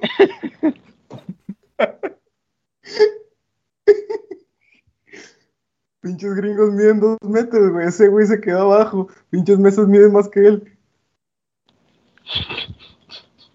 [6.01, 7.87] Pinches gringos miden dos metros, güey.
[7.87, 9.09] Ese güey se quedó abajo.
[9.31, 10.77] Pinches mesas miden más que él.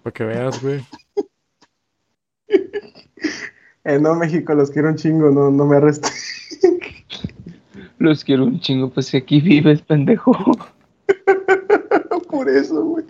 [0.03, 0.81] Para que veas, güey.
[3.83, 6.59] Eh, no, México, los quiero un chingo, no, no me arrestes.
[7.99, 10.33] Los quiero un chingo, pues si aquí vives, pendejo.
[12.37, 13.05] Por eso, güey.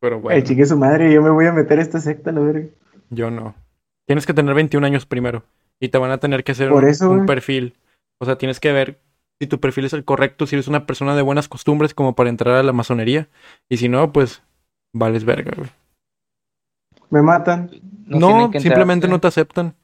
[0.00, 2.40] Pero Ay, bueno, chingue su madre, yo me voy a meter a esta secta, la
[2.40, 2.68] verga.
[3.10, 3.54] yo no.
[4.06, 5.42] Tienes que tener 21 años primero.
[5.80, 7.26] Y te van a tener que hacer Por un, eso, un güey.
[7.26, 7.74] perfil.
[8.20, 9.00] O sea, tienes que ver
[9.40, 12.30] si tu perfil es el correcto, si eres una persona de buenas costumbres como para
[12.30, 13.28] entrar a la masonería.
[13.68, 14.42] Y si no, pues
[14.92, 15.70] vales verga, güey.
[17.10, 17.70] Me matan.
[18.06, 19.74] No, simplemente no te aceptan.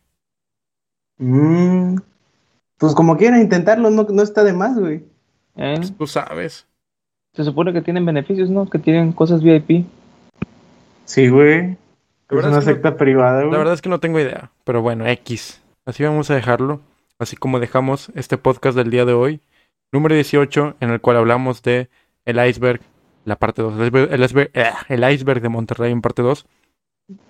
[1.19, 1.97] Mm.
[2.77, 5.05] Pues como quieran intentarlo, no, no está de más, güey.
[5.57, 5.75] ¿Eh?
[5.77, 6.67] Pues, tú sabes.
[7.39, 8.69] Se supone que tienen beneficios, ¿no?
[8.69, 9.87] Que tienen cosas VIP.
[11.05, 11.77] Sí, güey.
[12.29, 13.53] Es una es que no- secta privada, güey.
[13.53, 15.63] La verdad es que no tengo idea, pero bueno, X.
[15.87, 16.81] Así vamos a dejarlo,
[17.21, 19.41] así como dejamos este podcast del día de hoy,
[19.93, 21.89] número 18, en el cual hablamos de
[22.25, 22.81] el iceberg,
[23.25, 26.45] la parte 2, el iceberg, el iceberg, eh, el iceberg de Monterrey en parte 2.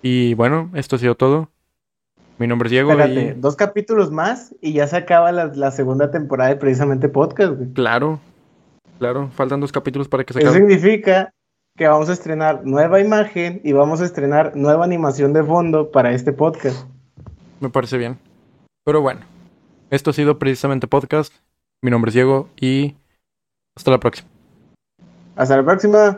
[0.01, 1.49] Y bueno, esto ha sido todo.
[2.39, 5.69] Mi nombre es Diego Espérate, y dos capítulos más y ya se acaba la, la
[5.69, 7.71] segunda temporada de precisamente podcast, güey.
[7.73, 8.19] claro,
[8.99, 10.59] claro, faltan dos capítulos para que se Eso acabe.
[10.59, 11.33] significa
[11.77, 16.11] que vamos a estrenar nueva imagen y vamos a estrenar nueva animación de fondo para
[16.11, 16.85] este podcast.
[17.59, 18.17] Me parece bien.
[18.85, 19.21] Pero bueno,
[19.89, 21.33] esto ha sido precisamente podcast.
[21.81, 22.95] Mi nombre es Diego y
[23.75, 24.27] hasta la próxima.
[25.35, 26.17] Hasta la próxima.